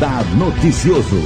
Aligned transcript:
Radar 0.00 0.24
Noticioso. 0.34 1.16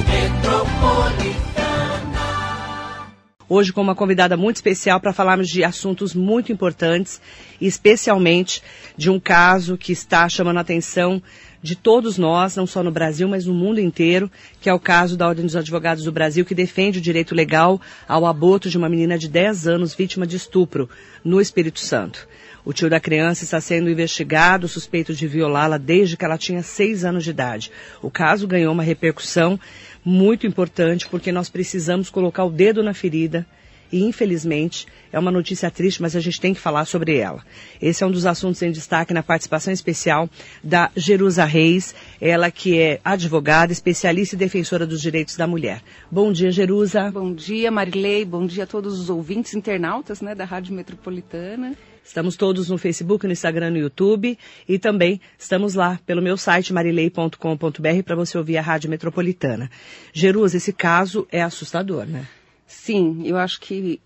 Hoje 3.48 3.72
com 3.72 3.80
uma 3.80 3.94
convidada 3.94 4.36
muito 4.36 4.56
especial 4.56 4.98
para 4.98 5.12
falarmos 5.12 5.48
de 5.48 5.62
assuntos 5.62 6.12
muito 6.12 6.50
importantes, 6.50 7.20
especialmente 7.60 8.60
de 8.96 9.10
um 9.10 9.20
caso 9.20 9.78
que 9.78 9.92
está 9.92 10.28
chamando 10.28 10.56
a 10.56 10.62
atenção 10.62 11.22
de 11.62 11.76
todos 11.76 12.18
nós, 12.18 12.56
não 12.56 12.66
só 12.66 12.82
no 12.82 12.90
Brasil, 12.90 13.28
mas 13.28 13.46
no 13.46 13.54
mundo 13.54 13.78
inteiro, 13.78 14.28
que 14.60 14.68
é 14.68 14.74
o 14.74 14.80
caso 14.80 15.16
da 15.16 15.28
Ordem 15.28 15.44
dos 15.46 15.54
Advogados 15.54 16.02
do 16.02 16.10
Brasil, 16.10 16.44
que 16.44 16.52
defende 16.54 16.98
o 16.98 17.02
direito 17.02 17.32
legal 17.32 17.80
ao 18.08 18.26
aborto 18.26 18.68
de 18.68 18.76
uma 18.76 18.88
menina 18.88 19.16
de 19.16 19.28
10 19.28 19.68
anos 19.68 19.94
vítima 19.94 20.26
de 20.26 20.34
estupro 20.34 20.90
no 21.22 21.40
Espírito 21.40 21.78
Santo. 21.78 22.26
O 22.64 22.72
tio 22.72 22.88
da 22.88 22.98
criança 22.98 23.44
está 23.44 23.60
sendo 23.60 23.90
investigado, 23.90 24.66
suspeito 24.66 25.12
de 25.12 25.26
violá-la 25.26 25.76
desde 25.76 26.16
que 26.16 26.24
ela 26.24 26.38
tinha 26.38 26.62
6 26.62 27.04
anos 27.04 27.22
de 27.22 27.30
idade. 27.30 27.70
O 28.00 28.10
caso 28.10 28.48
ganhou 28.48 28.72
uma 28.72 28.82
repercussão 28.82 29.60
muito 30.02 30.46
importante 30.46 31.06
porque 31.08 31.30
nós 31.30 31.50
precisamos 31.50 32.08
colocar 32.08 32.44
o 32.44 32.50
dedo 32.50 32.82
na 32.82 32.94
ferida 32.94 33.46
e 33.92 34.02
infelizmente 34.02 34.86
é 35.12 35.18
uma 35.18 35.30
notícia 35.30 35.70
triste, 35.70 36.02
mas 36.02 36.16
a 36.16 36.20
gente 36.20 36.40
tem 36.40 36.52
que 36.52 36.58
falar 36.58 36.84
sobre 36.84 37.16
ela. 37.16 37.44
Esse 37.80 38.02
é 38.02 38.06
um 38.06 38.10
dos 38.10 38.26
assuntos 38.26 38.60
em 38.62 38.72
destaque 38.72 39.14
na 39.14 39.22
participação 39.22 39.72
especial 39.72 40.28
da 40.62 40.90
Jerusa 40.96 41.44
Reis, 41.44 41.94
ela 42.20 42.50
que 42.50 42.78
é 42.78 42.98
advogada, 43.04 43.72
especialista 43.72 44.34
e 44.34 44.38
defensora 44.38 44.86
dos 44.86 45.00
direitos 45.00 45.36
da 45.36 45.46
mulher. 45.46 45.82
Bom 46.10 46.32
dia, 46.32 46.50
Jerusa. 46.50 47.10
Bom 47.12 47.32
dia, 47.32 47.70
Marilei. 47.70 48.24
Bom 48.24 48.46
dia 48.46 48.64
a 48.64 48.66
todos 48.66 48.98
os 48.98 49.10
ouvintes 49.10 49.54
internautas 49.54 50.20
né, 50.20 50.34
da 50.34 50.44
Rádio 50.44 50.74
Metropolitana. 50.74 51.76
Estamos 52.04 52.36
todos 52.36 52.68
no 52.68 52.76
Facebook, 52.76 53.26
no 53.26 53.32
Instagram, 53.32 53.70
no 53.70 53.78
YouTube 53.78 54.38
e 54.68 54.78
também 54.78 55.20
estamos 55.38 55.74
lá 55.74 55.98
pelo 56.04 56.20
meu 56.20 56.36
site 56.36 56.72
marilei.com.br 56.72 58.02
para 58.04 58.14
você 58.14 58.36
ouvir 58.36 58.58
a 58.58 58.62
Rádio 58.62 58.90
Metropolitana. 58.90 59.70
Jerusa, 60.12 60.58
esse 60.58 60.72
caso 60.72 61.26
é 61.32 61.42
assustador, 61.42 62.04
né? 62.04 62.28
Sim, 62.66 63.22
eu 63.24 63.38
acho 63.38 63.58
que 63.58 64.00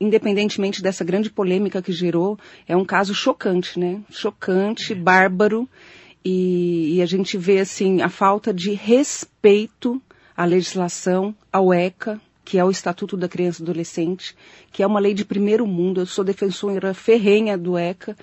independentemente 0.00 0.82
dessa 0.82 1.04
grande 1.04 1.30
polêmica 1.30 1.80
que 1.80 1.92
gerou, 1.92 2.36
é 2.66 2.76
um 2.76 2.84
caso 2.84 3.14
chocante, 3.14 3.78
né? 3.78 4.00
Chocante, 4.10 4.94
bárbaro, 4.94 5.68
e, 6.24 6.96
e, 6.96 7.02
a 7.02 7.06
gente 7.06 7.36
vê 7.36 7.58
assim 7.60 8.00
a 8.00 8.08
falta 8.08 8.52
de 8.52 8.72
respeito 8.72 10.00
à 10.36 10.44
legislação, 10.44 11.34
ao 11.52 11.74
ECA, 11.74 12.20
que 12.44 12.58
é 12.58 12.64
o 12.64 12.70
Estatuto 12.70 13.16
da 13.16 13.28
Criança 13.28 13.62
e 13.62 13.64
Adolescente, 13.64 14.34
que 14.70 14.82
é 14.82 14.86
uma 14.86 15.00
lei 15.00 15.14
de 15.14 15.24
primeiro 15.24 15.66
mundo. 15.66 16.00
Eu 16.00 16.06
sou 16.06 16.24
defensora 16.24 16.94
ferrenha 16.94 17.56
do 17.56 17.78
ECA 17.78 18.16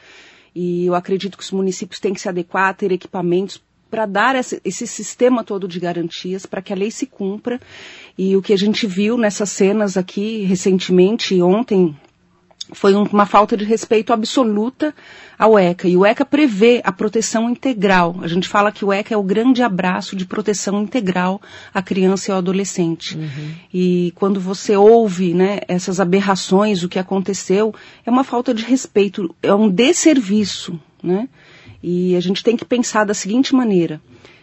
e 0.53 0.85
eu 0.85 0.95
acredito 0.95 1.37
que 1.37 1.43
os 1.43 1.51
municípios 1.51 1.99
têm 1.99 2.13
que 2.13 2.21
se 2.21 2.29
adequar, 2.29 2.75
ter 2.75 2.91
equipamentos 2.91 3.61
para 3.89 4.05
dar 4.05 4.35
esse, 4.35 4.61
esse, 4.63 4.85
sistema 4.85 5.43
todo 5.43 5.67
de 5.67 5.79
garantias 5.79 6.45
para 6.45 6.61
que 6.61 6.71
a 6.71 6.75
lei 6.75 6.91
se 6.91 7.05
cumpra. 7.05 7.59
E 8.17 8.35
o 8.35 8.41
que 8.41 8.53
a 8.53 8.57
gente 8.57 8.85
viu 8.85 9.17
nessas 9.17 9.49
cenas 9.49 9.97
aqui 9.97 10.43
recentemente, 10.43 11.41
ontem, 11.41 11.97
foi 12.71 12.93
uma 12.93 13.25
falta 13.25 13.57
de 13.57 13.65
respeito 13.65 14.13
absoluta 14.13 14.93
ao 15.37 15.57
ECA. 15.57 15.87
E 15.87 15.97
o 15.97 16.05
ECA 16.05 16.25
prevê 16.25 16.81
a 16.83 16.91
proteção 16.91 17.49
integral. 17.49 18.17
A 18.21 18.27
gente 18.27 18.47
fala 18.47 18.71
que 18.71 18.85
o 18.85 18.93
ECA 18.93 19.13
é 19.13 19.17
o 19.17 19.23
grande 19.23 19.63
abraço 19.63 20.15
de 20.15 20.25
proteção 20.25 20.81
integral 20.81 21.41
à 21.73 21.81
criança 21.81 22.29
e 22.29 22.31
ao 22.31 22.37
adolescente. 22.37 23.17
Uhum. 23.17 23.51
E 23.73 24.13
quando 24.15 24.39
você 24.39 24.75
ouve 24.75 25.33
né, 25.33 25.59
essas 25.67 25.99
aberrações, 25.99 26.83
o 26.83 26.89
que 26.89 26.99
aconteceu, 26.99 27.73
é 28.05 28.11
uma 28.11 28.23
falta 28.23 28.53
de 28.53 28.63
respeito, 28.63 29.33
é 29.41 29.53
um 29.53 29.69
desserviço. 29.69 30.79
Né? 31.01 31.27
E 31.81 32.15
a 32.15 32.19
gente 32.19 32.43
tem 32.43 32.57
que 32.57 32.65
pensar 32.65 33.05
da 33.05 33.13
seguinte 33.13 33.55
maneira: 33.55 34.01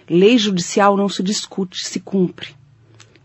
lei 0.09 0.38
judicial 0.38 0.97
não 0.97 1.09
se 1.09 1.22
discute, 1.22 1.86
se 1.86 2.00
cumpre. 2.00 2.54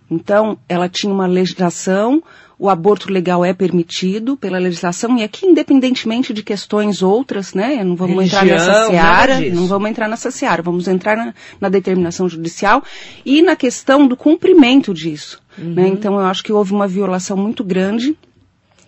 Então, 0.10 0.58
ela 0.68 0.90
tinha 0.90 1.14
uma 1.14 1.26
legislação, 1.26 2.22
o 2.62 2.70
aborto 2.70 3.12
legal 3.12 3.44
é 3.44 3.56
permitido 3.56 4.38
pela 4.38 4.60
legislação, 4.60 5.18
e 5.18 5.24
aqui, 5.24 5.48
independentemente 5.48 6.32
de 6.32 6.44
questões 6.44 7.02
outras, 7.02 7.56
né? 7.56 7.84
Não 7.84 7.96
vamos 7.96 8.18
Religião, 8.18 8.44
entrar 8.44 8.54
nessa 8.54 8.88
seara, 8.88 9.40
não 9.50 9.66
vamos 9.66 9.90
entrar 9.90 10.08
nessa 10.08 10.30
seara, 10.30 10.62
vamos 10.62 10.88
entrar 10.88 11.18
na, 11.18 11.34
na, 11.60 11.70
determinação 11.70 12.30
judicial 12.30 12.84
e 13.26 13.42
na 13.42 13.56
questão 13.56 14.08
do 14.08 14.16
cumprimento 14.16 14.94
disso. 14.94 15.42
Né? 15.58 15.66
Uhum. 15.66 15.74
Né? 15.74 15.88
Então, 15.88 16.14
eu 16.14 16.26
acho 16.28 16.44
que 16.44 16.54
houve 16.54 16.72
uma 16.72 16.88
violação 16.88 17.36
muito 17.36 17.64
grande, 17.64 18.16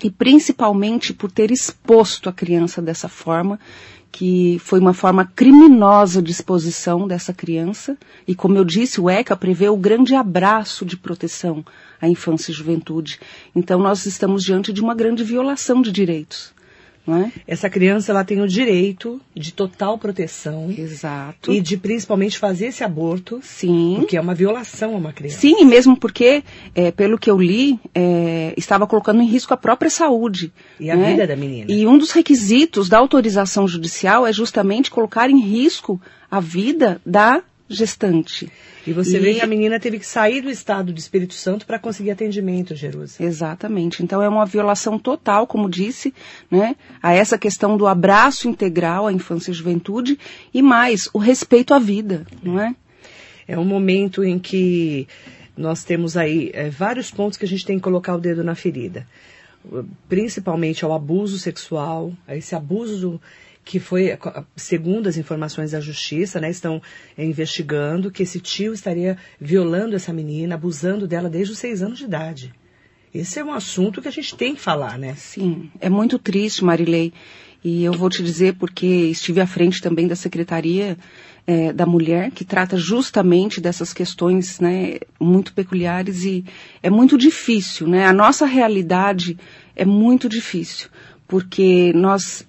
e 0.03 0.11
principalmente 0.11 1.13
por 1.13 1.31
ter 1.31 1.49
exposto 1.49 2.27
a 2.27 2.33
criança 2.33 2.81
dessa 2.81 3.07
forma, 3.07 3.57
que 4.11 4.59
foi 4.59 4.79
uma 4.79 4.93
forma 4.93 5.25
criminosa 5.25 6.21
de 6.21 6.31
exposição 6.31 7.07
dessa 7.07 7.33
criança. 7.33 7.97
E 8.27 8.35
como 8.35 8.55
eu 8.55 8.63
disse, 8.63 9.01
o 9.01 9.09
ECA 9.09 9.35
prevê 9.35 9.69
o 9.69 9.75
grande 9.75 10.13
abraço 10.13 10.85
de 10.85 10.95
proteção 10.95 11.65
à 11.99 12.07
infância 12.07 12.51
e 12.51 12.53
juventude. 12.53 13.19
Então 13.55 13.79
nós 13.79 14.05
estamos 14.05 14.43
diante 14.43 14.71
de 14.71 14.81
uma 14.81 14.93
grande 14.93 15.23
violação 15.23 15.81
de 15.81 15.91
direitos. 15.91 16.52
É? 17.05 17.31
Essa 17.45 17.69
criança 17.69 18.11
ela 18.11 18.23
tem 18.23 18.41
o 18.41 18.47
direito 18.47 19.19
de 19.35 19.51
total 19.51 19.97
proteção. 19.97 20.71
Exato. 20.71 21.51
E 21.51 21.59
de 21.59 21.75
principalmente 21.75 22.37
fazer 22.37 22.67
esse 22.67 22.83
aborto. 22.83 23.39
Sim. 23.43 23.95
Porque 23.99 24.15
é 24.15 24.21
uma 24.21 24.33
violação 24.33 24.93
a 24.93 24.97
uma 24.97 25.11
criança. 25.11 25.39
Sim, 25.39 25.55
e 25.59 25.65
mesmo 25.65 25.97
porque, 25.97 26.43
é, 26.73 26.91
pelo 26.91 27.17
que 27.17 27.29
eu 27.29 27.37
li, 27.37 27.77
é, 27.93 28.53
estava 28.55 28.87
colocando 28.87 29.21
em 29.21 29.27
risco 29.27 29.53
a 29.53 29.57
própria 29.57 29.89
saúde. 29.89 30.53
E 30.79 30.89
a 30.89 30.95
né? 30.95 31.11
vida 31.11 31.27
da 31.27 31.35
menina. 31.35 31.69
E 31.69 31.85
um 31.85 31.97
dos 31.97 32.11
requisitos 32.11 32.87
da 32.87 32.99
autorização 32.99 33.67
judicial 33.67 34.25
é 34.25 34.31
justamente 34.31 34.89
colocar 34.89 35.29
em 35.29 35.41
risco 35.41 36.01
a 36.31 36.39
vida 36.39 37.01
da 37.05 37.43
gestante. 37.67 38.49
E 38.85 38.91
você 38.91 39.17
e... 39.17 39.19
vê 39.19 39.33
que 39.35 39.41
a 39.41 39.47
menina 39.47 39.79
teve 39.79 39.99
que 39.99 40.05
sair 40.05 40.41
do 40.41 40.49
estado 40.49 40.91
do 40.91 40.99
Espírito 40.99 41.33
Santo 41.33 41.65
para 41.65 41.79
conseguir 41.79 42.11
atendimento, 42.11 42.75
Jerusa. 42.75 43.23
Exatamente. 43.23 44.03
Então 44.03 44.21
é 44.21 44.27
uma 44.27 44.45
violação 44.45 44.99
total, 44.99 45.47
como 45.47 45.69
disse, 45.69 46.13
né, 46.51 46.75
a 47.01 47.13
essa 47.13 47.37
questão 47.37 47.77
do 47.77 47.87
abraço 47.87 48.47
integral 48.47 49.07
à 49.07 49.13
infância 49.13 49.51
e 49.51 49.53
juventude 49.53 50.19
e 50.53 50.61
mais 50.61 51.09
o 51.13 51.17
respeito 51.17 51.73
à 51.73 51.79
vida, 51.79 52.25
não 52.43 52.59
é? 52.59 52.75
É 53.47 53.57
um 53.57 53.65
momento 53.65 54.23
em 54.23 54.39
que 54.39 55.07
nós 55.55 55.83
temos 55.83 56.17
aí 56.17 56.49
é, 56.53 56.69
vários 56.69 57.11
pontos 57.11 57.37
que 57.37 57.45
a 57.45 57.47
gente 57.47 57.65
tem 57.65 57.77
que 57.77 57.83
colocar 57.83 58.15
o 58.15 58.19
dedo 58.19 58.43
na 58.43 58.55
ferida. 58.55 59.07
Principalmente 60.09 60.83
ao 60.83 60.93
abuso 60.93 61.37
sexual, 61.37 62.11
a 62.27 62.35
esse 62.35 62.55
abuso 62.55 63.21
que 63.63 63.79
foi, 63.79 64.17
segundo 64.55 65.07
as 65.07 65.17
informações 65.17 65.71
da 65.71 65.79
justiça, 65.79 66.39
né, 66.39 66.49
estão 66.49 66.81
investigando 67.17 68.11
que 68.11 68.23
esse 68.23 68.39
tio 68.39 68.73
estaria 68.73 69.17
violando 69.39 69.95
essa 69.95 70.11
menina, 70.11 70.55
abusando 70.55 71.07
dela 71.07 71.29
desde 71.29 71.53
os 71.53 71.59
seis 71.59 71.81
anos 71.81 71.99
de 71.99 72.05
idade. 72.05 72.53
Esse 73.13 73.39
é 73.39 73.45
um 73.45 73.53
assunto 73.53 74.01
que 74.01 74.07
a 74.07 74.11
gente 74.11 74.35
tem 74.35 74.55
que 74.55 74.61
falar, 74.61 74.97
né? 74.97 75.13
Sim, 75.15 75.69
é 75.79 75.87
muito 75.87 76.17
triste, 76.17 76.63
Marilei. 76.63 77.13
E 77.63 77.83
eu 77.83 77.93
vou 77.93 78.09
te 78.09 78.21
dizer 78.21 78.55
porque 78.55 78.85
estive 78.85 79.39
à 79.39 79.47
frente 79.47 79.81
também 79.81 80.07
da 80.07 80.15
Secretaria 80.15 80.97
é, 81.45 81.71
da 81.71 81.85
Mulher, 81.85 82.31
que 82.31 82.43
trata 82.43 82.75
justamente 82.75 83.61
dessas 83.61 83.93
questões 83.93 84.59
né, 84.59 84.97
muito 85.19 85.53
peculiares 85.53 86.23
e 86.23 86.43
é 86.81 86.89
muito 86.89 87.17
difícil, 87.17 87.87
né? 87.87 88.05
A 88.05 88.11
nossa 88.11 88.45
realidade 88.45 89.37
é 89.75 89.85
muito 89.85 90.27
difícil, 90.27 90.89
porque 91.27 91.93
nós 91.93 92.45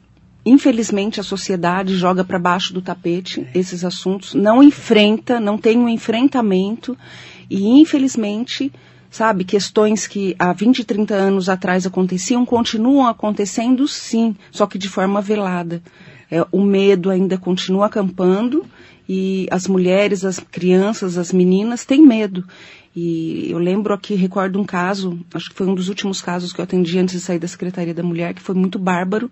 Infelizmente, 0.47 1.21
a 1.21 1.23
sociedade 1.23 1.97
joga 1.97 2.23
para 2.23 2.39
baixo 2.39 2.75
do 2.75 2.83
tapete 2.83 3.47
esses 3.55 3.85
assuntos, 3.85 4.35
não 4.35 4.63
enfrenta, 4.63 5.41
não 5.41 5.57
tem 5.57 5.79
um 5.79 5.89
enfrentamento 5.89 6.97
e, 7.49 7.67
infelizmente, 7.81 8.71
sabe, 9.11 9.45
questões 9.45 10.07
que 10.07 10.35
há 10.39 10.53
20, 10.53 10.85
30 10.85 11.15
anos 11.15 11.49
atrás 11.49 11.87
aconteciam, 11.87 12.45
continuam 12.45 13.07
acontecendo 13.07 13.89
sim, 13.89 14.37
só 14.51 14.67
que 14.67 14.77
de 14.77 14.89
forma 14.89 15.21
velada. 15.21 15.83
É, 16.31 16.45
o 16.51 16.63
medo 16.63 17.11
ainda 17.11 17.39
continua 17.39 17.87
acampando 17.87 18.67
e 19.09 19.47
as 19.51 19.67
mulheres, 19.67 20.25
as 20.25 20.39
crianças, 20.39 21.17
as 21.17 21.33
meninas 21.33 21.85
têm 21.85 22.03
medo. 22.03 22.45
E 22.95 23.51
eu 23.51 23.59
lembro 23.59 23.93
aqui, 23.93 24.15
recordo 24.15 24.61
um 24.61 24.65
caso, 24.65 25.19
acho 25.35 25.51
que 25.51 25.57
foi 25.57 25.67
um 25.67 25.75
dos 25.75 25.89
últimos 25.89 26.23
casos 26.23 26.53
que 26.53 26.61
eu 26.61 26.63
atendi 26.63 26.97
antes 26.99 27.17
de 27.17 27.21
sair 27.21 27.41
da 27.41 27.49
Secretaria 27.49 27.93
da 27.93 28.05
Mulher, 28.05 28.35
que 28.35 28.41
foi 28.41 28.55
muito 28.55 28.79
bárbaro. 28.79 29.31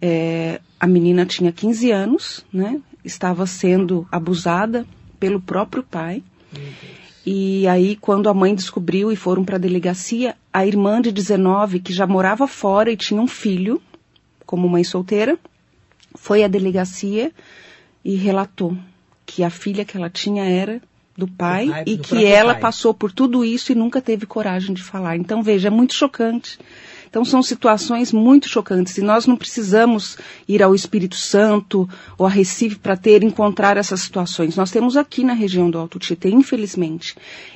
É, 0.00 0.58
a 0.80 0.86
menina 0.86 1.26
tinha 1.26 1.52
15 1.52 1.90
anos, 1.90 2.46
né? 2.50 2.80
Estava 3.04 3.46
sendo 3.46 4.08
abusada 4.10 4.86
pelo 5.20 5.38
próprio 5.38 5.82
pai. 5.82 6.22
E 7.26 7.66
aí, 7.66 7.96
quando 7.96 8.28
a 8.28 8.34
mãe 8.34 8.54
descobriu 8.54 9.12
e 9.12 9.16
foram 9.16 9.44
para 9.44 9.56
a 9.56 9.58
delegacia, 9.58 10.34
a 10.52 10.66
irmã 10.66 11.00
de 11.00 11.12
19, 11.12 11.80
que 11.80 11.92
já 11.92 12.06
morava 12.06 12.46
fora 12.46 12.90
e 12.90 12.96
tinha 12.96 13.20
um 13.20 13.26
filho, 13.26 13.82
como 14.46 14.68
mãe 14.68 14.84
solteira, 14.84 15.38
foi 16.14 16.42
à 16.42 16.48
delegacia 16.48 17.32
e 18.02 18.14
relatou 18.14 18.76
que 19.26 19.42
a 19.42 19.50
filha 19.50 19.84
que 19.84 19.96
ela 19.96 20.08
tinha 20.08 20.44
era 20.44 20.80
do 21.16 21.28
pai, 21.28 21.66
do 21.66 21.72
pai 21.72 21.84
e 21.86 21.96
do 21.96 22.02
que 22.02 22.24
ela 22.24 22.52
pai. 22.54 22.62
passou 22.62 22.92
por 22.92 23.12
tudo 23.12 23.44
isso 23.44 23.72
e 23.72 23.74
nunca 23.74 24.00
teve 24.00 24.26
coragem 24.26 24.74
de 24.74 24.82
falar. 24.82 25.16
Então, 25.16 25.42
veja, 25.42 25.68
é 25.68 25.70
muito 25.70 25.94
chocante. 25.94 26.58
Então 27.14 27.24
são 27.24 27.44
situações 27.44 28.10
muito 28.10 28.48
chocantes 28.48 28.98
e 28.98 29.00
nós 29.00 29.24
não 29.24 29.36
precisamos 29.36 30.18
ir 30.48 30.60
ao 30.64 30.74
Espírito 30.74 31.14
Santo 31.14 31.88
ou 32.18 32.26
a 32.26 32.28
Recife 32.28 32.74
para 32.74 32.96
ter 32.96 33.22
encontrar 33.22 33.76
essas 33.76 34.00
situações. 34.00 34.56
Nós 34.56 34.72
temos 34.72 34.96
aqui 34.96 35.22
na 35.22 35.32
região 35.32 35.70
do 35.70 35.78
Alto 35.78 36.00
Tietê, 36.00 36.30
infelizmente. 36.30 37.14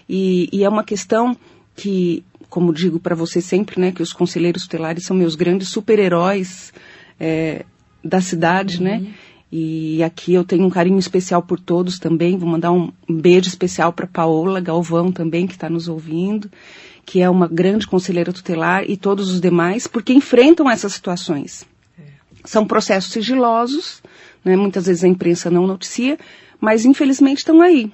E, 0.09 0.49
e 0.53 0.63
é 0.63 0.69
uma 0.69 0.85
questão 0.85 1.37
que, 1.75 2.23
como 2.49 2.73
digo 2.73 3.01
para 3.01 3.17
você 3.17 3.41
sempre, 3.41 3.81
né, 3.81 3.91
que 3.91 4.01
os 4.01 4.13
conselheiros 4.13 4.63
tutelares 4.63 5.05
são 5.05 5.17
meus 5.17 5.35
grandes 5.35 5.71
super-heróis 5.71 6.73
é, 7.19 7.65
da 8.05 8.21
cidade, 8.21 8.81
né? 8.81 8.99
uhum. 8.99 9.03
né? 9.03 9.15
E 9.51 10.03
aqui 10.03 10.35
eu 10.35 10.45
tenho 10.45 10.65
um 10.65 10.71
carinho 10.71 10.99
especial 10.99 11.43
por 11.43 11.59
todos 11.59 11.99
também. 11.99 12.37
Vou 12.37 12.49
mandar 12.49 12.71
um 12.71 12.93
beijo 13.09 13.49
especial 13.49 13.93
para 13.93 14.07
Paola 14.07 14.61
Galvão 14.61 15.11
também, 15.11 15.47
que 15.47 15.55
está 15.55 15.71
nos 15.71 15.89
ouvindo, 15.89 16.51
que 17.07 17.23
é 17.23 17.31
uma 17.31 17.49
grande 17.49 17.87
conselheira 17.87 18.33
tutelar, 18.33 18.85
e 18.89 18.97
todos 18.97 19.31
os 19.33 19.41
demais, 19.41 19.87
porque 19.87 20.13
enfrentam 20.13 20.71
essas 20.71 20.93
situações. 20.93 21.67
É. 21.99 22.03
São 22.45 22.67
processos 22.67 23.11
sigilosos, 23.11 24.03
né? 24.45 24.55
muitas 24.55 24.87
vezes 24.87 25.03
a 25.03 25.09
imprensa 25.09 25.51
não 25.51 25.67
noticia, 25.67 26.19
mas 26.61 26.85
infelizmente 26.85 27.39
estão 27.39 27.63
aí, 27.63 27.91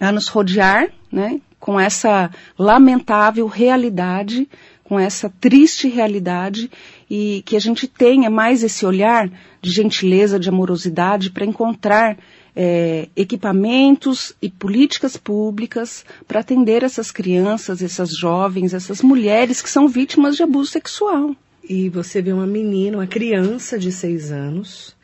a 0.00 0.10
nos 0.10 0.26
rodear, 0.26 0.88
né? 1.10 1.40
com 1.60 1.78
essa 1.78 2.28
lamentável 2.58 3.46
realidade, 3.46 4.48
com 4.92 5.00
essa 5.00 5.30
triste 5.40 5.88
realidade 5.88 6.70
e 7.08 7.42
que 7.46 7.56
a 7.56 7.58
gente 7.58 7.88
tenha 7.88 8.28
mais 8.28 8.62
esse 8.62 8.84
olhar 8.84 9.30
de 9.62 9.70
gentileza, 9.70 10.38
de 10.38 10.50
amorosidade 10.50 11.30
para 11.30 11.46
encontrar 11.46 12.18
é, 12.54 13.08
equipamentos 13.16 14.34
e 14.42 14.50
políticas 14.50 15.16
públicas 15.16 16.04
para 16.28 16.40
atender 16.40 16.82
essas 16.82 17.10
crianças, 17.10 17.80
essas 17.80 18.14
jovens, 18.14 18.74
essas 18.74 19.00
mulheres 19.00 19.62
que 19.62 19.70
são 19.70 19.88
vítimas 19.88 20.36
de 20.36 20.42
abuso 20.42 20.70
sexual. 20.70 21.34
E 21.66 21.88
você 21.88 22.20
vê 22.20 22.34
uma 22.34 22.46
menina, 22.46 22.98
uma 22.98 23.06
criança 23.06 23.78
de 23.78 23.90
6 23.90 24.30
anos, 24.30 24.94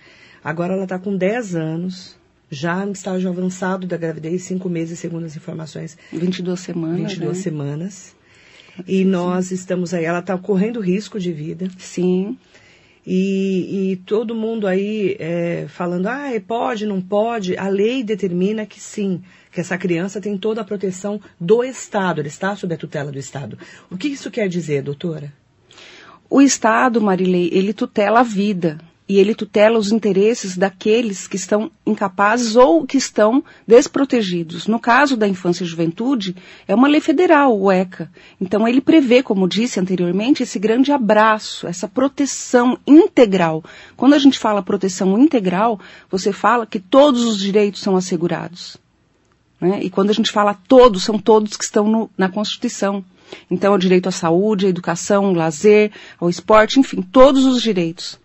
agora 0.44 0.74
ela 0.74 0.82
está 0.82 0.98
com 0.98 1.16
10 1.16 1.56
anos, 1.56 2.14
já 2.50 2.84
no 2.84 2.92
estágio 2.92 3.30
avançado 3.30 3.86
da 3.86 3.96
gravidez, 3.96 4.42
5 4.42 4.68
meses, 4.68 4.98
segundo 4.98 5.24
as 5.24 5.34
informações. 5.34 5.96
22 6.12 6.60
semanas. 6.60 7.12
22 7.12 7.36
né? 7.38 7.42
semanas. 7.42 8.17
E 8.86 9.04
nós 9.04 9.50
estamos 9.50 9.92
aí, 9.92 10.04
ela 10.04 10.20
está 10.20 10.36
correndo 10.36 10.80
risco 10.80 11.18
de 11.18 11.32
vida. 11.32 11.68
Sim. 11.78 12.36
E, 13.06 13.92
e 13.92 13.96
todo 13.96 14.34
mundo 14.34 14.66
aí 14.66 15.16
é, 15.18 15.66
falando, 15.68 16.08
ah, 16.08 16.28
pode, 16.46 16.84
não 16.84 17.00
pode. 17.00 17.56
A 17.56 17.68
lei 17.68 18.02
determina 18.02 18.66
que 18.66 18.78
sim, 18.78 19.22
que 19.50 19.60
essa 19.60 19.78
criança 19.78 20.20
tem 20.20 20.36
toda 20.36 20.60
a 20.60 20.64
proteção 20.64 21.20
do 21.40 21.64
Estado, 21.64 22.20
ela 22.20 22.28
está 22.28 22.54
sob 22.54 22.74
a 22.74 22.76
tutela 22.76 23.10
do 23.10 23.18
Estado. 23.18 23.58
O 23.90 23.96
que 23.96 24.08
isso 24.08 24.30
quer 24.30 24.48
dizer, 24.48 24.82
doutora? 24.82 25.32
O 26.28 26.42
Estado, 26.42 27.00
Marilei, 27.00 27.48
ele 27.50 27.72
tutela 27.72 28.20
a 28.20 28.22
vida 28.22 28.78
e 29.08 29.18
ele 29.18 29.34
tutela 29.34 29.78
os 29.78 29.90
interesses 29.90 30.56
daqueles 30.56 31.26
que 31.26 31.36
estão 31.36 31.70
incapazes 31.86 32.56
ou 32.56 32.86
que 32.86 32.98
estão 32.98 33.42
desprotegidos. 33.66 34.66
No 34.66 34.78
caso 34.78 35.16
da 35.16 35.26
infância 35.26 35.64
e 35.64 35.66
juventude, 35.66 36.36
é 36.66 36.74
uma 36.74 36.86
lei 36.86 37.00
federal, 37.00 37.58
o 37.58 37.72
ECA. 37.72 38.10
Então 38.38 38.68
ele 38.68 38.82
prevê, 38.82 39.22
como 39.22 39.48
disse 39.48 39.80
anteriormente, 39.80 40.42
esse 40.42 40.58
grande 40.58 40.92
abraço, 40.92 41.66
essa 41.66 41.88
proteção 41.88 42.78
integral. 42.86 43.64
Quando 43.96 44.12
a 44.12 44.18
gente 44.18 44.38
fala 44.38 44.62
proteção 44.62 45.18
integral, 45.18 45.80
você 46.10 46.30
fala 46.30 46.66
que 46.66 46.78
todos 46.78 47.24
os 47.24 47.38
direitos 47.38 47.80
são 47.80 47.96
assegurados. 47.96 48.76
Né? 49.58 49.80
E 49.82 49.90
quando 49.90 50.10
a 50.10 50.14
gente 50.14 50.30
fala 50.30 50.52
todos, 50.52 51.04
são 51.04 51.18
todos 51.18 51.56
que 51.56 51.64
estão 51.64 51.88
no, 51.88 52.10
na 52.16 52.28
Constituição. 52.28 53.02
Então, 53.50 53.72
é 53.72 53.76
o 53.76 53.78
direito 53.78 54.08
à 54.08 54.12
saúde, 54.12 54.66
à 54.66 54.68
educação, 54.68 55.26
ao 55.26 55.34
lazer, 55.34 55.92
ao 56.20 56.30
esporte, 56.30 56.78
enfim, 56.78 57.02
todos 57.02 57.44
os 57.44 57.60
direitos. 57.62 58.18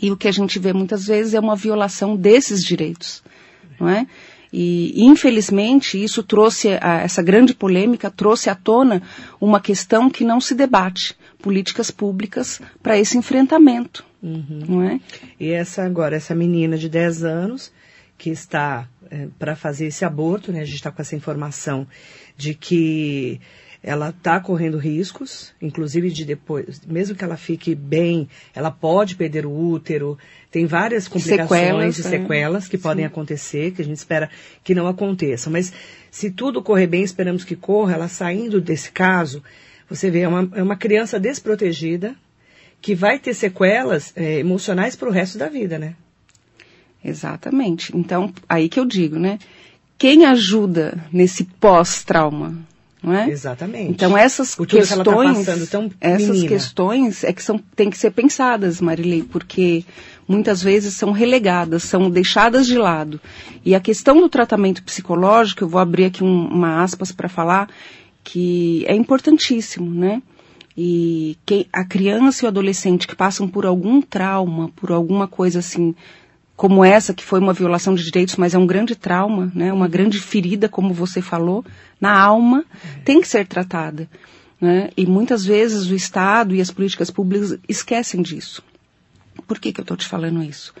E 0.00 0.10
o 0.10 0.16
que 0.16 0.28
a 0.28 0.32
gente 0.32 0.58
vê 0.58 0.72
muitas 0.72 1.06
vezes 1.06 1.34
é 1.34 1.40
uma 1.40 1.56
violação 1.56 2.16
desses 2.16 2.62
direitos, 2.64 3.22
não 3.78 3.88
é? 3.88 4.06
E, 4.52 4.92
infelizmente, 5.02 6.02
isso 6.02 6.22
trouxe, 6.22 6.78
a, 6.80 7.00
essa 7.00 7.22
grande 7.22 7.54
polêmica 7.54 8.10
trouxe 8.10 8.50
à 8.50 8.54
tona 8.54 9.02
uma 9.40 9.60
questão 9.60 10.10
que 10.10 10.24
não 10.24 10.40
se 10.40 10.54
debate, 10.54 11.16
políticas 11.40 11.90
públicas 11.90 12.60
para 12.82 12.98
esse 12.98 13.16
enfrentamento, 13.16 14.04
uhum. 14.22 14.62
não 14.68 14.82
é? 14.82 15.00
E 15.40 15.50
essa 15.50 15.82
agora, 15.84 16.16
essa 16.16 16.34
menina 16.34 16.76
de 16.76 16.88
10 16.88 17.24
anos, 17.24 17.72
que 18.18 18.28
está 18.28 18.86
é, 19.10 19.28
para 19.38 19.56
fazer 19.56 19.86
esse 19.86 20.04
aborto, 20.04 20.52
né? 20.52 20.60
A 20.60 20.64
gente 20.64 20.76
está 20.76 20.90
com 20.90 21.00
essa 21.00 21.16
informação 21.16 21.86
de 22.36 22.54
que 22.54 23.40
ela 23.82 24.10
está 24.10 24.38
correndo 24.38 24.78
riscos, 24.78 25.52
inclusive 25.60 26.10
de 26.10 26.24
depois, 26.24 26.80
mesmo 26.86 27.16
que 27.16 27.24
ela 27.24 27.36
fique 27.36 27.74
bem, 27.74 28.28
ela 28.54 28.70
pode 28.70 29.16
perder 29.16 29.44
o 29.44 29.50
útero, 29.50 30.16
tem 30.52 30.66
várias 30.66 31.08
complicações 31.08 31.48
sequelas, 31.48 31.98
e 31.98 32.02
sequelas 32.02 32.66
é. 32.66 32.68
que 32.70 32.76
Sim. 32.76 32.82
podem 32.82 33.04
acontecer, 33.04 33.72
que 33.72 33.82
a 33.82 33.84
gente 33.84 33.96
espera 33.96 34.30
que 34.62 34.74
não 34.74 34.86
aconteçam. 34.86 35.52
Mas 35.52 35.72
se 36.10 36.30
tudo 36.30 36.62
correr 36.62 36.86
bem, 36.86 37.02
esperamos 37.02 37.42
que 37.42 37.56
corra, 37.56 37.94
ela 37.94 38.08
saindo 38.08 38.60
desse 38.60 38.92
caso, 38.92 39.42
você 39.88 40.10
vê, 40.10 40.20
é 40.20 40.28
uma, 40.28 40.48
é 40.54 40.62
uma 40.62 40.76
criança 40.76 41.18
desprotegida 41.18 42.14
que 42.80 42.94
vai 42.94 43.18
ter 43.18 43.34
sequelas 43.34 44.12
é, 44.14 44.38
emocionais 44.38 44.94
para 44.94 45.08
o 45.08 45.12
resto 45.12 45.38
da 45.38 45.48
vida, 45.48 45.78
né? 45.78 45.94
Exatamente. 47.04 47.96
Então, 47.96 48.32
aí 48.48 48.68
que 48.68 48.78
eu 48.78 48.84
digo, 48.84 49.18
né? 49.18 49.40
Quem 49.98 50.24
ajuda 50.24 51.04
nesse 51.12 51.44
pós-trauma? 51.44 52.71
Não 53.02 53.12
é? 53.12 53.28
Exatamente. 53.28 53.90
Então 53.90 54.16
essas 54.16 54.54
tá 54.54 54.64
questões, 54.64 55.46
tá 55.68 55.80
essas 56.00 56.42
questões 56.44 57.24
é 57.24 57.32
que 57.32 57.42
são 57.42 57.58
têm 57.74 57.90
que 57.90 57.98
ser 57.98 58.12
pensadas, 58.12 58.80
Marilei, 58.80 59.22
porque 59.22 59.84
muitas 60.28 60.62
vezes 60.62 60.94
são 60.94 61.10
relegadas, 61.10 61.82
são 61.82 62.08
deixadas 62.08 62.66
de 62.66 62.78
lado. 62.78 63.20
E 63.64 63.74
a 63.74 63.80
questão 63.80 64.20
do 64.20 64.28
tratamento 64.28 64.82
psicológico, 64.84 65.64
eu 65.64 65.68
vou 65.68 65.80
abrir 65.80 66.04
aqui 66.04 66.22
um, 66.22 66.46
uma 66.46 66.82
aspas 66.82 67.10
para 67.10 67.28
falar 67.28 67.68
que 68.22 68.84
é 68.86 68.94
importantíssimo, 68.94 69.90
né? 69.90 70.22
E 70.76 71.36
quem, 71.44 71.66
a 71.72 71.84
criança 71.84 72.44
e 72.44 72.46
o 72.46 72.48
adolescente 72.48 73.06
que 73.06 73.16
passam 73.16 73.46
por 73.46 73.66
algum 73.66 74.00
trauma, 74.00 74.70
por 74.76 74.90
alguma 74.92 75.26
coisa 75.26 75.58
assim 75.58 75.94
como 76.56 76.84
essa, 76.84 77.14
que 77.14 77.24
foi 77.24 77.40
uma 77.40 77.52
violação 77.52 77.94
de 77.94 78.04
direitos, 78.04 78.36
mas 78.36 78.54
é 78.54 78.58
um 78.58 78.66
grande 78.66 78.94
trauma, 78.94 79.50
né, 79.54 79.72
uma 79.72 79.88
grande 79.88 80.20
ferida, 80.20 80.68
como 80.68 80.94
você 80.94 81.20
falou, 81.20 81.64
na 82.00 82.18
alma, 82.18 82.64
tem 83.04 83.20
que 83.20 83.28
ser 83.28 83.46
tratada. 83.46 84.08
Né? 84.60 84.90
E 84.96 85.06
muitas 85.06 85.44
vezes 85.44 85.90
o 85.90 85.94
Estado 85.94 86.54
e 86.54 86.60
as 86.60 86.70
políticas 86.70 87.10
públicas 87.10 87.58
esquecem 87.68 88.22
disso. 88.22 88.62
Por 89.46 89.58
que, 89.58 89.72
que 89.72 89.80
eu 89.80 89.82
estou 89.82 89.96
te 89.96 90.06
falando 90.06 90.42
isso? 90.42 90.72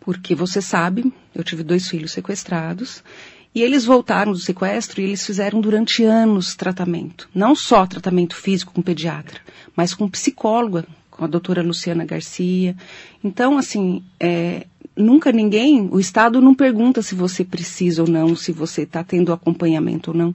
Porque 0.00 0.34
você 0.34 0.60
sabe, 0.60 1.12
eu 1.34 1.44
tive 1.44 1.62
dois 1.62 1.88
filhos 1.88 2.12
sequestrados 2.12 3.02
e 3.54 3.62
eles 3.62 3.84
voltaram 3.84 4.32
do 4.32 4.38
sequestro 4.38 5.00
e 5.00 5.04
eles 5.04 5.24
fizeram 5.24 5.60
durante 5.60 6.02
anos 6.02 6.56
tratamento. 6.56 7.28
Não 7.32 7.54
só 7.54 7.86
tratamento 7.86 8.34
físico 8.34 8.72
com 8.72 8.82
pediatra, 8.82 9.40
mas 9.76 9.94
com 9.94 10.08
psicóloga, 10.08 10.84
com 11.08 11.24
a 11.24 11.28
doutora 11.28 11.62
Luciana 11.62 12.04
Garcia. 12.04 12.76
Então, 13.22 13.56
assim, 13.56 14.02
é, 14.18 14.66
nunca 14.96 15.32
ninguém, 15.32 15.88
o 15.90 15.98
Estado 15.98 16.40
não 16.40 16.54
pergunta 16.54 17.02
se 17.02 17.14
você 17.14 17.44
precisa 17.44 18.02
ou 18.02 18.08
não, 18.08 18.36
se 18.36 18.52
você 18.52 18.82
está 18.82 19.02
tendo 19.02 19.32
acompanhamento 19.32 20.10
ou 20.10 20.16
não. 20.16 20.34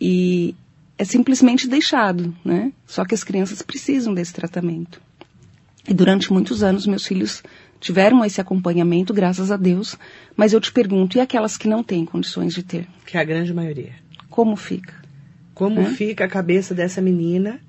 E 0.00 0.54
é 0.98 1.04
simplesmente 1.04 1.68
deixado, 1.68 2.34
né? 2.44 2.72
Só 2.86 3.04
que 3.04 3.14
as 3.14 3.24
crianças 3.24 3.62
precisam 3.62 4.12
desse 4.12 4.32
tratamento. 4.32 5.00
E 5.88 5.94
durante 5.94 6.32
muitos 6.32 6.62
anos 6.62 6.86
meus 6.86 7.06
filhos 7.06 7.42
tiveram 7.80 8.24
esse 8.24 8.40
acompanhamento, 8.40 9.14
graças 9.14 9.50
a 9.50 9.56
Deus, 9.56 9.96
mas 10.36 10.52
eu 10.52 10.60
te 10.60 10.70
pergunto, 10.70 11.16
e 11.16 11.20
aquelas 11.20 11.56
que 11.56 11.66
não 11.66 11.82
têm 11.82 12.04
condições 12.04 12.52
de 12.52 12.62
ter? 12.62 12.86
Que 13.06 13.16
é 13.16 13.20
a 13.20 13.24
grande 13.24 13.54
maioria. 13.54 13.94
Como 14.28 14.54
fica? 14.56 14.94
Como 15.54 15.80
né? 15.80 15.90
fica 15.90 16.24
a 16.24 16.28
cabeça 16.28 16.74
dessa 16.74 17.00
menina? 17.00 17.60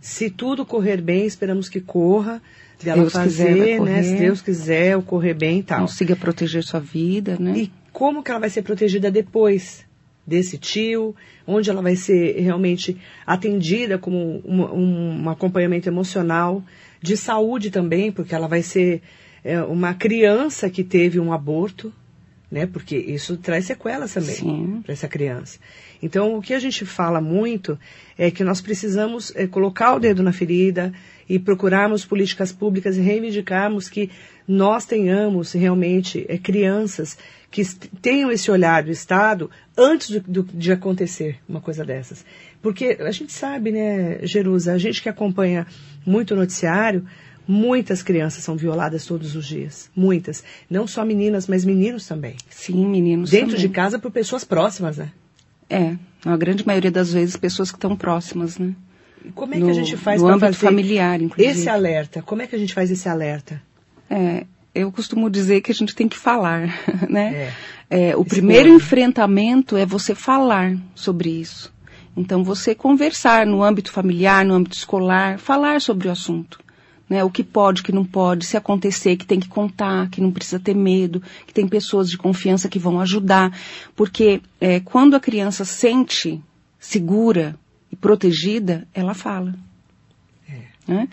Se 0.00 0.30
tudo 0.30 0.64
correr 0.64 1.00
bem, 1.02 1.26
esperamos 1.26 1.68
que 1.68 1.80
corra, 1.80 2.40
dela 2.84 3.02
Deus 3.02 3.12
fazer, 3.12 3.54
quiser, 3.54 3.80
né? 3.80 4.02
Se 4.02 4.16
Deus 4.16 4.42
quiser, 4.42 4.96
ocorrer 4.96 5.34
bem 5.34 5.60
e 5.60 5.62
tal. 5.62 5.80
Consiga 5.80 6.16
proteger 6.16 6.62
sua 6.62 6.80
vida, 6.80 7.36
né? 7.38 7.52
E 7.56 7.72
como 7.92 8.22
que 8.22 8.30
ela 8.30 8.40
vai 8.40 8.50
ser 8.50 8.62
protegida 8.62 9.10
depois 9.10 9.84
desse 10.26 10.58
tio? 10.58 11.14
Onde 11.46 11.70
ela 11.70 11.82
vai 11.82 11.96
ser 11.96 12.40
realmente 12.40 12.96
atendida 13.26 13.98
como 13.98 14.42
um, 14.44 15.22
um 15.24 15.30
acompanhamento 15.30 15.88
emocional, 15.88 16.62
de 17.02 17.16
saúde 17.16 17.70
também, 17.70 18.12
porque 18.12 18.34
ela 18.34 18.46
vai 18.46 18.62
ser 18.62 19.02
é, 19.42 19.60
uma 19.62 19.94
criança 19.94 20.68
que 20.68 20.84
teve 20.84 21.18
um 21.18 21.32
aborto, 21.32 21.92
né? 22.50 22.66
Porque 22.66 22.96
isso 22.96 23.36
traz 23.36 23.66
sequelas 23.66 24.12
também 24.14 24.80
para 24.82 24.92
essa 24.92 25.08
criança. 25.08 25.58
Então, 26.02 26.36
o 26.36 26.42
que 26.42 26.54
a 26.54 26.58
gente 26.58 26.84
fala 26.84 27.20
muito 27.20 27.78
é 28.16 28.30
que 28.30 28.42
nós 28.42 28.60
precisamos 28.60 29.32
é, 29.36 29.46
colocar 29.46 29.94
o 29.94 30.00
dedo 30.00 30.22
na 30.22 30.32
ferida 30.32 30.92
e 31.30 31.38
procurarmos 31.38 32.04
políticas 32.04 32.50
públicas 32.50 32.96
e 32.96 33.00
reivindicarmos 33.00 33.88
que 33.88 34.10
nós 34.48 34.84
tenhamos 34.84 35.52
realmente 35.52 36.26
é, 36.28 36.36
crianças 36.36 37.16
que 37.52 37.64
tenham 38.02 38.32
esse 38.32 38.50
olhar 38.50 38.82
do 38.82 38.90
Estado 38.90 39.48
antes 39.78 40.10
do, 40.10 40.20
do, 40.20 40.42
de 40.42 40.72
acontecer 40.72 41.38
uma 41.48 41.60
coisa 41.60 41.84
dessas. 41.84 42.24
Porque 42.60 42.96
a 42.98 43.12
gente 43.12 43.32
sabe, 43.32 43.70
né, 43.70 44.18
Jerusa, 44.26 44.72
a 44.72 44.78
gente 44.78 45.00
que 45.00 45.08
acompanha 45.08 45.68
muito 46.04 46.34
o 46.34 46.36
noticiário, 46.36 47.06
muitas 47.46 48.02
crianças 48.02 48.42
são 48.42 48.56
violadas 48.56 49.06
todos 49.06 49.36
os 49.36 49.46
dias. 49.46 49.88
Muitas. 49.94 50.42
Não 50.68 50.84
só 50.84 51.04
meninas, 51.04 51.46
mas 51.46 51.64
meninos 51.64 52.08
também. 52.08 52.34
Sim, 52.50 52.88
meninos 52.88 53.30
Dentro 53.30 53.50
também. 53.50 53.68
de 53.68 53.68
casa 53.68 54.00
por 54.00 54.10
pessoas 54.10 54.42
próximas, 54.42 54.96
né? 54.96 55.12
É, 55.68 55.96
na 56.24 56.36
grande 56.36 56.66
maioria 56.66 56.90
das 56.90 57.12
vezes 57.12 57.36
pessoas 57.36 57.70
que 57.70 57.76
estão 57.76 57.96
próximas, 57.96 58.58
né? 58.58 58.74
E 59.24 59.30
como 59.32 59.54
é 59.54 59.58
que 59.58 59.64
no, 59.64 59.70
a 59.70 59.74
gente 59.74 59.96
faz 59.96 60.22
para 60.22 60.38
fazer 60.38 60.56
familiar, 60.56 61.20
inclusive. 61.20 61.58
esse 61.58 61.68
alerta? 61.68 62.22
Como 62.22 62.42
é 62.42 62.46
que 62.46 62.56
a 62.56 62.58
gente 62.58 62.72
faz 62.72 62.90
esse 62.90 63.08
alerta? 63.08 63.62
É, 64.08 64.46
eu 64.74 64.90
costumo 64.90 65.28
dizer 65.28 65.60
que 65.60 65.70
a 65.70 65.74
gente 65.74 65.94
tem 65.94 66.08
que 66.08 66.16
falar, 66.16 66.74
né? 67.08 67.34
É. 67.34 67.52
É, 67.92 68.16
o 68.16 68.24
primeiro 68.24 68.68
enfrentamento 68.68 69.76
é 69.76 69.84
você 69.84 70.14
falar 70.14 70.76
sobre 70.94 71.28
isso. 71.28 71.72
Então, 72.16 72.44
você 72.44 72.72
conversar 72.72 73.44
no 73.44 73.62
âmbito 73.64 73.90
familiar, 73.90 74.44
no 74.44 74.54
âmbito 74.54 74.76
escolar, 74.76 75.38
falar 75.38 75.80
sobre 75.80 76.06
o 76.06 76.10
assunto. 76.10 76.60
Né, 77.08 77.24
o 77.24 77.30
que 77.30 77.42
pode, 77.42 77.80
o 77.80 77.84
que 77.84 77.90
não 77.90 78.04
pode, 78.04 78.46
se 78.46 78.56
acontecer, 78.56 79.16
que 79.16 79.26
tem 79.26 79.40
que 79.40 79.48
contar, 79.48 80.08
que 80.10 80.20
não 80.20 80.30
precisa 80.30 80.60
ter 80.60 80.76
medo, 80.76 81.20
que 81.44 81.52
tem 81.52 81.66
pessoas 81.66 82.08
de 82.08 82.16
confiança 82.16 82.68
que 82.68 82.78
vão 82.78 83.00
ajudar. 83.00 83.52
Porque 83.96 84.40
é, 84.60 84.78
quando 84.78 85.16
a 85.16 85.20
criança 85.20 85.64
sente 85.64 86.40
segura 86.78 87.56
e 87.90 87.96
protegida, 87.96 88.86
ela 88.94 89.14
fala. 89.14 89.54
É. 90.48 90.92
Né? 90.92 91.08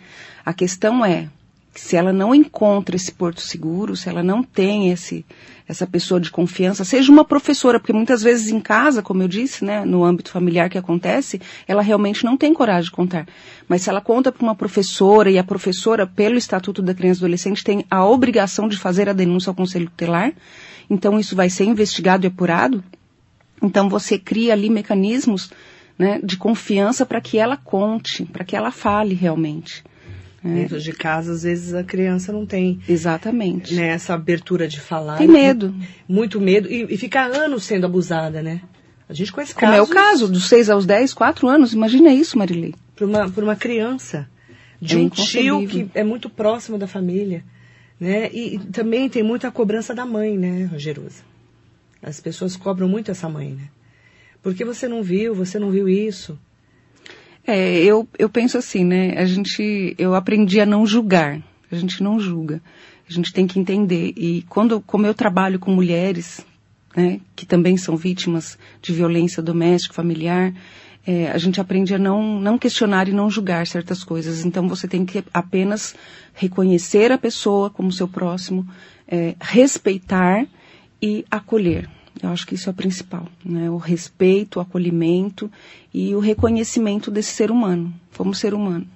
A 0.46 0.54
questão 0.54 1.04
é, 1.04 1.30
se 1.78 1.96
ela 1.96 2.12
não 2.12 2.34
encontra 2.34 2.96
esse 2.96 3.12
porto 3.12 3.42
seguro, 3.42 3.96
se 3.96 4.10
ela 4.10 4.24
não 4.24 4.42
tem 4.42 4.90
esse, 4.90 5.26
essa 5.68 5.86
pessoa 5.86 6.20
de 6.20 6.32
confiança, 6.32 6.84
seja 6.84 7.12
uma 7.12 7.24
professora, 7.24 7.80
porque 7.80 7.94
muitas 7.94 8.24
vezes 8.24 8.50
em 8.50 8.60
casa, 8.60 9.02
como 9.02 9.22
eu 9.22 9.28
disse, 9.28 9.64
né, 9.64 9.86
no 9.86 10.04
âmbito 10.04 10.32
familiar 10.32 10.70
que 10.70 10.78
acontece, 10.78 11.40
ela 11.68 11.82
realmente 11.82 12.26
não 12.26 12.36
tem 12.36 12.54
coragem 12.54 12.86
de 12.86 12.92
contar. 12.92 13.28
Mas 13.68 13.84
se 13.84 13.90
ela 13.90 14.02
conta 14.02 14.32
para 14.32 14.44
uma 14.44 14.56
professora 14.56 15.30
e 15.30 15.38
a 15.38 15.44
professora, 15.44 16.08
pelo 16.08 16.36
Estatuto 16.36 16.82
da 16.82 16.94
Criança 16.94 17.20
e 17.20 17.24
Adolescente, 17.24 17.64
tem 17.64 17.86
a 17.90 18.06
obrigação 18.06 18.68
de 18.68 18.78
fazer 18.78 19.08
a 19.08 19.14
denúncia 19.14 19.50
ao 19.50 19.56
Conselho 19.56 19.86
Tutelar, 19.86 20.34
então 20.90 21.20
isso 21.20 21.36
vai 21.36 21.50
ser 21.50 21.66
investigado 21.66 22.26
e 22.26 22.28
apurado, 22.28 22.84
então 23.62 23.90
você 23.90 24.18
cria 24.18 24.54
ali 24.54 24.70
mecanismos 24.70 25.52
né, 25.98 26.20
de 26.24 26.38
confiança 26.38 27.06
para 27.06 27.20
que 27.20 27.38
ela 27.38 27.58
conte, 27.58 28.26
para 28.26 28.44
que 28.44 28.56
ela 28.56 28.72
fale 28.72 29.16
realmente. 29.16 29.84
Dentro 30.44 30.80
de 30.80 30.94
casa, 30.94 31.34
às 31.34 31.44
vezes 31.44 31.74
a 31.74 31.84
criança 31.84 32.32
não 32.32 32.46
tem. 32.46 32.80
Exatamente. 32.88 33.74
Né, 33.74 33.88
essa 33.88 34.14
abertura 34.14 34.68
de 34.68 34.80
falar. 34.80 35.18
Tem 35.18 35.28
medo. 35.28 35.76
Muito 36.08 36.40
medo. 36.40 36.72
E, 36.72 36.94
e 36.94 36.98
fica 36.98 37.26
anos 37.26 37.66
sendo 37.66 37.86
abusada, 37.86 38.42
né? 38.42 38.62
A 39.10 39.14
gente 39.14 39.32
conhece 39.32 39.54
Como 39.54 39.72
casos. 39.72 39.80
é 39.80 39.92
o 39.92 39.94
caso, 39.94 40.28
dos 40.28 40.48
6 40.48 40.70
aos 40.70 40.86
10, 40.86 41.14
4 41.14 41.48
anos. 41.48 41.74
Imagina 41.74 42.14
isso, 42.14 42.38
Marilei. 42.38 42.74
Por 42.96 43.08
uma, 43.08 43.30
por 43.30 43.44
uma 43.44 43.56
criança. 43.56 44.30
De 44.80 44.96
É 44.96 45.00
um 45.00 45.10
tio 45.10 45.68
que 45.68 45.90
é 45.94 46.04
muito 46.04 46.30
próximo 46.30 46.78
da 46.78 46.88
família. 46.88 47.44
Né? 48.00 48.30
E, 48.32 48.56
e 48.56 48.60
também 48.60 49.10
tem 49.10 49.24
muita 49.24 49.50
cobrança 49.52 49.94
da 49.94 50.06
mãe, 50.06 50.38
né, 50.38 50.66
Rogerosa? 50.66 51.24
As 52.02 52.20
pessoas 52.20 52.56
cobram 52.56 52.88
muito 52.88 53.10
essa 53.10 53.28
mãe, 53.28 53.54
né? 53.54 53.70
Porque 54.42 54.64
você 54.64 54.88
não 54.88 55.04
viu, 55.04 55.34
você 55.36 55.60
não 55.60 55.70
viu 55.70 55.88
isso. 55.88 56.38
É, 57.46 57.78
eu, 57.78 58.08
eu 58.20 58.30
penso 58.30 58.58
assim, 58.58 58.84
né? 58.84 59.18
A 59.18 59.26
gente, 59.26 59.96
eu 59.98 60.14
aprendi 60.14 60.60
a 60.60 60.66
não 60.66 60.86
julgar. 60.86 61.42
A 61.72 61.76
gente 61.76 62.04
não 62.04 62.20
julga. 62.20 62.62
A 63.10 63.14
gente 63.14 63.32
tem 63.32 63.48
que 63.48 63.60
entender. 63.60 64.14
E 64.18 64.44
quando, 64.50 64.82
como 64.82 65.06
eu 65.08 65.14
trabalho 65.14 65.58
com 65.58 65.72
mulheres, 65.72 66.46
né, 66.96 67.22
que 67.36 67.46
também 67.46 67.78
são 67.78 67.96
vítimas 67.96 68.58
de 68.82 68.92
violência 68.92 69.42
doméstica, 69.42 69.94
familiar, 69.94 70.54
é, 71.06 71.32
a 71.32 71.38
gente 71.38 71.62
aprende 71.62 71.96
a 71.96 71.98
não, 71.98 72.38
não 72.38 72.58
questionar 72.58 73.08
e 73.08 73.14
não 73.14 73.30
julgar 73.30 73.66
certas 73.66 74.04
coisas. 74.04 74.44
Então 74.44 74.68
você 74.68 74.90
tem 74.90 75.06
que 75.06 75.24
apenas 75.34 75.96
reconhecer 76.34 77.14
a 77.14 77.18
pessoa 77.18 77.70
como 77.70 77.94
seu 77.94 78.10
próximo, 78.10 78.68
é, 79.08 79.36
respeitar 79.40 80.46
e 81.02 81.24
acolher. 81.32 81.90
Eu 82.22 82.30
acho 82.30 82.48
que 82.48 82.56
isso 82.56 82.70
é 82.70 82.72
o 82.72 82.76
principal, 82.76 83.28
né? 83.44 83.70
O 83.70 83.78
respeito, 83.78 84.58
o 84.58 84.62
acolhimento 84.62 85.52
e 85.94 86.16
o 86.16 86.20
reconhecimento 86.20 87.12
desse 87.12 87.32
ser 87.32 87.52
humano, 87.52 87.94
como 88.16 88.34
ser 88.34 88.54
humano. 88.54 88.88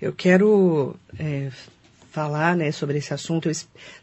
Eu 0.00 0.12
quero 0.12 0.96
é, 1.18 1.50
falar 2.10 2.56
né, 2.56 2.70
sobre 2.70 2.98
esse 2.98 3.14
assunto. 3.14 3.48
Eu, 3.48 3.54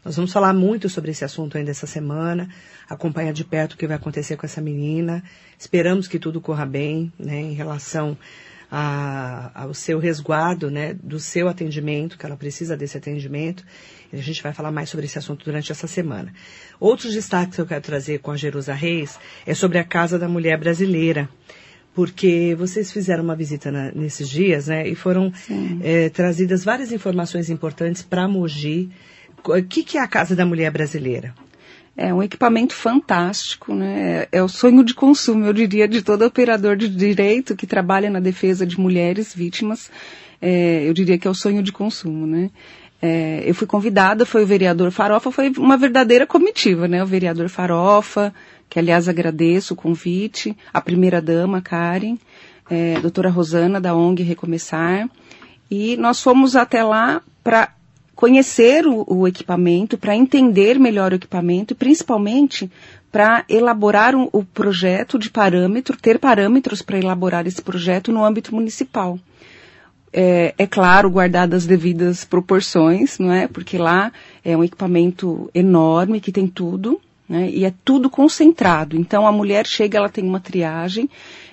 nós 0.04 0.16
vamos 0.16 0.32
falar 0.32 0.52
muito 0.52 0.88
sobre 0.88 1.12
esse 1.12 1.24
assunto 1.24 1.56
ainda 1.56 1.70
essa 1.70 1.86
semana. 1.86 2.48
Acompanhar 2.88 3.32
de 3.32 3.44
perto 3.44 3.74
o 3.74 3.76
que 3.76 3.86
vai 3.86 3.96
acontecer 3.96 4.36
com 4.36 4.44
essa 4.44 4.60
menina. 4.60 5.22
Esperamos 5.58 6.08
que 6.08 6.18
tudo 6.18 6.40
corra 6.40 6.66
bem 6.66 7.12
né, 7.18 7.40
em 7.40 7.52
relação 7.52 8.16
a, 8.70 9.50
ao 9.54 9.74
seu 9.74 9.98
resguardo, 9.98 10.70
né, 10.70 10.94
do 10.94 11.20
seu 11.20 11.48
atendimento, 11.48 12.18
que 12.18 12.26
ela 12.26 12.36
precisa 12.36 12.76
desse 12.76 12.96
atendimento. 12.96 13.64
A 14.12 14.16
gente 14.16 14.42
vai 14.42 14.52
falar 14.52 14.70
mais 14.70 14.90
sobre 14.90 15.06
esse 15.06 15.18
assunto 15.18 15.44
durante 15.44 15.70
essa 15.70 15.86
semana. 15.86 16.32
Outros 16.78 17.12
destaques 17.12 17.56
que 17.56 17.60
eu 17.60 17.66
quero 17.66 17.80
trazer 17.80 18.18
com 18.18 18.30
a 18.30 18.36
Jerusa 18.36 18.74
Reis 18.74 19.18
é 19.46 19.54
sobre 19.54 19.78
a 19.78 19.84
Casa 19.84 20.18
da 20.18 20.28
Mulher 20.28 20.58
Brasileira 20.58 21.28
porque 21.94 22.54
vocês 22.58 22.92
fizeram 22.92 23.24
uma 23.24 23.36
visita 23.36 23.70
na, 23.70 23.90
nesses 23.92 24.28
dias, 24.28 24.68
né? 24.68 24.88
E 24.88 24.94
foram 24.94 25.32
é, 25.82 26.08
trazidas 26.08 26.64
várias 26.64 26.92
informações 26.92 27.50
importantes 27.50 28.02
para 28.02 28.28
Mogi. 28.28 28.90
O 29.44 29.62
que, 29.62 29.82
que 29.82 29.98
é 29.98 30.00
a 30.00 30.08
Casa 30.08 30.36
da 30.36 30.46
Mulher 30.46 30.70
Brasileira? 30.70 31.34
É 31.96 32.14
um 32.14 32.22
equipamento 32.22 32.74
fantástico, 32.74 33.74
né? 33.74 34.26
É 34.30 34.42
o 34.42 34.48
sonho 34.48 34.84
de 34.84 34.94
consumo, 34.94 35.44
eu 35.44 35.52
diria, 35.52 35.88
de 35.88 36.02
todo 36.02 36.24
operador 36.24 36.76
de 36.76 36.88
direito 36.88 37.56
que 37.56 37.66
trabalha 37.66 38.08
na 38.08 38.20
defesa 38.20 38.64
de 38.64 38.78
mulheres 38.78 39.34
vítimas. 39.34 39.90
É, 40.40 40.88
eu 40.88 40.94
diria 40.94 41.18
que 41.18 41.26
é 41.26 41.30
o 41.30 41.34
sonho 41.34 41.62
de 41.62 41.72
consumo, 41.72 42.26
né? 42.26 42.50
É, 43.02 43.42
eu 43.46 43.54
fui 43.54 43.66
convidada, 43.66 44.26
foi 44.26 44.42
o 44.42 44.46
vereador 44.46 44.90
Farofa, 44.90 45.30
foi 45.30 45.50
uma 45.56 45.76
verdadeira 45.76 46.26
comitiva, 46.26 46.86
né? 46.86 47.02
O 47.02 47.06
vereador 47.06 47.48
Farofa, 47.48 48.34
que 48.68 48.78
aliás 48.78 49.08
agradeço 49.08 49.72
o 49.74 49.76
convite, 49.76 50.56
a 50.72 50.80
primeira-dama, 50.80 51.62
Karen, 51.62 52.16
é, 52.70 52.96
a 52.96 53.00
doutora 53.00 53.30
Rosana, 53.30 53.80
da 53.80 53.94
ONG 53.94 54.22
Recomeçar, 54.22 55.08
e 55.70 55.96
nós 55.96 56.22
fomos 56.22 56.56
até 56.56 56.82
lá 56.82 57.22
para 57.42 57.72
conhecer 58.14 58.86
o, 58.86 59.04
o 59.08 59.26
equipamento, 59.26 59.96
para 59.96 60.14
entender 60.14 60.78
melhor 60.78 61.12
o 61.12 61.16
equipamento 61.16 61.72
e 61.72 61.76
principalmente 61.76 62.70
para 63.10 63.44
elaborar 63.48 64.14
um, 64.14 64.28
o 64.30 64.44
projeto 64.44 65.18
de 65.18 65.30
parâmetro, 65.30 65.96
ter 65.96 66.18
parâmetros 66.18 66.82
para 66.82 66.98
elaborar 66.98 67.46
esse 67.46 67.62
projeto 67.62 68.12
no 68.12 68.22
âmbito 68.22 68.54
municipal. 68.54 69.18
É, 70.12 70.54
é, 70.58 70.66
claro, 70.66 71.08
guardadas 71.08 71.62
as 71.62 71.66
devidas 71.66 72.24
proporções, 72.24 73.18
não 73.18 73.32
é? 73.32 73.46
Porque 73.46 73.78
lá 73.78 74.12
é 74.44 74.56
um 74.56 74.64
equipamento 74.64 75.48
enorme 75.54 76.20
que 76.20 76.32
tem 76.32 76.48
tudo, 76.48 77.00
né? 77.28 77.48
E 77.48 77.64
é 77.64 77.72
tudo 77.84 78.10
concentrado. 78.10 78.96
Então 78.96 79.26
a 79.26 79.32
mulher 79.32 79.66
chega, 79.66 79.98
ela 79.98 80.08
tem 80.08 80.24
uma 80.24 80.40
triagem, 80.40 81.08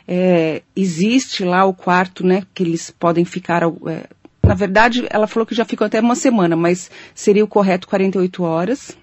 é, 0.08 0.64
existe 0.76 1.44
lá 1.44 1.66
o 1.66 1.74
quarto, 1.74 2.26
né? 2.26 2.44
Que 2.54 2.64
eles 2.64 2.90
podem 2.90 3.26
ficar. 3.26 3.62
É, 3.64 4.06
na 4.42 4.56
verdade, 4.56 5.06
ela 5.10 5.28
falou 5.28 5.46
que 5.46 5.54
já 5.54 5.66
ficou 5.66 5.86
até 5.86 6.00
uma 6.00 6.16
semana, 6.16 6.56
mas 6.56 6.90
seria 7.14 7.44
o 7.44 7.48
correto 7.48 7.88
48 7.88 8.44
horas 8.44 8.98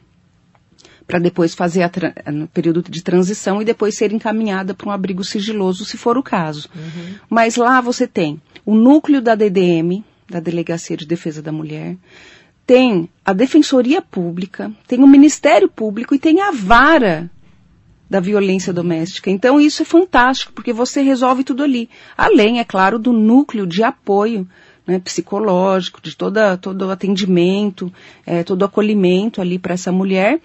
para 1.07 1.19
depois 1.19 1.55
fazer 1.55 1.91
no 2.33 2.47
período 2.49 2.83
de 2.83 3.03
transição 3.03 3.61
e 3.61 3.65
depois 3.65 3.97
ser 3.97 4.13
encaminhada 4.13 4.75
para 4.75 4.89
um 4.89 4.93
abrigo 4.93 5.23
sigiloso, 5.23 5.85
se 5.85 5.97
for 5.97 6.17
o 6.17 6.23
caso. 6.23 6.69
Uhum. 6.75 7.15
Mas 7.29 7.57
lá 7.57 7.81
você 7.81 8.07
tem 8.07 8.41
o 8.65 8.75
núcleo 8.75 9.21
da 9.21 9.35
DDM, 9.35 10.03
da 10.29 10.41
Delegacia 10.41 10.97
de 10.97 11.07
Defesa 11.07 11.43
da 11.43 11.53
Mulher, 11.53 11.97
tem 12.67 13.09
a 13.25 13.33
Defensoria 13.33 14.01
Pública, 14.01 14.73
tem 14.87 15.03
o 15.03 15.07
Ministério 15.07 15.69
Público 15.69 16.15
e 16.15 16.19
tem 16.19 16.41
a 16.41 16.51
vara 16.51 17.31
da 18.09 18.21
violência 18.21 18.73
doméstica. 18.73 19.31
Então 19.31 19.61
isso 19.61 19.83
é 19.83 19.85
fantástico, 19.85 20.53
porque 20.53 20.73
você 20.73 21.03
resolve 21.03 21.45
tudo 21.45 21.63
ali. 21.63 21.91
Além, 22.17 22.61
é 22.61 22.65
claro, 22.65 22.99
do 22.99 23.13
núcleo 23.13 23.67
de 23.67 23.83
apoio 23.83 24.49
né, 24.87 24.99
psicológico, 24.99 26.01
de 26.01 26.17
toda, 26.17 26.57
todo 26.57 26.87
o 26.87 26.91
atendimento, 26.91 27.93
é, 28.27 28.43
todo 28.43 28.63
o 28.63 28.65
acolhimento 28.65 29.41
ali 29.41 29.59
para 29.59 29.75
essa 29.75 29.91
mulher. 29.91 30.41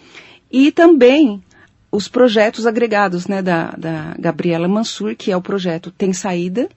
E 0.52 0.72
também 0.72 1.44
os 1.92 2.08
projetos 2.08 2.66
agregados 2.66 3.28
né, 3.28 3.42
da, 3.42 3.72
da 3.72 4.16
Gabriela 4.20 4.68
Mansur, 4.68 5.16
que 5.16 5.32
é 5.32 5.38
o 5.38 5.42
projeto 5.42 5.92
Tem 5.92 6.14
Saída, 6.14 6.70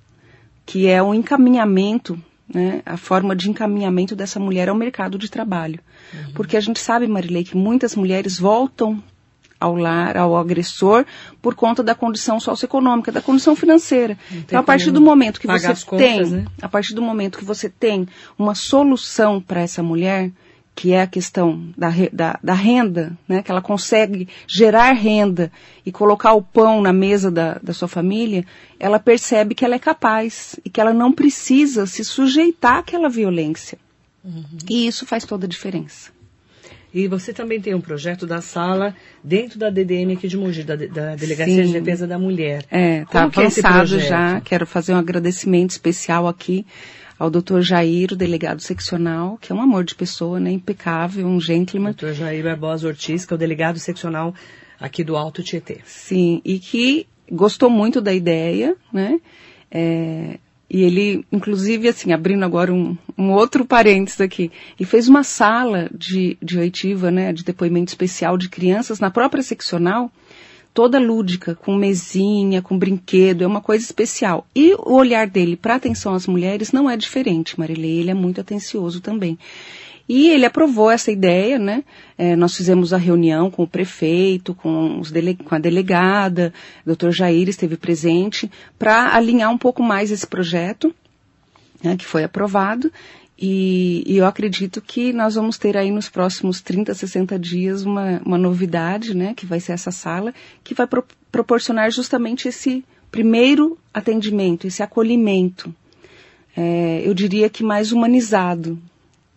que 0.64 0.86
é 0.86 1.02
um 1.02 1.14
encaminhamento 1.14 2.18
né, 2.52 2.82
a 2.84 2.96
forma 2.96 3.34
de 3.34 3.48
encaminhamento 3.48 4.14
dessa 4.14 4.38
mulher 4.38 4.68
ao 4.68 4.74
mercado 4.74 5.18
de 5.18 5.30
trabalho. 5.30 5.80
Uhum. 6.12 6.32
Porque 6.34 6.56
a 6.56 6.60
gente 6.60 6.78
sabe, 6.80 7.06
Marilei, 7.06 7.44
que 7.44 7.56
muitas 7.56 7.96
mulheres 7.96 8.38
voltam 8.38 9.02
ao 9.58 9.76
lar, 9.76 10.16
ao 10.16 10.36
agressor, 10.36 11.06
por 11.40 11.54
conta 11.54 11.82
da 11.82 11.94
condição 11.94 12.40
socioeconômica, 12.40 13.12
da 13.12 13.22
condição 13.22 13.54
financeira. 13.54 14.18
Então, 14.30 14.58
a 14.58 14.62
partir 14.62 14.90
do 14.90 15.00
momento 15.00 15.40
que 15.40 15.46
você 15.46 15.68
contas, 15.84 15.88
tem, 15.88 16.26
né? 16.26 16.44
a 16.60 16.68
partir 16.68 16.94
do 16.94 17.02
momento 17.02 17.38
que 17.38 17.44
você 17.44 17.68
tem 17.68 18.08
uma 18.36 18.56
solução 18.56 19.40
para 19.40 19.60
essa 19.60 19.82
mulher, 19.82 20.32
que 20.74 20.92
é 20.92 21.02
a 21.02 21.06
questão 21.06 21.68
da, 21.76 21.90
da, 22.12 22.38
da, 22.42 22.54
renda, 22.54 23.16
né, 23.28 23.42
que 23.42 23.50
ela 23.50 23.60
consegue 23.60 24.28
gerar 24.46 24.92
renda 24.92 25.52
e 25.84 25.92
colocar 25.92 26.32
o 26.32 26.42
pão 26.42 26.80
na 26.80 26.92
mesa 26.92 27.30
da, 27.30 27.58
da 27.62 27.72
sua 27.72 27.88
família, 27.88 28.44
ela 28.80 28.98
percebe 28.98 29.54
que 29.54 29.64
ela 29.64 29.74
é 29.74 29.78
capaz 29.78 30.58
e 30.64 30.70
que 30.70 30.80
ela 30.80 30.92
não 30.92 31.12
precisa 31.12 31.86
se 31.86 32.04
sujeitar 32.04 32.78
àquela 32.78 33.08
violência. 33.08 33.78
Uhum. 34.24 34.44
E 34.68 34.86
isso 34.86 35.04
faz 35.04 35.24
toda 35.24 35.46
a 35.46 35.48
diferença. 35.48 36.10
E 36.94 37.08
você 37.08 37.32
também 37.32 37.60
tem 37.60 37.74
um 37.74 37.80
projeto 37.80 38.26
da 38.26 38.42
sala 38.42 38.94
dentro 39.24 39.58
da 39.58 39.70
DDM 39.70 40.12
aqui 40.12 40.28
de 40.28 40.36
Mogi, 40.36 40.62
da, 40.62 40.76
da 40.76 41.16
Delegacia 41.16 41.64
Sim. 41.64 41.72
de 41.72 41.80
Defesa 41.80 42.06
da 42.06 42.18
Mulher. 42.18 42.66
É, 42.70 43.02
está 43.02 43.24
avançado 43.24 43.96
é 43.96 44.00
já. 44.00 44.40
Quero 44.42 44.66
fazer 44.66 44.92
um 44.92 44.98
agradecimento 44.98 45.70
especial 45.70 46.28
aqui 46.28 46.66
ao 47.18 47.30
Dr. 47.30 47.60
Jair, 47.60 48.12
o 48.12 48.16
delegado 48.16 48.60
seccional, 48.60 49.38
que 49.40 49.52
é 49.52 49.54
um 49.54 49.60
amor 49.60 49.84
de 49.84 49.94
pessoa, 49.94 50.40
né, 50.40 50.50
impecável, 50.50 51.26
um 51.26 51.40
gentleman. 51.40 51.92
Dr. 51.92 52.12
Jair 52.12 52.44
Barbosa 52.44 52.88
Ortiz, 52.88 53.24
que 53.24 53.32
é 53.32 53.36
o 53.36 53.38
delegado 53.38 53.78
seccional 53.78 54.34
aqui 54.80 55.04
do 55.04 55.16
Alto 55.16 55.42
Tietê. 55.42 55.80
Sim, 55.84 56.40
e 56.44 56.58
que 56.58 57.06
gostou 57.30 57.70
muito 57.70 58.00
da 58.00 58.12
ideia, 58.12 58.76
né? 58.92 59.20
É, 59.70 60.38
e 60.68 60.82
ele, 60.82 61.24
inclusive, 61.30 61.86
assim, 61.86 62.12
abrindo 62.12 62.44
agora 62.44 62.72
um, 62.72 62.96
um 63.16 63.30
outro 63.30 63.62
parênteses 63.62 64.22
aqui, 64.22 64.50
ele 64.80 64.88
fez 64.88 65.06
uma 65.06 65.22
sala 65.22 65.90
de, 65.94 66.38
de 66.42 66.58
oitiva, 66.58 67.10
né, 67.10 67.30
de 67.30 67.44
depoimento 67.44 67.90
especial 67.90 68.38
de 68.38 68.48
crianças 68.48 68.98
na 68.98 69.10
própria 69.10 69.42
seccional, 69.42 70.10
toda 70.74 70.98
lúdica, 70.98 71.54
com 71.54 71.74
mesinha, 71.76 72.62
com 72.62 72.78
brinquedo, 72.78 73.44
é 73.44 73.46
uma 73.46 73.60
coisa 73.60 73.84
especial. 73.84 74.46
E 74.54 74.74
o 74.74 74.94
olhar 74.94 75.26
dele 75.26 75.56
para 75.56 75.74
atenção 75.74 76.14
às 76.14 76.26
mulheres 76.26 76.72
não 76.72 76.88
é 76.88 76.96
diferente, 76.96 77.58
Marilei, 77.58 78.00
ele 78.00 78.10
é 78.10 78.14
muito 78.14 78.40
atencioso 78.40 79.00
também. 79.00 79.38
E 80.08 80.28
ele 80.30 80.44
aprovou 80.44 80.90
essa 80.90 81.12
ideia, 81.12 81.58
né? 81.58 81.84
É, 82.18 82.34
nós 82.34 82.56
fizemos 82.56 82.92
a 82.92 82.98
reunião 82.98 83.50
com 83.50 83.62
o 83.62 83.68
prefeito, 83.68 84.54
com, 84.54 85.00
com 85.44 85.54
a 85.54 85.58
delegada, 85.58 86.52
o 86.84 86.86
doutor 86.86 87.12
Jair 87.12 87.48
esteve 87.48 87.76
presente, 87.76 88.50
para 88.78 89.14
alinhar 89.14 89.50
um 89.50 89.58
pouco 89.58 89.82
mais 89.82 90.10
esse 90.10 90.26
projeto, 90.26 90.94
né, 91.82 91.96
que 91.96 92.04
foi 92.04 92.24
aprovado. 92.24 92.92
E, 93.44 94.04
e, 94.06 94.18
eu 94.18 94.24
acredito 94.24 94.80
que 94.80 95.12
nós 95.12 95.34
vamos 95.34 95.58
ter 95.58 95.76
aí 95.76 95.90
nos 95.90 96.08
próximos 96.08 96.60
30, 96.60 96.94
60 96.94 97.36
dias 97.40 97.82
uma, 97.82 98.22
uma 98.24 98.38
novidade, 98.38 99.16
né, 99.16 99.34
que 99.34 99.44
vai 99.44 99.58
ser 99.58 99.72
essa 99.72 99.90
sala, 99.90 100.32
que 100.62 100.74
vai 100.74 100.86
pro, 100.86 101.04
proporcionar 101.32 101.90
justamente 101.90 102.46
esse 102.46 102.84
primeiro 103.10 103.76
atendimento, 103.92 104.68
esse 104.68 104.80
acolhimento. 104.80 105.74
É, 106.56 107.02
eu 107.04 107.12
diria 107.12 107.50
que 107.50 107.64
mais 107.64 107.90
humanizado 107.90 108.78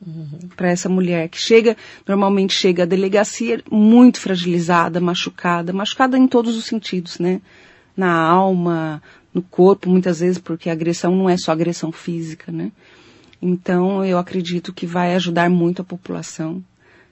uhum. 0.06 0.50
para 0.56 0.70
essa 0.70 0.88
mulher 0.88 1.28
que 1.28 1.42
chega, 1.42 1.76
normalmente 2.08 2.54
chega 2.54 2.84
à 2.84 2.86
delegacia 2.86 3.60
muito 3.72 4.20
fragilizada, 4.20 5.02
machucada, 5.02 5.74
machucada 5.74 6.16
em 6.16 6.28
todos 6.28 6.56
os 6.56 6.66
sentidos, 6.66 7.18
né? 7.18 7.42
Na 7.98 8.14
alma, 8.14 9.02
no 9.34 9.42
corpo, 9.42 9.90
muitas 9.90 10.20
vezes, 10.20 10.38
porque 10.38 10.70
a 10.70 10.74
agressão 10.74 11.16
não 11.16 11.28
é 11.28 11.38
só 11.38 11.52
agressão 11.52 11.92
física, 11.92 12.52
né? 12.52 12.72
Então, 13.46 14.04
eu 14.04 14.18
acredito 14.18 14.74
que 14.74 14.88
vai 14.88 15.14
ajudar 15.14 15.48
muito 15.52 15.84
a 15.84 15.86
população 15.86 16.64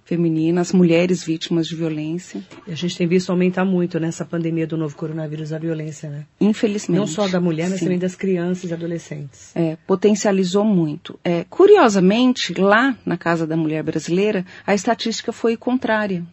feminina, 0.03 0.61
as 0.61 0.71
mulheres 0.71 1.23
vítimas 1.23 1.67
de 1.67 1.75
violência. 1.75 2.41
E 2.67 2.71
a 2.71 2.75
gente 2.75 2.97
tem 2.97 3.07
visto 3.07 3.29
aumentar 3.29 3.63
muito 3.63 3.99
nessa 3.99 4.25
pandemia 4.25 4.65
do 4.65 4.75
novo 4.75 4.95
coronavírus 4.95 5.53
a 5.53 5.59
violência, 5.59 6.09
né? 6.09 6.25
Infelizmente. 6.41 6.97
Não 6.97 7.05
só 7.05 7.27
da 7.27 7.39
mulher, 7.39 7.69
mas 7.69 7.79
sim. 7.79 7.85
também 7.85 7.99
das 7.99 8.15
crianças 8.15 8.71
e 8.71 8.73
adolescentes. 8.73 9.55
É, 9.55 9.77
potencializou 9.87 10.65
muito. 10.65 11.19
É, 11.23 11.45
curiosamente, 11.49 12.59
lá 12.59 12.97
na 13.05 13.15
Casa 13.15 13.45
da 13.45 13.55
Mulher 13.55 13.83
Brasileira, 13.83 14.43
a 14.65 14.73
estatística 14.73 15.31
foi 15.31 15.55
contrária. 15.55 16.23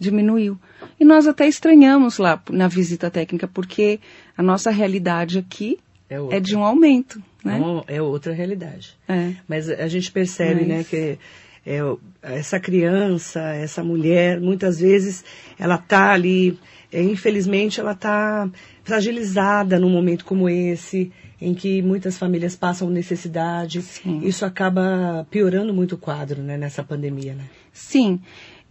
Diminuiu. 0.00 0.58
E 0.98 1.04
nós 1.04 1.28
até 1.28 1.46
estranhamos 1.46 2.18
lá 2.18 2.42
na 2.50 2.66
visita 2.66 3.08
técnica, 3.08 3.46
porque 3.46 4.00
a 4.36 4.42
nossa 4.42 4.72
realidade 4.72 5.38
aqui 5.38 5.78
é, 6.14 6.36
é 6.36 6.40
de 6.40 6.56
um 6.56 6.64
aumento. 6.64 7.22
Né? 7.44 7.60
É 7.86 8.00
outra 8.00 8.32
realidade. 8.32 8.96
É. 9.06 9.32
Mas 9.46 9.68
a 9.68 9.86
gente 9.86 10.10
percebe, 10.10 10.60
Mas... 10.60 10.68
né, 10.68 10.84
que 10.84 11.18
é, 11.66 11.80
essa 12.22 12.60
criança, 12.60 13.40
essa 13.40 13.82
mulher, 13.82 14.40
muitas 14.40 14.80
vezes 14.80 15.24
ela 15.58 15.76
está 15.76 16.12
ali, 16.12 16.58
é, 16.92 17.02
infelizmente 17.02 17.80
ela 17.80 17.92
está 17.92 18.48
fragilizada 18.82 19.78
num 19.78 19.90
momento 19.90 20.24
como 20.24 20.48
esse, 20.48 21.10
em 21.40 21.54
que 21.54 21.82
muitas 21.82 22.18
famílias 22.18 22.54
passam 22.54 22.90
necessidade. 22.90 23.82
Sim. 23.82 24.20
Isso 24.22 24.44
acaba 24.44 25.26
piorando 25.30 25.72
muito 25.72 25.94
o 25.94 25.98
quadro 25.98 26.42
né, 26.42 26.56
nessa 26.56 26.82
pandemia. 26.82 27.34
Né? 27.34 27.44
Sim. 27.72 28.20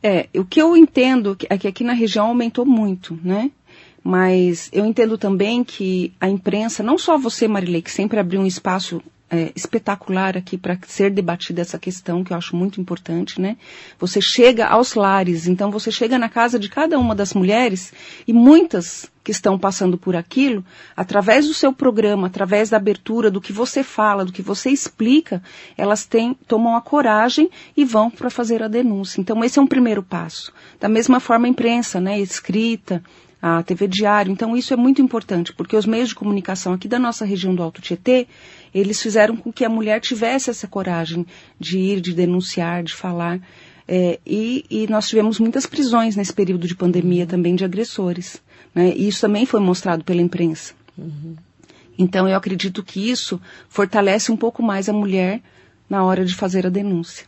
É, 0.02 0.28
o 0.36 0.44
que 0.44 0.62
eu 0.62 0.76
entendo 0.76 1.38
é 1.50 1.58
que 1.58 1.68
aqui 1.68 1.84
na 1.84 1.94
região 1.94 2.28
aumentou 2.28 2.66
muito, 2.66 3.18
né? 3.24 3.50
Mas 4.04 4.70
eu 4.74 4.86
entendo 4.86 5.18
também 5.18 5.64
que 5.64 6.14
a 6.20 6.28
imprensa, 6.28 6.84
não 6.84 6.98
só 6.98 7.18
você, 7.18 7.48
Marilei, 7.48 7.82
que 7.82 7.92
sempre 7.92 8.20
abriu 8.20 8.42
um 8.42 8.46
espaço 8.46 9.02
é, 9.34 9.52
espetacular 9.56 10.38
aqui 10.38 10.58
para 10.60 10.78
ser 10.86 11.10
debatida 11.10 11.62
essa 11.62 11.80
questão, 11.80 12.24
que 12.24 12.32
eu 12.32 12.38
acho 12.38 12.56
muito 12.56 12.80
importante, 12.80 13.42
né? 13.42 13.58
Você 13.98 14.20
chega 14.22 14.68
aos 14.68 14.94
lares, 14.94 15.48
então 15.48 15.72
você 15.72 15.92
chega 15.92 16.20
na 16.20 16.30
casa 16.30 16.60
de 16.60 16.70
cada 16.70 17.00
uma 17.00 17.16
das 17.16 17.34
mulheres 17.34 17.92
e 18.28 18.32
muitas 18.32 19.12
que 19.24 19.32
estão 19.32 19.58
passando 19.58 19.98
por 19.98 20.16
aquilo, 20.16 20.64
através 20.96 21.48
do 21.48 21.54
seu 21.54 21.74
programa, 21.74 22.28
através 22.28 22.70
da 22.70 22.78
abertura, 22.78 23.32
do 23.32 23.42
que 23.42 23.52
você 23.52 23.82
fala, 23.82 24.24
do 24.24 24.32
que 24.32 24.42
você 24.42 24.70
explica, 24.70 25.42
elas 25.76 26.06
têm, 26.06 26.38
tomam 26.48 26.76
a 26.76 26.82
coragem 26.82 27.50
e 27.76 27.84
vão 27.84 28.12
para 28.12 28.30
fazer 28.30 28.62
a 28.62 28.68
denúncia. 28.68 29.20
Então 29.20 29.44
esse 29.44 29.58
é 29.58 29.62
um 29.62 29.68
primeiro 29.68 30.04
passo. 30.04 30.54
Da 30.80 30.88
mesma 30.88 31.20
forma 31.20 31.48
a 31.48 31.50
imprensa, 31.50 32.00
né, 32.00 32.20
escrita, 32.20 33.02
a 33.46 33.62
TV 33.62 33.90
Diário. 33.90 34.32
Então 34.32 34.56
isso 34.56 34.74
é 34.74 34.78
muito 34.78 35.02
importante, 35.02 35.52
porque 35.52 35.76
os 35.76 35.86
meios 35.86 36.10
de 36.10 36.16
comunicação 36.16 36.72
aqui 36.72 36.88
da 36.88 36.98
nossa 36.98 37.26
região 37.26 37.54
do 37.54 37.62
Alto 37.62 37.82
Tietê, 37.82 38.26
eles 38.74 39.02
fizeram 39.02 39.36
com 39.36 39.52
que 39.52 39.66
a 39.66 39.70
mulher 39.70 40.00
tivesse 40.00 40.50
essa 40.50 40.66
coragem 40.66 41.26
de 41.60 41.78
ir, 41.78 42.00
de 42.00 42.14
denunciar, 42.14 42.84
de 42.84 42.94
falar. 42.94 43.42
É, 43.86 44.18
e, 44.26 44.64
e, 44.70 44.88
nós 44.88 45.10
tivemos 45.10 45.42
muitas 45.42 45.66
prisões 45.66 46.16
nesse 46.16 46.32
período 46.32 46.66
de 46.66 46.74
pandemia 46.74 47.26
também 47.26 47.54
de 47.54 47.66
agressores. 47.66 48.42
Né? 48.74 48.94
E 48.96 49.10
isso 49.10 49.20
também 49.20 49.46
foi 49.46 49.60
mostrado 49.60 50.06
pela 50.06 50.22
imprensa. 50.22 50.74
Uhum. 50.98 51.36
Então 52.00 52.30
eu 52.30 52.38
acredito 52.38 52.82
que 52.82 53.12
isso 53.12 53.42
fortalece 53.68 54.32
um 54.32 54.38
pouco 54.38 54.64
mais 54.64 54.88
a 54.88 54.94
mulher 54.94 55.42
na 55.90 56.02
hora 56.06 56.24
de 56.24 56.34
fazer 56.34 56.66
a 56.66 56.70
denúncia. 56.70 57.26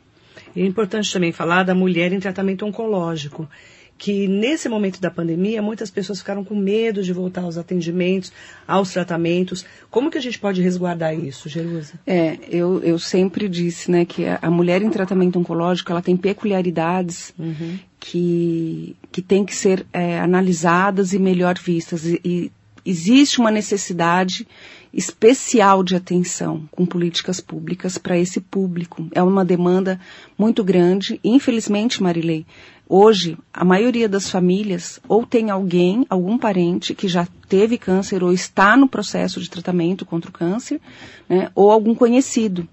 E 0.56 0.62
é 0.62 0.66
importante 0.66 1.12
também 1.12 1.34
falar 1.34 1.64
da 1.64 1.76
mulher 1.76 2.14
em 2.14 2.22
tratamento 2.22 2.66
oncológico 2.66 3.50
que 3.98 4.28
nesse 4.28 4.68
momento 4.68 5.00
da 5.00 5.10
pandemia 5.10 5.62
muitas 5.62 5.90
pessoas 5.90 6.20
ficaram 6.20 6.44
com 6.44 6.56
medo 6.56 7.02
de 7.02 7.14
voltar 7.14 7.42
aos 7.42 7.58
atendimentos, 7.58 8.32
aos 8.68 8.92
tratamentos. 8.92 9.66
Como 9.90 10.12
que 10.12 10.18
a 10.18 10.22
gente 10.22 10.38
pode 10.38 10.62
resguardar 10.62 11.18
isso, 11.18 11.48
Jerusa? 11.48 11.94
É, 12.06 12.38
eu, 12.50 12.82
eu 12.84 13.00
sempre 13.00 13.48
disse, 13.48 13.90
né, 13.90 14.04
que 14.06 14.26
a, 14.26 14.40
a 14.42 14.52
mulher 14.52 14.82
em 14.82 14.90
tratamento 14.90 15.40
oncológico 15.40 15.92
ela 15.92 16.02
tem 16.02 16.18
peculiaridades 16.18 17.34
uhum. 17.40 17.80
que, 18.00 18.96
que 19.12 19.22
têm 19.22 19.46
que 19.46 19.56
ser 19.56 19.86
é, 19.94 20.20
analisadas 20.20 21.14
e 21.14 21.20
melhor 21.20 21.58
vistas. 21.58 22.06
E, 22.06 22.20
e 22.24 22.52
existe 22.86 23.40
uma 23.40 23.50
necessidade 23.50 24.46
especial 24.94 25.84
de 25.84 25.96
atenção 25.96 26.70
com 26.72 26.86
políticas 26.86 27.42
públicas 27.42 27.98
para 27.98 28.18
esse 28.18 28.40
público. 28.40 29.08
É 29.14 29.22
uma 29.22 29.44
demanda 29.44 30.00
muito 30.38 30.64
grande. 30.64 31.20
Infelizmente, 31.22 32.02
Marilei, 32.02 32.46
Hoje, 32.88 33.38
a 33.52 33.66
maioria 33.66 34.08
das 34.08 34.30
famílias 34.30 35.00
ou 35.08 35.26
tem 35.26 35.50
alguém, 35.50 36.06
algum 36.08 36.38
parente 36.38 36.94
que 36.94 37.08
já 37.08 37.28
teve 37.50 37.78
câncer 37.78 38.24
ou 38.24 38.32
está 38.32 38.78
no 38.78 38.88
processo 38.88 39.40
de 39.40 39.50
tratamento 39.50 40.06
contra 40.06 40.30
o 40.30 40.34
câncer, 40.34 40.80
né, 41.28 41.50
ou 41.56 41.72
algum 41.72 41.96
conhecido. 41.96 42.68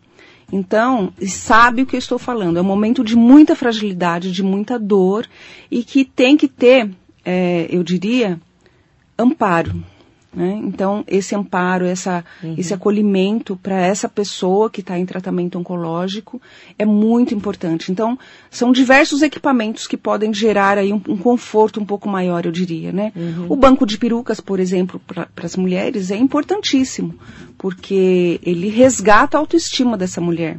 Então, 0.53 1.15
sabe 1.27 1.81
o 1.81 1.87
que 1.87 1.97
eu 1.97 1.99
estou 1.99 2.19
falando. 2.19 2.59
É 2.59 2.61
um 2.61 2.65
momento 2.65 3.03
de 3.03 3.17
muita 3.17 3.57
fragilidade, 3.57 4.31
de 4.31 4.43
muita 4.43 4.79
dor 4.79 5.27
e 5.71 5.83
que 5.83 6.05
tem 6.05 6.37
que 6.37 6.47
ter, 6.47 6.91
é, 7.25 7.67
eu 7.71 7.83
diria, 7.83 8.39
amparo. 9.19 9.83
Né? 10.35 10.59
Então, 10.65 11.05
esse 11.07 11.35
amparo, 11.35 11.85
essa, 11.85 12.25
uhum. 12.43 12.55
esse 12.57 12.73
acolhimento 12.73 13.55
para 13.55 13.79
essa 13.79 14.09
pessoa 14.09 14.71
que 14.71 14.81
está 14.81 14.99
em 14.99 15.05
tratamento 15.05 15.59
oncológico 15.59 16.41
é 16.79 16.87
muito 16.87 17.35
importante. 17.35 17.93
Então, 17.93 18.19
são 18.51 18.73
diversos 18.73 19.21
equipamentos 19.21 19.87
que 19.87 19.97
podem 19.97 20.33
gerar 20.33 20.79
aí 20.79 20.91
um, 20.91 21.01
um 21.07 21.19
conforto 21.19 21.81
um 21.81 21.85
pouco 21.85 22.09
maior, 22.09 22.47
eu 22.47 22.53
diria. 22.53 22.93
Né? 22.93 23.13
Uhum. 23.15 23.47
O 23.51 23.57
banco 23.57 23.85
de 23.85 23.99
perucas, 23.99 24.41
por 24.41 24.59
exemplo, 24.59 24.99
para 25.07 25.29
as 25.43 25.55
mulheres 25.55 26.11
é 26.11 26.17
importantíssimo, 26.17 27.15
porque 27.59 28.41
ele 28.43 28.71
resgata 28.71 29.37
a 29.37 29.41
autoestima 29.41 29.99
dessa 29.99 30.21
mulher. 30.21 30.59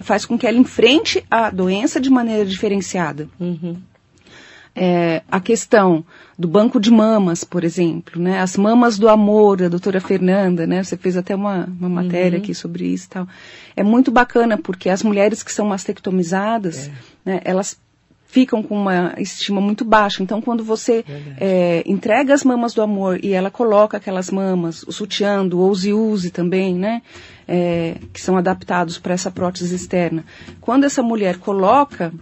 Faz 0.00 0.24
com 0.24 0.38
que 0.38 0.46
ela 0.46 0.56
enfrente 0.56 1.22
a 1.30 1.50
doença 1.50 2.00
de 2.00 2.08
maneira 2.08 2.46
diferenciada. 2.46 3.28
Uhum. 3.38 3.76
É, 4.76 5.22
a 5.30 5.40
questão 5.40 6.04
do 6.38 6.46
banco 6.46 6.78
de 6.78 6.90
mamas, 6.90 7.42
por 7.42 7.64
exemplo, 7.64 8.20
né? 8.20 8.38
As 8.40 8.58
mamas 8.58 8.98
do 8.98 9.08
amor, 9.08 9.56
da 9.56 9.68
doutora 9.68 10.00
Fernanda, 10.02 10.66
né? 10.66 10.84
Você 10.84 10.98
fez 10.98 11.16
até 11.16 11.34
uma, 11.34 11.64
uma 11.80 11.88
matéria 11.88 12.36
uhum. 12.36 12.44
aqui 12.44 12.54
sobre 12.54 12.86
isso 12.86 13.06
e 13.06 13.08
tal. 13.08 13.28
É 13.74 13.82
muito 13.82 14.10
bacana, 14.10 14.58
porque 14.58 14.90
as 14.90 15.02
mulheres 15.02 15.42
que 15.42 15.50
são 15.50 15.66
mastectomizadas, 15.66 16.88
é. 16.88 16.92
né, 17.24 17.40
elas 17.42 17.78
ficam 18.26 18.62
com 18.62 18.76
uma 18.76 19.14
estima 19.16 19.62
muito 19.62 19.82
baixa. 19.82 20.22
Então, 20.22 20.42
quando 20.42 20.62
você 20.62 21.02
é, 21.40 21.82
entrega 21.86 22.34
as 22.34 22.44
mamas 22.44 22.74
do 22.74 22.82
amor 22.82 23.18
e 23.24 23.32
ela 23.32 23.50
coloca 23.50 23.96
aquelas 23.96 24.30
mamas, 24.30 24.82
o 24.82 24.92
sutiã 24.92 25.46
do 25.46 25.58
Ouse 25.58 26.30
também, 26.30 26.74
né? 26.74 27.00
É, 27.48 27.96
que 28.12 28.20
são 28.20 28.36
adaptados 28.36 28.98
para 28.98 29.14
essa 29.14 29.30
prótese 29.30 29.74
externa. 29.74 30.22
Quando 30.60 30.84
essa 30.84 31.02
mulher 31.02 31.38
coloca 31.38 32.12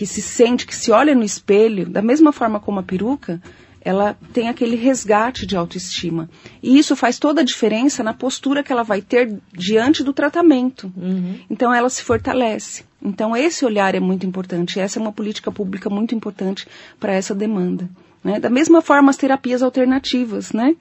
que 0.00 0.06
se 0.06 0.22
sente, 0.22 0.66
que 0.66 0.74
se 0.74 0.90
olha 0.90 1.14
no 1.14 1.22
espelho, 1.22 1.84
da 1.84 2.00
mesma 2.00 2.32
forma 2.32 2.58
como 2.58 2.80
a 2.80 2.82
peruca, 2.82 3.38
ela 3.82 4.16
tem 4.32 4.48
aquele 4.48 4.74
resgate 4.74 5.44
de 5.44 5.58
autoestima. 5.58 6.26
E 6.62 6.78
isso 6.78 6.96
faz 6.96 7.18
toda 7.18 7.42
a 7.42 7.44
diferença 7.44 8.02
na 8.02 8.14
postura 8.14 8.62
que 8.62 8.72
ela 8.72 8.82
vai 8.82 9.02
ter 9.02 9.38
diante 9.52 10.02
do 10.02 10.14
tratamento. 10.14 10.90
Uhum. 10.96 11.38
Então 11.50 11.70
ela 11.70 11.90
se 11.90 12.02
fortalece. 12.02 12.82
Então 13.02 13.36
esse 13.36 13.62
olhar 13.62 13.94
é 13.94 14.00
muito 14.00 14.24
importante. 14.24 14.80
Essa 14.80 14.98
é 14.98 15.02
uma 15.02 15.12
política 15.12 15.52
pública 15.52 15.90
muito 15.90 16.14
importante 16.14 16.66
para 16.98 17.12
essa 17.12 17.34
demanda. 17.34 17.86
Né? 18.24 18.40
Da 18.40 18.48
mesma 18.48 18.80
forma 18.80 19.10
as 19.10 19.18
terapias 19.18 19.62
alternativas, 19.62 20.50
né? 20.50 20.74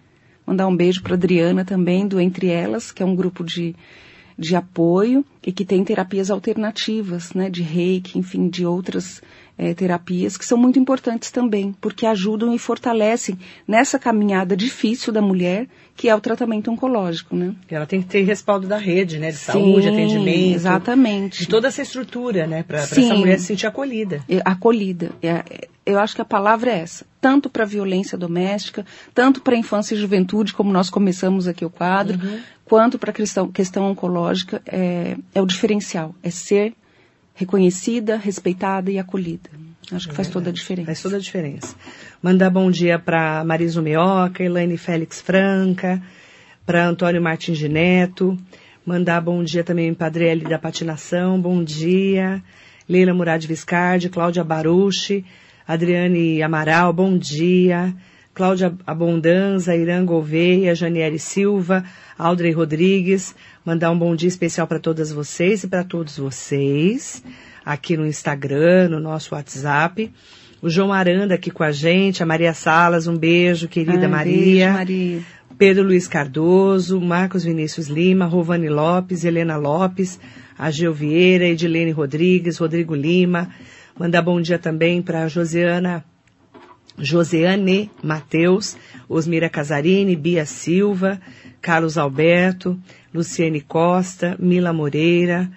Mandar 0.46 0.66
um 0.66 0.76
beijo 0.78 1.04
para 1.04 1.16
Adriana 1.16 1.66
também 1.66 2.08
do 2.08 2.22
Entre 2.22 2.48
Elas, 2.48 2.90
que 2.90 3.04
é 3.04 3.06
um 3.06 3.18
grupo 3.18 3.44
de 3.44 3.76
de 4.40 4.56
apoio 4.56 5.26
e 5.46 5.52
que 5.52 5.66
tem 5.66 5.84
terapias 5.84 6.32
alternativas, 6.32 7.34
né, 7.34 7.50
de 7.50 7.62
reiki, 7.62 8.18
enfim, 8.18 8.48
de 8.48 8.66
outras 8.66 9.22
é, 9.58 9.74
terapias 9.74 10.38
que 10.38 10.46
são 10.46 10.58
muito 10.58 10.80
importantes 10.80 11.30
também, 11.30 11.76
porque 11.82 12.06
ajudam 12.06 12.54
e 12.54 12.58
fortalecem 12.58 13.38
nessa 13.68 14.00
caminhada 14.00 14.56
difícil 14.56 15.12
da 15.12 15.22
mulher, 15.22 15.68
que 16.00 16.08
é 16.08 16.16
o 16.16 16.22
tratamento 16.22 16.72
oncológico, 16.72 17.36
né? 17.36 17.54
Ela 17.70 17.86
tem 17.86 18.02
que 18.02 18.08
ter 18.08 18.22
respaldo 18.22 18.66
da 18.66 18.78
rede, 18.78 19.20
né, 19.20 19.32
de 19.32 19.38
Sim, 19.38 19.52
saúde, 19.52 19.90
atendimento. 19.90 20.56
Exatamente. 20.56 21.40
De 21.40 21.50
toda 21.50 21.68
essa 21.68 21.82
estrutura, 21.82 22.48
né, 22.48 22.64
para 22.64 22.78
essa 22.78 23.02
mulher 23.16 23.38
se 23.38 23.48
sentir 23.48 23.68
acolhida. 23.68 24.24
Acolhida. 24.46 25.12
É, 25.22 25.68
eu 25.86 26.00
acho 26.00 26.16
que 26.16 26.22
a 26.22 26.26
palavra 26.26 26.72
é 26.72 26.80
essa, 26.80 27.06
tanto 27.20 27.50
para 27.50 27.64
a 27.64 27.68
violência 27.68 28.18
doméstica, 28.18 28.86
tanto 29.14 29.42
para 29.42 29.56
a 29.56 29.58
infância 29.58 29.94
e 29.94 29.98
juventude, 29.98 30.54
como 30.54 30.72
nós 30.72 30.90
começamos 30.90 31.50
aqui 31.50 31.66
o 31.66 31.70
quadro, 31.70 32.18
uhum. 32.18 32.40
quanto 32.64 32.98
para 32.98 33.12
a 33.12 33.14
questão, 33.14 33.52
questão 33.52 33.92
oncológica, 33.92 34.62
é, 34.66 35.18
é 35.36 35.42
o 35.42 35.46
diferencial, 35.46 36.16
é 36.24 36.30
ser 36.30 36.74
reconhecida, 37.36 38.16
respeitada 38.16 38.90
e 38.90 38.98
acolhida. 38.98 39.50
Acho 39.92 40.10
que 40.10 40.16
faz 40.16 40.28
toda 40.28 40.50
a 40.50 40.54
diferença. 40.54 40.86
Faz 40.86 41.02
toda 41.02 41.18
a 41.18 41.20
diferença. 41.20 41.76
Mandar 42.22 42.50
bom 42.50 42.70
dia 42.70 43.00
para 43.00 43.44
Marisa 43.44 43.82
Meoca, 43.82 44.44
Elaine 44.44 44.78
Félix 44.78 45.20
Franca, 45.22 46.02
para 46.66 46.88
Antônio 46.88 47.22
Martins 47.22 47.58
de 47.58 47.68
Neto. 47.68 48.38
Mandar 48.86 49.22
bom 49.22 49.44
dia 49.44 49.64
também 49.64 49.94
para 49.94 50.08
Adriele 50.08 50.46
da 50.46 50.60
Patinação, 50.60 51.40
bom 51.40 51.64
dia. 51.64 52.44
Leila 52.88 53.14
Murad 53.14 53.46
Viscardi, 53.46 54.10
Cláudia 54.10 54.44
Baruchi, 54.44 55.26
Adriane 55.68 56.42
Amaral, 56.42 56.92
bom 56.94 57.18
dia. 57.18 57.94
Cláudia 58.34 58.74
Abondanza, 58.88 59.76
Irã 59.76 60.06
Gouveia, 60.06 60.74
Janiele 60.74 61.20
Silva, 61.20 61.84
Aldrey 62.18 62.52
Rodrigues. 62.52 63.36
Mandar 63.66 63.92
um 63.92 63.98
bom 64.00 64.16
dia 64.16 64.30
especial 64.30 64.66
para 64.66 64.80
todas 64.80 65.12
vocês 65.12 65.64
e 65.64 65.68
para 65.68 65.84
todos 65.84 66.18
vocês, 66.18 67.24
aqui 67.72 67.96
no 67.96 68.06
Instagram, 68.06 68.90
no 68.90 69.00
nosso 69.00 69.36
WhatsApp. 69.36 70.12
O 70.60 70.70
João 70.70 70.92
Aranda 70.92 71.36
aqui 71.36 71.52
com 71.52 71.64
a 71.64 71.72
gente, 71.72 72.24
a 72.24 72.26
Maria 72.26 72.54
Salas, 72.54 73.06
um 73.06 73.16
beijo, 73.16 73.68
querida 73.68 74.08
ah, 74.08 74.10
Maria. 74.10 74.66
Beijo, 74.66 74.78
Maria. 74.78 75.22
Pedro 75.56 75.84
Luiz 75.84 76.08
Cardoso, 76.08 77.00
Marcos 77.00 77.44
Vinícius 77.44 77.88
Lima, 77.88 78.26
Rovani 78.26 78.70
Lopes, 78.70 79.24
Helena 79.24 79.56
Lopes, 79.56 80.20
Agil 80.58 80.94
Vieira, 80.94 81.46
Edilene 81.46 81.92
Rodrigues, 81.92 82.58
Rodrigo 82.58 82.96
Lima, 82.96 83.50
Mandar 84.00 84.22
bom 84.22 84.40
dia 84.40 84.58
também 84.58 85.02
para 85.02 85.28
Josiana, 85.28 86.06
Joseane 86.98 87.92
Mateus, 88.02 88.78
Osmira 89.10 89.50
Casarini, 89.50 90.16
Bia 90.16 90.46
Silva, 90.46 91.20
Carlos 91.62 91.98
Alberto, 91.98 92.80
Luciene 93.14 93.60
Costa, 93.60 94.38
Mila 94.40 94.72
Moreira. 94.72 95.52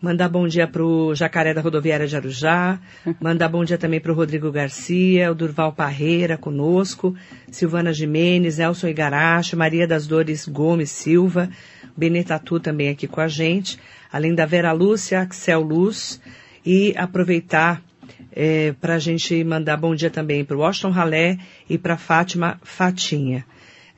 Mandar 0.00 0.28
bom 0.28 0.46
dia 0.46 0.64
para 0.68 0.84
o 0.84 1.12
Jacaré 1.12 1.52
da 1.52 1.60
Rodoviária 1.60 2.06
de 2.06 2.14
Arujá. 2.14 2.78
Mandar 3.20 3.48
bom 3.48 3.64
dia 3.64 3.76
também 3.76 3.98
para 3.98 4.12
o 4.12 4.14
Rodrigo 4.14 4.52
Garcia, 4.52 5.28
o 5.28 5.34
Durval 5.34 5.72
Parreira 5.72 6.38
conosco, 6.38 7.16
Silvana 7.50 7.92
Jimenez, 7.92 8.60
Elson 8.60 8.86
Igarashi, 8.86 9.56
Maria 9.56 9.88
das 9.88 10.06
Dores 10.06 10.46
Gomes 10.46 10.92
Silva, 10.92 11.50
Benetatu 11.96 12.60
também 12.60 12.90
aqui 12.90 13.08
com 13.08 13.20
a 13.20 13.26
gente, 13.26 13.76
além 14.12 14.36
da 14.36 14.46
Vera 14.46 14.70
Lúcia, 14.70 15.20
Axel 15.20 15.62
Luz, 15.62 16.20
e 16.64 16.94
aproveitar 16.96 17.82
é, 18.30 18.72
para 18.80 18.94
a 18.94 18.98
gente 19.00 19.42
mandar 19.42 19.76
bom 19.76 19.96
dia 19.96 20.10
também 20.10 20.44
para 20.44 20.56
o 20.56 20.60
Washington 20.60 20.90
Ralé 20.90 21.38
e 21.68 21.76
para 21.76 21.96
Fátima 21.96 22.56
Fatinha. 22.62 23.44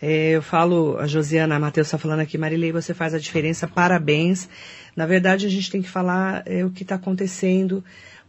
É, 0.00 0.30
eu 0.30 0.40
falo, 0.40 0.96
a 0.98 1.06
Josiana 1.06 1.58
Matheus 1.58 1.88
está 1.88 1.98
falando 1.98 2.20
aqui, 2.20 2.38
Marilei, 2.38 2.72
você 2.72 2.94
faz 2.94 3.12
a 3.12 3.18
diferença, 3.18 3.68
parabéns. 3.68 4.48
Na 4.96 5.06
verdade, 5.06 5.46
a 5.46 5.50
gente 5.50 5.70
tem 5.70 5.82
que 5.82 5.88
falar 5.88 6.42
é, 6.46 6.64
o 6.64 6.70
que 6.70 6.82
está 6.82 6.96
acontecendo 6.96 7.82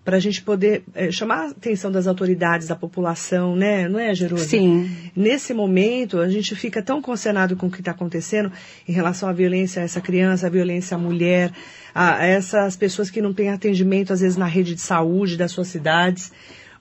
para 0.04 0.18
a 0.18 0.20
gente 0.20 0.42
poder 0.42 0.84
é, 0.96 1.12
chamar 1.12 1.46
a 1.46 1.48
atenção 1.50 1.92
das 1.92 2.08
autoridades, 2.08 2.68
da 2.68 2.76
população, 2.76 3.56
né? 3.56 3.88
Não 3.88 4.00
é, 4.00 4.14
Jerusa? 4.16 4.46
Sim. 4.46 4.90
Nesse 5.16 5.54
momento, 5.54 6.20
a 6.20 6.28
gente 6.28 6.56
fica 6.56 6.82
tão 6.82 7.02
concentrado 7.02 7.56
com 7.56 7.68
o 7.68 7.72
que 7.72 7.80
está 7.80 7.92
acontecendo 7.92 8.52
em 8.88 8.92
relação 8.92 9.30
à 9.30 9.34
violência 9.34 9.82
a 9.82 9.86
essa 9.86 10.02
criança, 10.02 10.48
à 10.48 10.50
violência 10.50 10.96
à 10.96 10.98
mulher, 10.98 11.52
a, 11.94 12.26
essas 12.26 12.76
pessoas 12.76 13.12
que 13.12 13.22
não 13.22 13.32
têm 13.32 13.50
atendimento, 13.50 14.12
às 14.12 14.22
vezes, 14.22 14.38
na 14.38 14.48
rede 14.48 14.74
de 14.74 14.82
saúde 14.82 15.38
das 15.38 15.52
suas 15.52 15.68
cidades, 15.68 16.32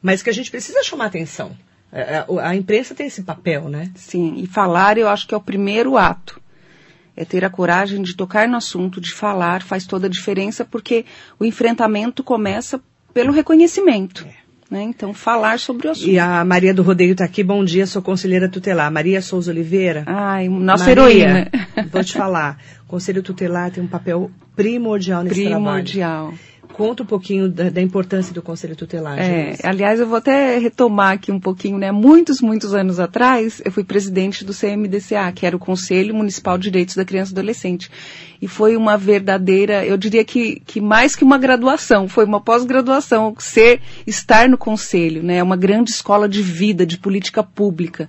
mas 0.00 0.22
que 0.22 0.30
a 0.30 0.34
gente 0.34 0.50
precisa 0.50 0.82
chamar 0.82 1.06
atenção. 1.06 1.54
A, 1.92 1.98
é, 1.98 2.16
a, 2.18 2.48
a 2.48 2.56
imprensa 2.56 2.94
tem 2.94 3.06
esse 3.06 3.22
papel, 3.22 3.68
né? 3.68 3.90
Sim, 3.96 4.36
e 4.38 4.46
falar 4.46 4.96
eu 4.96 5.08
acho 5.08 5.28
que 5.28 5.34
é 5.34 5.36
o 5.36 5.42
primeiro 5.42 5.98
ato 5.98 6.40
é 7.20 7.24
ter 7.26 7.44
a 7.44 7.50
coragem 7.50 8.00
de 8.00 8.16
tocar 8.16 8.48
no 8.48 8.56
assunto, 8.56 8.98
de 8.98 9.12
falar, 9.12 9.62
faz 9.62 9.84
toda 9.86 10.06
a 10.06 10.10
diferença, 10.10 10.64
porque 10.64 11.04
o 11.38 11.44
enfrentamento 11.44 12.24
começa 12.24 12.80
pelo 13.12 13.30
reconhecimento. 13.30 14.26
É. 14.26 14.40
Né? 14.70 14.84
Então, 14.84 15.12
falar 15.12 15.58
sobre 15.58 15.88
o 15.88 15.90
assunto. 15.90 16.08
E 16.08 16.18
a 16.18 16.42
Maria 16.44 16.72
do 16.72 16.82
Rodeio 16.82 17.12
está 17.12 17.24
aqui. 17.24 17.42
Bom 17.42 17.62
dia, 17.62 17.86
sou 17.86 18.00
conselheira 18.00 18.48
tutelar. 18.48 18.90
Maria 18.90 19.20
Souza 19.20 19.50
Oliveira. 19.50 20.04
Ai, 20.06 20.48
nossa 20.48 20.86
Maria, 20.86 21.02
heroína. 21.02 21.50
Vou 21.92 22.02
te 22.02 22.14
falar. 22.14 22.56
Conselho 22.86 23.22
Tutelar 23.22 23.70
tem 23.70 23.84
um 23.84 23.86
papel 23.86 24.30
primordial 24.56 25.22
nesse 25.22 25.42
primordial. 25.42 25.62
trabalho. 25.62 25.84
Primordial 25.84 26.49
conta 26.72 27.02
um 27.02 27.06
pouquinho 27.06 27.48
da, 27.48 27.68
da 27.68 27.80
importância 27.80 28.32
do 28.32 28.40
Conselho 28.40 28.74
Tutelar. 28.74 29.18
É, 29.18 29.56
aliás, 29.62 30.00
eu 30.00 30.06
vou 30.06 30.16
até 30.16 30.58
retomar 30.58 31.12
aqui 31.12 31.30
um 31.30 31.40
pouquinho, 31.40 31.78
né? 31.78 31.92
Muitos, 31.92 32.40
muitos 32.40 32.74
anos 32.74 32.98
atrás, 32.98 33.60
eu 33.64 33.70
fui 33.70 33.84
presidente 33.84 34.44
do 34.44 34.54
CMDCA, 34.54 35.30
que 35.34 35.44
era 35.44 35.56
o 35.56 35.58
Conselho 35.58 36.14
Municipal 36.14 36.56
de 36.56 36.70
Direitos 36.70 36.94
da 36.94 37.04
Criança 37.04 37.32
e 37.32 37.34
Adolescente. 37.34 37.90
E 38.40 38.48
foi 38.48 38.76
uma 38.76 38.96
verdadeira, 38.96 39.84
eu 39.84 39.96
diria 39.96 40.24
que, 40.24 40.60
que 40.60 40.80
mais 40.80 41.14
que 41.14 41.24
uma 41.24 41.36
graduação, 41.36 42.08
foi 42.08 42.24
uma 42.24 42.40
pós-graduação, 42.40 43.34
ser, 43.38 43.80
estar 44.06 44.48
no 44.48 44.56
Conselho, 44.56 45.22
né? 45.22 45.36
É 45.36 45.42
uma 45.42 45.56
grande 45.56 45.90
escola 45.90 46.28
de 46.28 46.42
vida, 46.42 46.86
de 46.86 46.96
política 46.96 47.42
pública. 47.42 48.08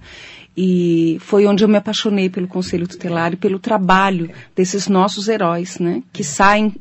E 0.55 1.17
foi 1.21 1.45
onde 1.45 1.63
eu 1.63 1.67
me 1.67 1.77
apaixonei 1.77 2.29
pelo 2.29 2.47
Conselho 2.47 2.87
Tutelar 2.87 3.33
e 3.33 3.37
pelo 3.37 3.57
trabalho 3.57 4.29
desses 4.55 4.87
nossos 4.87 5.27
heróis, 5.27 5.79
né? 5.79 6.03
Que 6.11 6.23
saem 6.23 6.73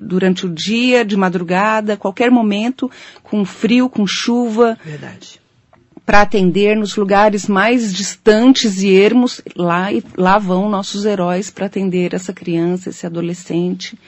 durante 0.00 0.46
o 0.46 0.48
dia, 0.48 1.04
de 1.04 1.16
madrugada, 1.16 1.96
qualquer 1.96 2.30
momento, 2.30 2.90
com 3.22 3.44
frio, 3.44 3.88
com 3.88 4.06
chuva. 4.06 4.78
Verdade. 4.84 5.40
Para 6.04 6.22
atender 6.22 6.76
nos 6.76 6.94
lugares 6.96 7.48
mais 7.48 7.92
distantes 7.92 8.82
e 8.82 8.90
ermos, 8.90 9.40
lá, 9.56 9.88
lá 10.16 10.38
vão 10.38 10.68
nossos 10.68 11.04
heróis 11.04 11.50
para 11.50 11.66
atender 11.66 12.14
essa 12.14 12.32
criança, 12.32 12.90
esse 12.90 13.04
adolescente. 13.04 13.98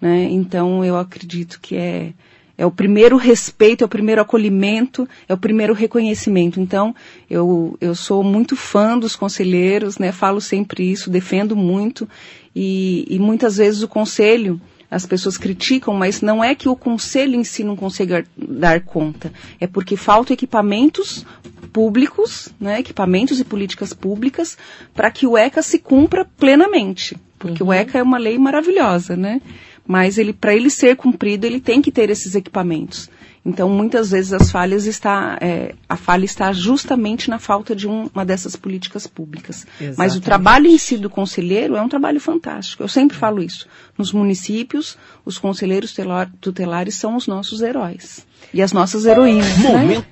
Né? 0.00 0.28
Então 0.30 0.84
eu 0.84 0.96
acredito 0.96 1.60
que 1.60 1.76
é, 1.76 2.12
é 2.56 2.66
o 2.66 2.70
primeiro 2.70 3.16
respeito, 3.16 3.82
é 3.82 3.84
o 3.84 3.88
primeiro 3.88 4.20
acolhimento, 4.20 5.08
é 5.28 5.34
o 5.34 5.38
primeiro 5.38 5.72
reconhecimento. 5.72 6.60
Então, 6.60 6.94
eu, 7.28 7.76
eu 7.80 7.94
sou 7.94 8.22
muito 8.22 8.54
fã 8.54 8.98
dos 8.98 9.16
conselheiros, 9.16 9.98
né? 9.98 10.12
Falo 10.12 10.40
sempre 10.40 10.90
isso, 10.90 11.10
defendo 11.10 11.56
muito. 11.56 12.08
E, 12.54 13.06
e 13.08 13.18
muitas 13.18 13.56
vezes 13.56 13.82
o 13.82 13.88
conselho, 13.88 14.60
as 14.92 15.06
pessoas 15.06 15.38
criticam, 15.38 15.94
mas 15.94 16.20
não 16.20 16.44
é 16.44 16.54
que 16.54 16.68
o 16.68 16.76
conselho 16.76 17.34
em 17.34 17.42
si 17.42 17.64
não 17.64 17.74
consiga 17.74 18.26
dar 18.36 18.82
conta, 18.82 19.32
é 19.58 19.66
porque 19.66 19.96
faltam 19.96 20.34
equipamentos 20.34 21.24
públicos, 21.72 22.50
né, 22.60 22.78
equipamentos 22.78 23.40
e 23.40 23.44
políticas 23.44 23.94
públicas 23.94 24.58
para 24.94 25.10
que 25.10 25.26
o 25.26 25.38
ECA 25.38 25.62
se 25.62 25.78
cumpra 25.78 26.26
plenamente, 26.26 27.16
porque 27.38 27.62
uhum. 27.62 27.70
o 27.70 27.72
ECA 27.72 28.00
é 28.00 28.02
uma 28.02 28.18
lei 28.18 28.38
maravilhosa, 28.38 29.16
né? 29.16 29.40
Mas 29.86 30.18
ele 30.18 30.34
para 30.34 30.54
ele 30.54 30.68
ser 30.68 30.94
cumprido, 30.94 31.46
ele 31.46 31.58
tem 31.58 31.80
que 31.80 31.90
ter 31.90 32.10
esses 32.10 32.34
equipamentos. 32.34 33.08
Então, 33.44 33.68
muitas 33.68 34.12
vezes 34.12 34.32
as 34.32 34.52
falhas 34.52 34.86
está, 34.86 35.36
é, 35.40 35.74
a 35.88 35.96
falha 35.96 36.24
está 36.24 36.52
justamente 36.52 37.28
na 37.28 37.40
falta 37.40 37.74
de 37.74 37.88
um, 37.88 38.08
uma 38.14 38.24
dessas 38.24 38.54
políticas 38.54 39.08
públicas. 39.08 39.66
Exatamente. 39.80 39.98
Mas 39.98 40.14
o 40.14 40.20
trabalho 40.20 40.68
em 40.68 40.78
si 40.78 40.96
do 40.96 41.10
conselheiro 41.10 41.74
é 41.74 41.82
um 41.82 41.88
trabalho 41.88 42.20
fantástico. 42.20 42.84
Eu 42.84 42.88
sempre 42.88 43.16
falo 43.16 43.42
isso. 43.42 43.66
Nos 43.98 44.12
municípios, 44.12 44.96
os 45.24 45.38
conselheiros 45.38 45.94
tutelares 46.40 46.94
são 46.94 47.16
os 47.16 47.26
nossos 47.26 47.62
heróis 47.62 48.24
e 48.54 48.62
as 48.62 48.72
nossas 48.72 49.06
heroínas. 49.06 49.58
Né? 49.58 50.04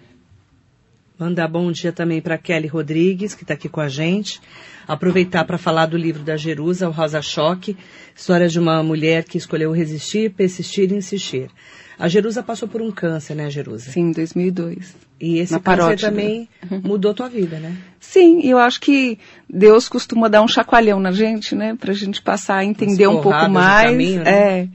Mandar 1.17 1.47
bom 1.47 1.71
dia 1.71 1.93
também 1.93 2.21
para 2.21 2.39
Kelly 2.39 2.67
Rodrigues, 2.67 3.35
que 3.35 3.45
está 3.45 3.55
aqui 3.55 3.69
com 3.69 3.81
a 3.81 3.89
gente. 3.89 4.41
Aproveitar 4.89 5.45
para 5.45 5.59
falar 5.59 5.87
do 5.87 5.97
livro 5.97 6.23
da 6.23 6.37
Jerusa, 6.37 6.89
o 6.89 6.93
Rosa 6.93 7.23
Choque, 7.23 7.77
história 8.17 8.49
de 8.49 8.59
uma 8.59 8.83
mulher 8.83 9.23
que 9.23 9.39
escolheu 9.39 9.71
resistir, 9.71 10.33
persistir 10.33 10.91
e 10.91 10.97
insistir. 10.97 11.51
A 12.01 12.09
Jerusa 12.09 12.43
passou 12.43 12.67
por 12.67 12.81
um 12.81 12.91
câncer, 12.91 13.35
né, 13.35 13.51
Jerusa? 13.51 13.91
Sim, 13.91 14.09
em 14.09 14.13
2002. 14.13 14.97
E 15.21 15.39
esse 15.39 15.53
Na 15.53 15.61
câncer 15.61 16.01
também 16.01 16.49
mudou 16.83 17.13
tua 17.13 17.29
vida, 17.29 17.59
né? 17.61 17.77
Sim, 18.01 18.41
eu 18.43 18.57
acho 18.57 18.81
que 18.81 19.19
Deus 19.47 19.87
costuma 19.87 20.27
dar 20.27 20.41
um 20.41 20.49
chacoalhão 20.49 20.99
na 20.99 21.13
gente, 21.13 21.55
né? 21.55 21.77
Pra 21.79 21.93
gente 21.93 22.23
passar 22.23 22.57
a 22.57 22.65
entender 22.65 23.07
um 23.07 23.21
pouco 23.21 23.51
mais. 23.51 23.91
Caminho, 23.91 24.25
né? 24.25 24.31
É. 24.31 24.69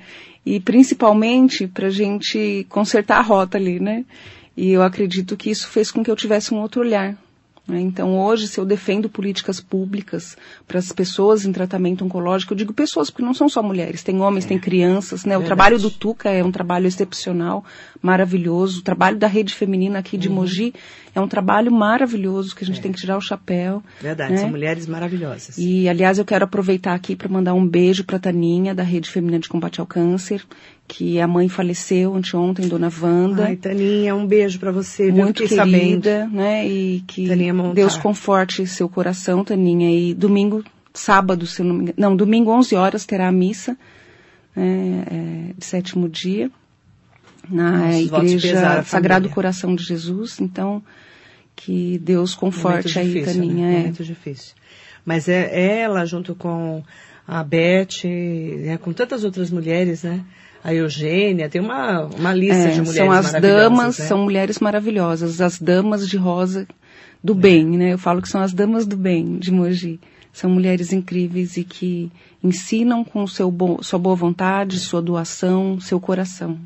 E 0.46 0.60
principalmente 0.60 1.66
pra 1.66 1.90
gente 1.90 2.64
consertar 2.70 3.18
a 3.18 3.24
rota 3.24 3.58
ali, 3.58 3.80
né? 3.80 4.06
E 4.56 4.70
eu 4.70 4.84
acredito 4.84 5.36
que 5.36 5.50
isso 5.50 5.68
fez 5.68 5.90
com 5.90 6.04
que 6.04 6.12
eu 6.12 6.16
tivesse 6.16 6.54
um 6.54 6.62
outro 6.62 6.82
olhar? 6.82 7.18
Então, 7.68 8.20
hoje, 8.20 8.48
se 8.48 8.60
eu 8.60 8.66
defendo 8.66 9.10
políticas 9.10 9.60
públicas 9.60 10.38
para 10.68 10.78
as 10.78 10.92
pessoas 10.92 11.46
em 11.46 11.52
tratamento 11.52 12.06
oncológico, 12.06 12.54
eu 12.54 12.58
digo 12.58 12.74
pessoas, 12.74 13.10
porque 13.10 13.24
não 13.24 13.34
são 13.34 13.50
só 13.50 13.64
mulheres, 13.64 14.04
tem 14.04 14.22
homens, 14.22 14.46
é. 14.46 14.50
tem 14.50 14.60
crianças. 14.60 15.26
Né? 15.26 15.36
O 15.36 15.44
trabalho 15.44 15.80
do 15.80 15.90
Tuca 15.90 16.30
é 16.30 16.44
um 16.44 16.52
trabalho 16.52 16.86
excepcional, 16.86 17.66
maravilhoso. 18.02 18.82
O 18.82 18.84
trabalho 18.84 19.18
da 19.18 19.28
rede 19.28 19.54
feminina 19.54 19.98
aqui 19.98 20.16
de 20.16 20.28
uhum. 20.28 20.36
Mogi 20.36 20.74
é 21.16 21.20
um 21.20 21.28
trabalho 21.28 21.72
maravilhoso 21.72 22.56
que 22.56 22.64
a 22.64 22.68
gente 22.68 22.80
é. 22.80 22.82
tem 22.84 22.92
que 22.92 23.00
tirar 23.00 23.18
o 23.18 23.22
chapéu. 23.22 23.82
Verdade, 24.00 24.34
né? 24.34 24.38
são 24.38 24.50
mulheres 24.50 24.86
maravilhosas. 24.86 25.58
E, 25.58 25.90
aliás, 25.90 26.20
eu 26.20 26.26
quero 26.26 26.46
aproveitar 26.46 26.94
aqui 26.94 27.16
para 27.16 27.30
mandar 27.30 27.56
um 27.56 27.68
beijo 27.68 28.04
para 28.04 28.18
a 28.18 28.20
Taninha, 28.20 28.76
da 28.76 28.84
Rede 28.84 29.10
Feminina 29.10 29.40
de 29.40 29.50
Combate 29.50 29.80
ao 29.80 29.88
Câncer, 29.88 30.46
que 30.88 31.20
a 31.20 31.28
mãe 31.28 31.50
faleceu 31.50 32.16
anteontem, 32.16 32.68
Dona 32.68 32.92
Wanda. 33.02 33.46
Ai, 33.46 33.56
Taninha, 33.56 34.16
um 34.16 34.26
beijo 34.26 34.60
para 34.60 34.72
você. 34.72 35.12
Muito 35.12 35.44
querida, 35.44 35.56
sabendo. 35.56 36.36
né? 36.36 36.68
E 36.68 37.04
que 37.08 37.28
Deus 37.74 37.98
conforte 37.98 38.66
seu 38.68 38.88
coração, 38.88 39.44
Taninha. 39.44 39.92
E 39.92 40.14
domingo, 40.14 40.64
sábado, 40.94 41.48
se 41.48 41.64
não 41.64 41.76
me 41.76 41.82
engano, 41.84 41.96
não, 41.98 42.16
domingo 42.16 42.52
11 42.52 42.76
horas 42.76 43.06
terá 43.06 43.28
a 43.28 43.32
missa 43.32 43.78
né, 44.56 45.06
é, 45.10 45.54
de 45.58 45.66
sétimo 45.66 46.08
dia 46.08 46.52
na 47.50 48.00
igreja 48.00 48.84
Sagrado 48.84 49.30
Coração 49.30 49.76
de 49.76 49.84
Jesus. 49.84 50.40
Então, 50.40 50.84
que 51.56 51.98
Deus 52.00 52.36
conforte 52.36 53.00
aí, 53.00 53.08
difícil, 53.08 53.34
Taninha. 53.34 53.68
Né? 53.68 53.80
É. 53.80 53.84
Muito 53.84 54.04
difícil. 54.04 54.54
Mas 55.04 55.28
é 55.28 55.80
ela 55.82 56.06
junto 56.06 56.36
com 56.36 56.84
a 57.28 57.44
Beth, 57.44 58.04
né, 58.04 58.78
com 58.78 58.94
tantas 58.94 59.24
outras 59.24 59.50
mulheres, 59.50 60.04
né? 60.04 60.24
A 60.66 60.74
Eugênia, 60.74 61.48
tem 61.48 61.62
uma, 61.62 62.06
uma 62.06 62.34
lista 62.34 62.64
é, 62.64 62.72
de 62.72 62.82
mulheres 62.82 62.96
São 62.96 63.12
as 63.12 63.32
damas, 63.34 64.00
né? 64.00 64.06
são 64.08 64.18
mulheres 64.18 64.58
maravilhosas, 64.58 65.40
as 65.40 65.60
damas 65.60 66.10
de 66.10 66.18
rosa 66.18 66.68
do 67.24 67.34
é. 67.34 67.36
bem, 67.36 67.66
né? 67.78 67.94
Eu 67.94 68.00
falo 68.00 68.20
que 68.20 68.28
são 68.28 68.42
as 68.42 68.52
damas 68.52 68.88
do 68.88 68.98
bem 68.98 69.38
de 69.38 69.52
Mogi. 69.52 70.00
São 70.34 70.50
mulheres 70.50 70.92
incríveis 70.92 71.56
e 71.56 71.64
que 71.64 72.12
ensinam 72.44 73.04
com 73.04 73.28
seu 73.28 73.52
bo 73.52 73.78
sua 73.84 74.00
boa 74.00 74.16
vontade, 74.16 74.80
sua 74.80 75.04
doação, 75.04 75.80
seu 75.80 76.00
coração. 76.00 76.58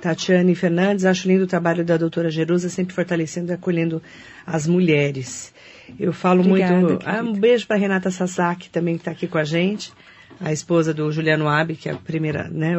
Tatiane 0.00 0.54
Fernandes, 0.54 1.04
acho 1.04 1.28
lindo 1.28 1.44
o 1.44 1.46
trabalho 1.46 1.84
da 1.84 1.98
doutora 1.98 2.30
Jerusa, 2.30 2.70
sempre 2.70 2.94
fortalecendo 2.94 3.52
e 3.52 3.54
acolhendo 3.54 4.02
as 4.46 4.66
mulheres. 4.66 5.52
Eu 6.00 6.14
falo 6.14 6.40
Obrigada, 6.40 6.74
muito. 6.74 7.06
Ah, 7.06 7.20
um 7.20 7.34
beijo 7.34 7.66
para 7.66 7.76
Renata 7.76 8.10
Sasaki 8.10 8.70
também 8.70 8.94
que 8.94 9.02
está 9.02 9.10
aqui 9.10 9.28
com 9.28 9.36
a 9.36 9.44
gente 9.44 9.92
a 10.40 10.52
esposa 10.52 10.92
do 10.92 11.10
Juliano 11.12 11.48
Abi, 11.48 11.76
que 11.76 11.88
é 11.88 11.92
a 11.92 11.96
primeira, 11.96 12.48
né, 12.48 12.74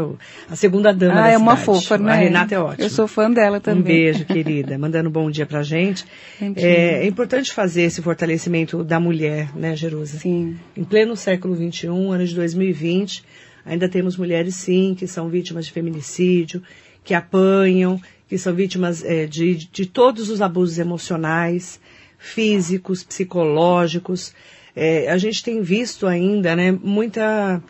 a 0.50 0.56
segunda 0.56 0.94
dama 0.94 1.14
ah, 1.14 1.16
da 1.16 1.22
é 1.22 1.32
cidade. 1.32 1.44
uma 1.44 1.58
fofa, 1.58 1.98
né? 1.98 2.12
A 2.12 2.16
Renata 2.16 2.56
é 2.56 2.60
ótima. 2.60 2.86
Eu 2.86 2.90
sou 2.90 3.08
fã 3.08 3.32
dela 3.32 3.60
também. 3.60 3.82
Um 3.82 3.86
beijo, 3.86 4.26
querida. 4.28 4.78
Mandando 4.78 5.10
um 5.10 5.12
bom 5.12 5.30
dia 5.30 5.46
pra 5.46 5.64
gente. 5.64 6.06
É, 6.56 7.04
é, 7.04 7.08
importante 7.08 7.54
fazer 7.54 7.84
esse 7.84 8.02
fortalecimento 8.02 8.84
da 8.84 9.00
mulher, 9.00 9.50
né, 9.56 9.76
Jerusa? 9.76 10.18
Sim. 10.18 10.58
Em 10.76 10.84
pleno 10.84 11.16
século 11.16 11.56
XXI, 11.56 11.88
ano 11.88 12.26
de 12.26 12.36
2020, 12.36 13.24
ainda 13.66 13.88
temos 13.88 14.18
mulheres, 14.18 14.56
sim, 14.56 14.96
que 14.98 15.08
são 15.08 15.30
vítimas 15.30 15.66
de 15.66 15.72
feminicídio, 15.72 16.62
que 17.04 17.14
apanham, 17.14 18.00
que 18.28 18.38
são 18.38 18.54
vítimas 18.54 19.04
é, 19.04 19.26
de, 19.26 19.56
de 19.56 19.86
todos 19.86 20.30
os 20.30 20.42
abusos 20.42 20.80
emocionais, 20.80 21.80
físicos, 22.18 23.04
psicológicos, 23.04 24.34
é, 24.76 25.10
a 25.10 25.18
gente 25.18 25.44
tem 25.44 25.62
visto 25.62 26.08
ainda, 26.08 26.56
né, 26.56 26.72
muita, 26.72 27.62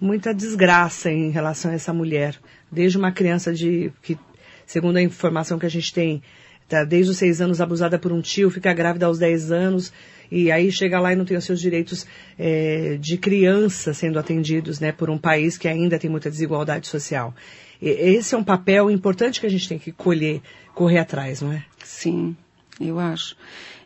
muita 0.00 0.34
desgraça 0.34 1.10
em 1.10 1.30
relação 1.30 1.70
a 1.70 1.74
essa 1.74 1.92
mulher. 1.92 2.36
Desde 2.70 2.98
uma 2.98 3.12
criança 3.12 3.52
de, 3.52 3.92
que, 4.02 4.18
segundo 4.66 4.96
a 4.96 5.02
informação 5.02 5.58
que 5.58 5.66
a 5.66 5.70
gente 5.70 5.92
tem, 5.92 6.22
tá 6.68 6.84
desde 6.84 7.10
os 7.10 7.18
seis 7.18 7.40
anos 7.40 7.60
abusada 7.60 7.98
por 7.98 8.12
um 8.12 8.20
tio, 8.20 8.50
fica 8.50 8.72
grávida 8.72 9.06
aos 9.06 9.18
dez 9.18 9.50
anos, 9.50 9.92
e 10.30 10.52
aí 10.52 10.70
chega 10.70 11.00
lá 11.00 11.12
e 11.12 11.16
não 11.16 11.24
tem 11.24 11.36
os 11.36 11.44
seus 11.44 11.60
direitos 11.60 12.06
é, 12.38 12.96
de 13.00 13.16
criança 13.16 13.92
sendo 13.92 14.18
atendidos, 14.18 14.78
né, 14.78 14.92
por 14.92 15.10
um 15.10 15.18
país 15.18 15.58
que 15.58 15.66
ainda 15.66 15.98
tem 15.98 16.08
muita 16.08 16.30
desigualdade 16.30 16.86
social. 16.86 17.34
E, 17.82 17.88
esse 17.88 18.34
é 18.34 18.38
um 18.38 18.44
papel 18.44 18.90
importante 18.90 19.40
que 19.40 19.46
a 19.46 19.50
gente 19.50 19.68
tem 19.68 19.78
que 19.78 19.90
colher, 19.90 20.40
correr 20.74 20.98
atrás, 20.98 21.40
não 21.40 21.52
é? 21.52 21.64
Sim, 21.82 22.36
eu 22.80 23.00
acho. 23.00 23.34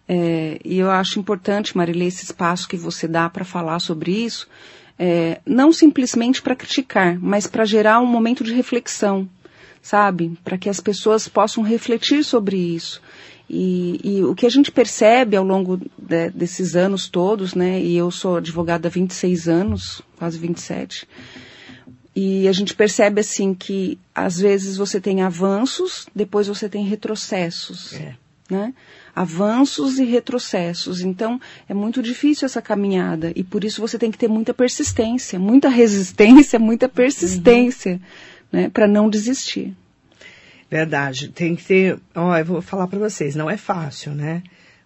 É, 0.06 0.58
e 0.64 0.78
eu 0.78 0.90
acho 0.90 1.18
importante, 1.18 1.76
Marilê, 1.76 2.06
esse 2.06 2.24
espaço 2.24 2.68
que 2.68 2.76
você 2.76 3.08
dá 3.08 3.28
para 3.28 3.44
falar 3.44 3.78
sobre 3.78 4.12
isso, 4.12 4.46
é, 4.98 5.40
não 5.46 5.72
simplesmente 5.72 6.42
para 6.42 6.54
criticar, 6.54 7.18
mas 7.20 7.46
para 7.46 7.64
gerar 7.64 8.00
um 8.00 8.06
momento 8.06 8.44
de 8.44 8.52
reflexão, 8.52 9.28
sabe? 9.82 10.38
Para 10.44 10.58
que 10.58 10.68
as 10.68 10.80
pessoas 10.80 11.26
possam 11.26 11.62
refletir 11.62 12.22
sobre 12.24 12.56
isso. 12.56 13.00
E, 13.48 14.00
e, 14.02 14.24
o 14.24 14.34
que 14.34 14.46
a 14.46 14.50
gente 14.50 14.72
percebe 14.72 15.36
ao 15.36 15.44
longo 15.44 15.76
de, 15.98 16.30
desses 16.30 16.74
anos 16.74 17.08
todos, 17.08 17.54
né? 17.54 17.80
E 17.80 17.96
eu 17.96 18.10
sou 18.10 18.36
advogada 18.36 18.88
há 18.88 18.90
26 18.90 19.48
anos, 19.48 20.02
quase 20.16 20.38
27. 20.38 21.06
E 22.16 22.48
a 22.48 22.52
gente 22.52 22.74
percebe 22.74 23.20
assim 23.20 23.52
que 23.52 23.98
às 24.14 24.38
vezes 24.38 24.76
você 24.76 25.00
tem 25.00 25.22
avanços, 25.22 26.06
depois 26.14 26.46
você 26.46 26.68
tem 26.68 26.86
retrocessos, 26.86 27.92
é. 27.94 28.14
Né? 28.54 28.74
avanços 29.14 29.98
e 29.98 30.04
retrocessos. 30.04 31.00
Então, 31.00 31.40
é 31.68 31.74
muito 31.74 32.02
difícil 32.02 32.46
essa 32.46 32.62
caminhada 32.62 33.32
e 33.34 33.42
por 33.42 33.64
isso 33.64 33.80
você 33.80 33.98
tem 33.98 34.10
que 34.10 34.18
ter 34.18 34.28
muita 34.28 34.54
persistência, 34.54 35.38
muita 35.38 35.68
resistência, 35.68 36.58
muita 36.58 36.88
persistência, 36.88 37.92
uhum. 37.92 38.60
né, 38.60 38.70
para 38.70 38.86
não 38.86 39.10
desistir. 39.10 39.74
Verdade, 40.70 41.28
tem 41.28 41.54
que 41.54 41.64
ter, 41.64 41.98
ó, 42.14 42.36
eu 42.36 42.44
vou 42.44 42.62
falar 42.62 42.86
para 42.86 42.98
vocês, 42.98 43.36
não 43.36 43.50
é 43.50 43.56
fácil, 43.56 44.12
né? 44.12 44.42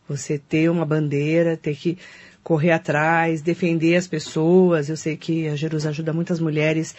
Você 0.08 0.38
ter 0.38 0.70
uma 0.70 0.84
bandeira, 0.84 1.56
ter 1.56 1.76
que 1.76 1.96
correr 2.42 2.72
atrás, 2.72 3.42
defender 3.42 3.94
as 3.96 4.06
pessoas. 4.06 4.88
Eu 4.88 4.96
sei 4.96 5.16
que 5.16 5.48
a 5.48 5.56
Jerusa 5.56 5.90
ajuda 5.90 6.12
muitas 6.12 6.40
mulheres 6.40 6.94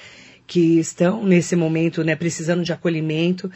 que 0.49 0.79
estão 0.79 1.23
nesse 1.23 1.55
momento, 1.55 2.03
né, 2.03 2.15
precisando 2.15 2.63
de 2.63 2.73
acolhimento 2.73 3.51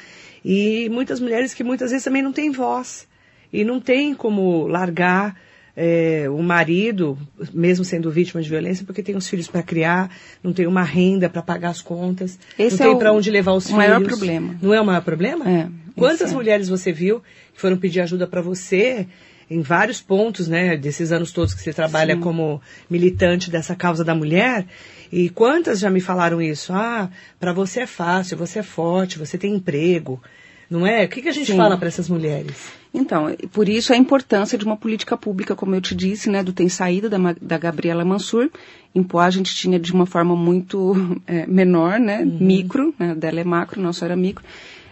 e 0.45 0.87
muitas 0.89 1.19
mulheres 1.19 1.51
que 1.51 1.63
muitas 1.63 1.89
vezes 1.89 2.03
também 2.05 2.21
não 2.21 2.31
têm 2.31 2.51
voz 2.51 3.07
e 3.51 3.63
não 3.63 3.79
tem 3.79 4.13
como 4.13 4.67
largar 4.67 5.35
é, 5.75 6.27
o 6.29 6.43
marido, 6.43 7.17
mesmo 7.51 7.83
sendo 7.83 8.11
vítima 8.11 8.43
de 8.43 8.47
violência, 8.49 8.85
porque 8.85 9.01
tem 9.01 9.15
os 9.15 9.27
filhos 9.27 9.47
para 9.47 9.63
criar, 9.63 10.15
não 10.43 10.53
tem 10.53 10.67
uma 10.67 10.83
renda 10.83 11.27
para 11.27 11.41
pagar 11.41 11.69
as 11.69 11.81
contas, 11.81 12.37
Esse 12.59 12.79
não 12.79 12.85
é 12.85 12.89
tem 12.89 12.99
para 12.99 13.11
onde 13.11 13.31
levar 13.31 13.53
os 13.53 13.65
o 13.65 13.67
filhos. 13.69 13.77
maior 13.79 14.03
problema. 14.03 14.55
Não 14.61 14.71
é 14.71 14.79
o 14.79 14.85
maior 14.85 15.01
problema? 15.01 15.49
É, 15.49 15.67
Quantas 15.95 16.31
é. 16.31 16.35
mulheres 16.35 16.69
você 16.69 16.91
viu 16.91 17.21
que 17.55 17.59
foram 17.59 17.75
pedir 17.77 18.01
ajuda 18.01 18.27
para 18.27 18.41
você 18.41 19.07
em 19.53 19.61
vários 19.61 20.01
pontos, 20.01 20.47
né, 20.47 20.75
desses 20.75 21.11
anos 21.11 21.31
todos 21.31 21.53
que 21.53 21.61
você 21.61 21.73
trabalha 21.73 22.15
Sim. 22.15 22.21
como 22.21 22.61
militante 22.89 23.51
dessa 23.51 23.75
causa 23.75 24.03
da 24.03 24.15
mulher? 24.15 24.65
E 25.11 25.29
quantas 25.29 25.79
já 25.79 25.89
me 25.89 26.01
falaram 26.01 26.41
isso? 26.41 26.73
Ah, 26.73 27.09
para 27.39 27.53
você 27.53 27.81
é 27.81 27.87
fácil, 27.87 28.37
você 28.37 28.59
é 28.59 28.63
forte, 28.63 29.19
você 29.19 29.37
tem 29.37 29.53
emprego. 29.53 30.21
Não 30.69 30.87
é? 30.87 31.05
O 31.05 31.07
que, 31.07 31.21
que 31.21 31.29
a 31.29 31.33
gente 31.33 31.51
Sim. 31.51 31.57
fala 31.57 31.77
para 31.77 31.87
essas 31.87 32.09
mulheres? 32.09 32.55
Então, 32.91 33.35
por 33.51 33.69
isso 33.69 33.93
a 33.93 33.97
importância 33.97 34.57
de 34.57 34.65
uma 34.65 34.77
política 34.77 35.15
pública, 35.15 35.55
como 35.55 35.75
eu 35.75 35.81
te 35.81 35.93
disse, 35.93 36.29
né, 36.29 36.43
do 36.43 36.53
Tem 36.53 36.67
Saída, 36.69 37.09
da, 37.09 37.17
da 37.39 37.57
Gabriela 37.57 38.03
Mansur. 38.03 38.49
Em 38.93 39.03
Poá 39.03 39.25
a 39.25 39.29
gente 39.29 39.55
tinha 39.55 39.79
de 39.79 39.91
uma 39.91 40.05
forma 40.05 40.35
muito 40.35 40.95
é, 41.27 41.45
menor, 41.47 41.99
né, 41.99 42.21
uhum. 42.21 42.37
micro, 42.39 42.93
né, 42.97 43.13
dela 43.13 43.39
é 43.39 43.43
macro, 43.43 43.81
nosso 43.81 44.03
era 44.03 44.15
micro, 44.15 44.43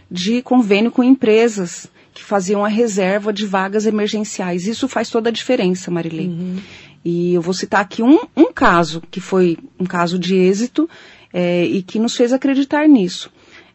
de 0.10 0.42
convênio 0.42 0.92
com 0.92 1.04
empresas 1.04 1.90
que 2.14 2.24
faziam 2.24 2.64
a 2.64 2.68
reserva 2.68 3.32
de 3.32 3.46
vagas 3.46 3.86
emergenciais. 3.86 4.68
Isso 4.68 4.88
faz 4.88 5.10
toda 5.10 5.30
a 5.30 5.32
diferença, 5.32 5.90
Marilei. 5.90 6.28
Uhum. 6.28 6.58
E 7.04 7.34
eu 7.34 7.42
vou 7.42 7.54
citar 7.54 7.82
aqui 7.82 8.04
um, 8.04 8.20
um 8.36 8.52
caso, 8.52 9.02
que 9.10 9.20
foi 9.20 9.58
um 9.80 9.86
caso 9.86 10.20
de 10.20 10.36
êxito, 10.36 10.90
é, 11.34 11.64
e 11.64 11.82
que 11.82 12.00
nos 12.00 12.16
fez 12.16 12.32
acreditar 12.34 12.88
nisso. 12.88 13.32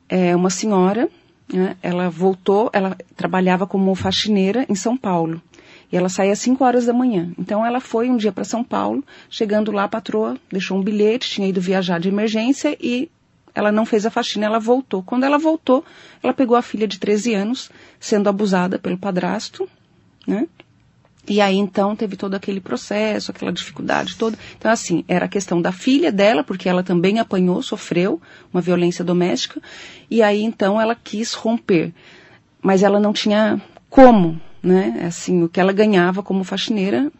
É 0.09 0.37
uma 0.37 0.51
senhora 0.51 1.09
né, 1.53 1.77
ela 1.83 2.09
voltou, 2.09 2.71
ela 2.73 2.97
trabalhava 3.17 3.67
como 3.67 3.95
faxineira 3.95 4.67
em 4.69 4.75
São 4.75 4.97
Paulo. 4.97 5.41
E 5.91 5.97
ela 5.97 6.09
saía 6.09 6.33
às 6.33 6.41
5 6.41 6.65
horas 6.65 6.87
da 6.87 6.93
manhã. 6.93 7.31
Então 7.39 7.65
ela 7.65 7.81
foi 7.81 8.11
um 8.11 8.17
dia 8.17 8.33
para 8.33 8.45
São 8.45 8.65
Paulo, 8.65 9.05
chegando 9.31 9.71
lá 9.71 9.85
a 9.85 9.89
patroa 9.89 10.37
deixou 10.51 10.77
um 10.77 10.83
bilhete, 10.83 11.31
tinha 11.31 11.49
ido 11.49 11.61
viajar 11.61 12.01
de 12.01 12.09
emergência 12.09 12.77
e 12.81 13.09
ela 13.57 13.73
não 13.73 13.87
fez 13.87 14.05
a 14.05 14.11
faxina, 14.11 14.45
ela 14.45 14.61
voltou. 14.61 15.03
Quando 15.03 15.25
ela 15.25 15.39
voltou, 15.39 15.83
ela 16.23 16.35
pegou 16.35 16.59
a 16.59 16.63
filha 16.63 16.87
de 16.87 16.99
13 16.99 17.33
anos, 17.33 17.71
sendo 17.99 18.29
abusada 18.29 18.79
pelo 18.79 18.99
padrasto, 18.99 19.67
né? 20.27 20.47
E 21.27 21.41
aí 21.41 21.57
então 21.57 21.97
teve 21.97 22.17
todo 22.17 22.35
aquele 22.35 22.61
processo, 22.61 23.31
aquela 23.31 23.51
dificuldade 23.51 24.17
toda. 24.17 24.39
Então 24.59 24.71
assim, 24.71 25.05
era 25.09 25.25
a 25.25 25.29
questão 25.29 25.61
da 25.61 25.73
filha 25.73 26.13
dela, 26.13 26.45
porque 26.45 26.69
ela 26.69 26.83
também 26.83 27.19
apanhou, 27.19 27.63
sofreu 27.63 28.21
uma 28.53 28.61
violência 28.61 29.03
doméstica, 29.03 29.61
e 30.11 30.23
aí 30.23 30.43
então 30.43 30.79
ela 30.79 30.95
quis 30.95 31.33
romper. 31.33 31.95
Mas 32.63 32.83
ela 32.83 33.01
não 33.01 33.15
tinha 33.15 33.61
como, 33.89 34.39
né? 34.63 35.03
Assim, 35.07 35.43
o 35.43 35.49
que 35.49 35.59
ela 35.59 35.73
ganhava 35.73 36.23
como 36.23 36.45
faxineira 36.45 37.11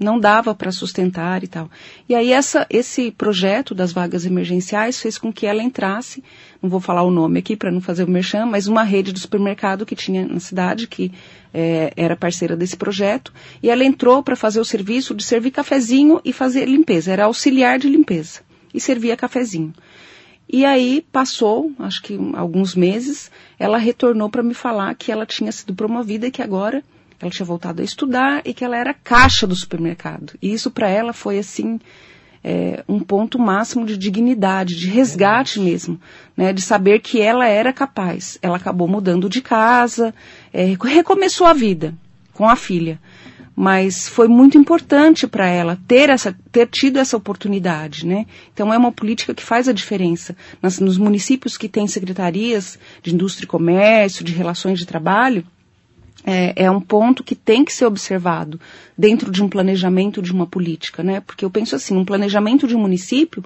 não 0.00 0.18
dava 0.18 0.54
para 0.54 0.72
sustentar 0.72 1.44
e 1.44 1.46
tal. 1.46 1.70
E 2.08 2.14
aí 2.14 2.32
essa, 2.32 2.66
esse 2.70 3.10
projeto 3.10 3.74
das 3.74 3.92
vagas 3.92 4.24
emergenciais 4.24 4.98
fez 4.98 5.18
com 5.18 5.30
que 5.30 5.46
ela 5.46 5.62
entrasse, 5.62 6.24
não 6.62 6.70
vou 6.70 6.80
falar 6.80 7.02
o 7.02 7.10
nome 7.10 7.38
aqui 7.38 7.54
para 7.54 7.70
não 7.70 7.82
fazer 7.82 8.04
o 8.04 8.10
merchan, 8.10 8.46
mas 8.46 8.66
uma 8.66 8.82
rede 8.82 9.12
de 9.12 9.20
supermercado 9.20 9.84
que 9.84 9.94
tinha 9.94 10.26
na 10.26 10.40
cidade, 10.40 10.86
que 10.86 11.12
é, 11.52 11.92
era 11.94 12.16
parceira 12.16 12.56
desse 12.56 12.78
projeto, 12.78 13.32
e 13.62 13.68
ela 13.68 13.84
entrou 13.84 14.22
para 14.22 14.34
fazer 14.34 14.58
o 14.58 14.64
serviço 14.64 15.14
de 15.14 15.22
servir 15.22 15.50
cafezinho 15.50 16.18
e 16.24 16.32
fazer 16.32 16.66
limpeza, 16.66 17.12
era 17.12 17.26
auxiliar 17.26 17.78
de 17.78 17.88
limpeza, 17.88 18.40
e 18.72 18.80
servia 18.80 19.16
cafezinho. 19.16 19.74
E 20.52 20.64
aí 20.64 21.04
passou, 21.12 21.70
acho 21.78 22.02
que 22.02 22.18
alguns 22.34 22.74
meses, 22.74 23.30
ela 23.58 23.78
retornou 23.78 24.28
para 24.28 24.42
me 24.42 24.54
falar 24.54 24.92
que 24.96 25.12
ela 25.12 25.24
tinha 25.24 25.52
sido 25.52 25.74
promovida 25.74 26.26
e 26.26 26.30
que 26.30 26.42
agora 26.42 26.82
ela 27.20 27.30
tinha 27.30 27.46
voltado 27.46 27.82
a 27.82 27.84
estudar 27.84 28.42
e 28.44 28.54
que 28.54 28.64
ela 28.64 28.76
era 28.76 28.94
caixa 28.94 29.46
do 29.46 29.54
supermercado. 29.54 30.32
E 30.40 30.52
isso 30.52 30.70
para 30.70 30.88
ela 30.88 31.12
foi 31.12 31.38
assim 31.38 31.78
é, 32.42 32.82
um 32.88 33.00
ponto 33.00 33.38
máximo 33.38 33.84
de 33.84 33.96
dignidade, 33.96 34.76
de 34.76 34.88
resgate 34.88 35.60
mesmo, 35.60 36.00
né, 36.36 36.52
de 36.52 36.62
saber 36.62 37.00
que 37.00 37.20
ela 37.20 37.46
era 37.46 37.72
capaz. 37.72 38.38
Ela 38.40 38.56
acabou 38.56 38.88
mudando 38.88 39.28
de 39.28 39.42
casa, 39.42 40.14
é, 40.52 40.74
recomeçou 40.82 41.46
a 41.46 41.52
vida 41.52 41.94
com 42.32 42.48
a 42.48 42.56
filha. 42.56 42.98
Mas 43.54 44.08
foi 44.08 44.26
muito 44.26 44.56
importante 44.56 45.26
para 45.26 45.46
ela 45.46 45.78
ter, 45.86 46.08
essa, 46.08 46.34
ter 46.50 46.66
tido 46.66 46.98
essa 46.98 47.16
oportunidade, 47.16 48.06
né? 48.06 48.24
Então 48.54 48.72
é 48.72 48.78
uma 48.78 48.90
política 48.92 49.34
que 49.34 49.42
faz 49.42 49.68
a 49.68 49.72
diferença. 49.72 50.34
Nas, 50.62 50.78
nos 50.78 50.96
municípios 50.96 51.58
que 51.58 51.68
têm 51.68 51.86
secretarias 51.86 52.78
de 53.02 53.12
indústria 53.12 53.44
e 53.44 53.48
comércio, 53.48 54.24
de 54.24 54.32
relações 54.32 54.78
de 54.78 54.86
trabalho, 54.86 55.44
é, 56.24 56.64
é, 56.64 56.70
um 56.70 56.80
ponto 56.80 57.24
que 57.24 57.34
tem 57.34 57.64
que 57.64 57.72
ser 57.72 57.86
observado 57.86 58.60
dentro 58.96 59.30
de 59.30 59.42
um 59.42 59.48
planejamento 59.48 60.20
de 60.20 60.32
uma 60.32 60.46
política, 60.46 61.02
né? 61.02 61.20
Porque 61.20 61.44
eu 61.44 61.50
penso 61.50 61.74
assim, 61.74 61.96
um 61.96 62.04
planejamento 62.04 62.66
de 62.66 62.76
um 62.76 62.80
município 62.80 63.44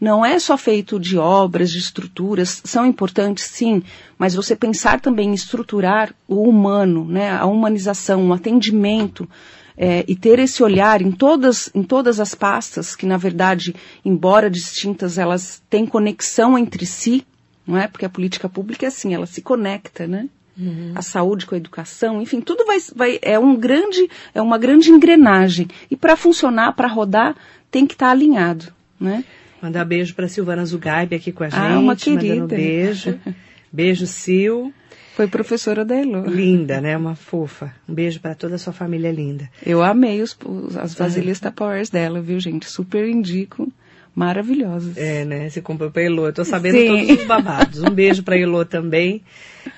não 0.00 0.24
é 0.24 0.38
só 0.38 0.56
feito 0.56 0.98
de 0.98 1.16
obras, 1.16 1.70
de 1.70 1.78
estruturas, 1.78 2.60
são 2.64 2.84
importantes 2.84 3.44
sim, 3.44 3.82
mas 4.18 4.34
você 4.34 4.56
pensar 4.56 5.00
também 5.00 5.30
em 5.30 5.34
estruturar 5.34 6.14
o 6.26 6.42
humano, 6.48 7.04
né? 7.04 7.30
A 7.30 7.46
humanização, 7.46 8.28
o 8.28 8.32
atendimento, 8.32 9.28
é, 9.76 10.04
e 10.06 10.14
ter 10.14 10.38
esse 10.38 10.62
olhar 10.62 11.02
em 11.02 11.10
todas, 11.10 11.70
em 11.74 11.82
todas 11.82 12.20
as 12.20 12.34
pastas, 12.34 12.94
que 12.94 13.06
na 13.06 13.16
verdade, 13.16 13.74
embora 14.04 14.50
distintas, 14.50 15.18
elas 15.18 15.62
têm 15.68 15.84
conexão 15.84 16.56
entre 16.56 16.86
si, 16.86 17.26
não 17.66 17.76
é? 17.76 17.88
Porque 17.88 18.04
a 18.04 18.10
política 18.10 18.48
pública 18.48 18.86
é 18.86 18.88
assim, 18.88 19.14
ela 19.14 19.26
se 19.26 19.42
conecta, 19.42 20.06
né? 20.06 20.28
Uhum. 20.56 20.92
A 20.94 21.02
saúde 21.02 21.46
com 21.46 21.54
a 21.54 21.58
educação, 21.58 22.22
enfim, 22.22 22.40
tudo 22.40 22.64
vai, 22.64 22.78
vai 22.94 23.18
é 23.22 23.38
um 23.38 23.56
grande, 23.56 24.08
é 24.34 24.40
uma 24.40 24.56
grande 24.56 24.90
engrenagem. 24.90 25.68
E 25.90 25.96
para 25.96 26.16
funcionar, 26.16 26.72
para 26.72 26.88
rodar, 26.88 27.34
tem 27.70 27.86
que 27.86 27.94
estar 27.94 28.06
tá 28.06 28.12
alinhado, 28.12 28.66
né? 29.00 29.24
Mandar 29.60 29.84
beijo 29.84 30.14
para 30.14 30.28
Silvana 30.28 30.64
Zugaib 30.64 31.14
aqui 31.14 31.32
com 31.32 31.42
a 31.42 31.48
gente. 31.48 31.58
Ah, 31.58 31.78
uma 31.78 31.96
querida. 31.96 32.34
Mandando 32.34 32.54
beijo. 32.54 33.18
beijo, 33.72 34.06
Sil. 34.06 34.72
Foi 35.16 35.26
professora 35.26 35.84
da 35.84 35.94
Elo. 35.94 36.26
Linda, 36.26 36.80
né? 36.80 36.96
Uma 36.96 37.14
fofa. 37.14 37.72
Um 37.88 37.94
beijo 37.94 38.20
para 38.20 38.34
toda 38.34 38.56
a 38.56 38.58
sua 38.58 38.72
família 38.72 39.10
linda. 39.10 39.48
Eu 39.64 39.82
amei 39.82 40.20
os, 40.20 40.36
as 40.76 40.94
vasilhas. 40.94 41.40
Tupperwares 41.40 41.88
dela, 41.88 42.20
viu, 42.20 42.38
gente? 42.40 42.68
Super 42.68 43.08
indico 43.08 43.72
maravilhosos. 44.14 44.96
É, 44.96 45.24
né? 45.24 45.48
Você 45.48 45.60
comprou 45.60 45.90
pra 45.90 46.02
Elô. 46.02 46.26
Eu 46.26 46.32
tô 46.32 46.44
sabendo 46.44 46.78
Sim. 46.78 47.06
todos 47.06 47.20
os 47.20 47.26
babados. 47.26 47.82
Um 47.82 47.90
beijo 47.90 48.22
pra 48.22 48.36
Elô 48.36 48.64
também, 48.64 49.22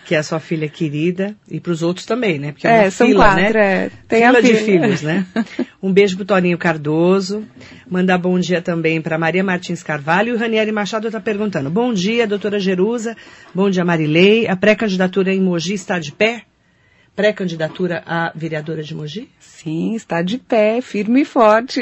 que 0.04 0.14
é 0.14 0.18
a 0.18 0.22
sua 0.22 0.38
filha 0.38 0.68
querida, 0.68 1.34
e 1.50 1.58
pros 1.58 1.82
outros 1.82 2.04
também, 2.04 2.38
né? 2.38 2.52
Porque 2.52 2.66
é, 2.66 2.82
uma 2.82 2.90
são 2.90 3.06
fila, 3.06 3.34
né? 3.34 3.42
quatro, 3.42 3.58
né? 3.58 3.84
É. 3.84 3.90
Tem 4.06 4.20
fila 4.20 4.38
a 4.38 4.40
de 4.40 4.54
filhos, 4.54 5.02
né? 5.02 5.26
Um 5.82 5.92
beijo 5.92 6.16
pro 6.16 6.24
Toninho 6.24 6.58
Cardoso. 6.58 7.44
Mandar 7.88 8.18
bom 8.18 8.38
dia 8.38 8.60
também 8.60 9.00
para 9.00 9.16
Maria 9.16 9.44
Martins 9.44 9.82
Carvalho. 9.82 10.30
E 10.30 10.32
o 10.32 10.38
Ranieri 10.38 10.72
Machado 10.72 11.06
está 11.06 11.20
perguntando. 11.20 11.70
Bom 11.70 11.92
dia, 11.92 12.26
doutora 12.26 12.58
Jerusa. 12.58 13.16
Bom 13.54 13.70
dia, 13.70 13.84
Marilei. 13.84 14.48
A 14.48 14.56
pré-candidatura 14.56 15.32
em 15.32 15.40
Mogi 15.40 15.74
está 15.74 15.98
de 15.98 16.12
pé? 16.12 16.42
Pré-candidatura 17.16 18.02
a 18.06 18.30
vereadora 18.34 18.82
de 18.82 18.94
Mogi? 18.94 19.30
Sim, 19.40 19.94
está 19.94 20.22
de 20.22 20.36
pé, 20.36 20.82
firme 20.82 21.22
e 21.22 21.24
forte. 21.24 21.80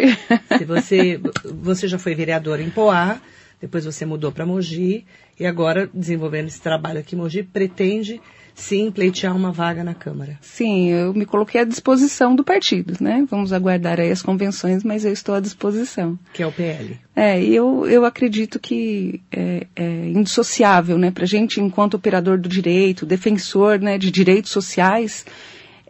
Se 0.57 0.65
você, 0.65 1.21
você 1.45 1.89
já 1.89 1.99
foi 1.99 2.15
vereadora 2.15 2.63
em 2.63 2.71
Poá, 2.71 3.21
depois 3.61 3.85
você 3.85 4.07
mudou 4.07 4.31
para 4.31 4.47
Mogi 4.47 5.05
e 5.39 5.45
agora, 5.45 5.91
desenvolvendo 5.93 6.47
esse 6.47 6.63
trabalho 6.63 7.01
aqui 7.01 7.17
em 7.17 7.19
Mogi, 7.19 7.43
pretende 7.43 8.21
sim 8.55 8.91
pleitear 8.91 9.35
uma 9.35 9.51
vaga 9.51 9.83
na 9.83 9.95
Câmara. 9.95 10.39
Sim, 10.41 10.91
eu 10.91 11.13
me 11.13 11.27
coloquei 11.27 11.61
à 11.61 11.65
disposição 11.65 12.35
do 12.35 12.45
partido, 12.45 12.95
né? 13.01 13.27
Vamos 13.29 13.53
aguardar 13.53 14.01
aí 14.01 14.11
as 14.11 14.23
convenções, 14.23 14.85
mas 14.85 15.05
eu 15.05 15.13
estou 15.13 15.35
à 15.35 15.41
disposição. 15.41 16.19
Que 16.33 16.43
é 16.43 16.47
o 16.47 16.53
PL. 16.53 16.99
É, 17.17 17.43
e 17.43 17.55
eu, 17.55 17.87
eu 17.87 18.05
acredito 18.05 18.59
que 18.59 19.21
é, 19.31 19.67
é 19.75 20.09
indissociável, 20.09 20.97
né? 20.99 21.11
Para 21.11 21.27
gente, 21.27 21.61
enquanto 21.61 21.95
operador 21.95 22.39
do 22.39 22.49
direito, 22.49 23.05
defensor 23.07 23.79
né, 23.79 23.99
de 23.99 24.11
direitos 24.11 24.51
sociais, 24.51 25.25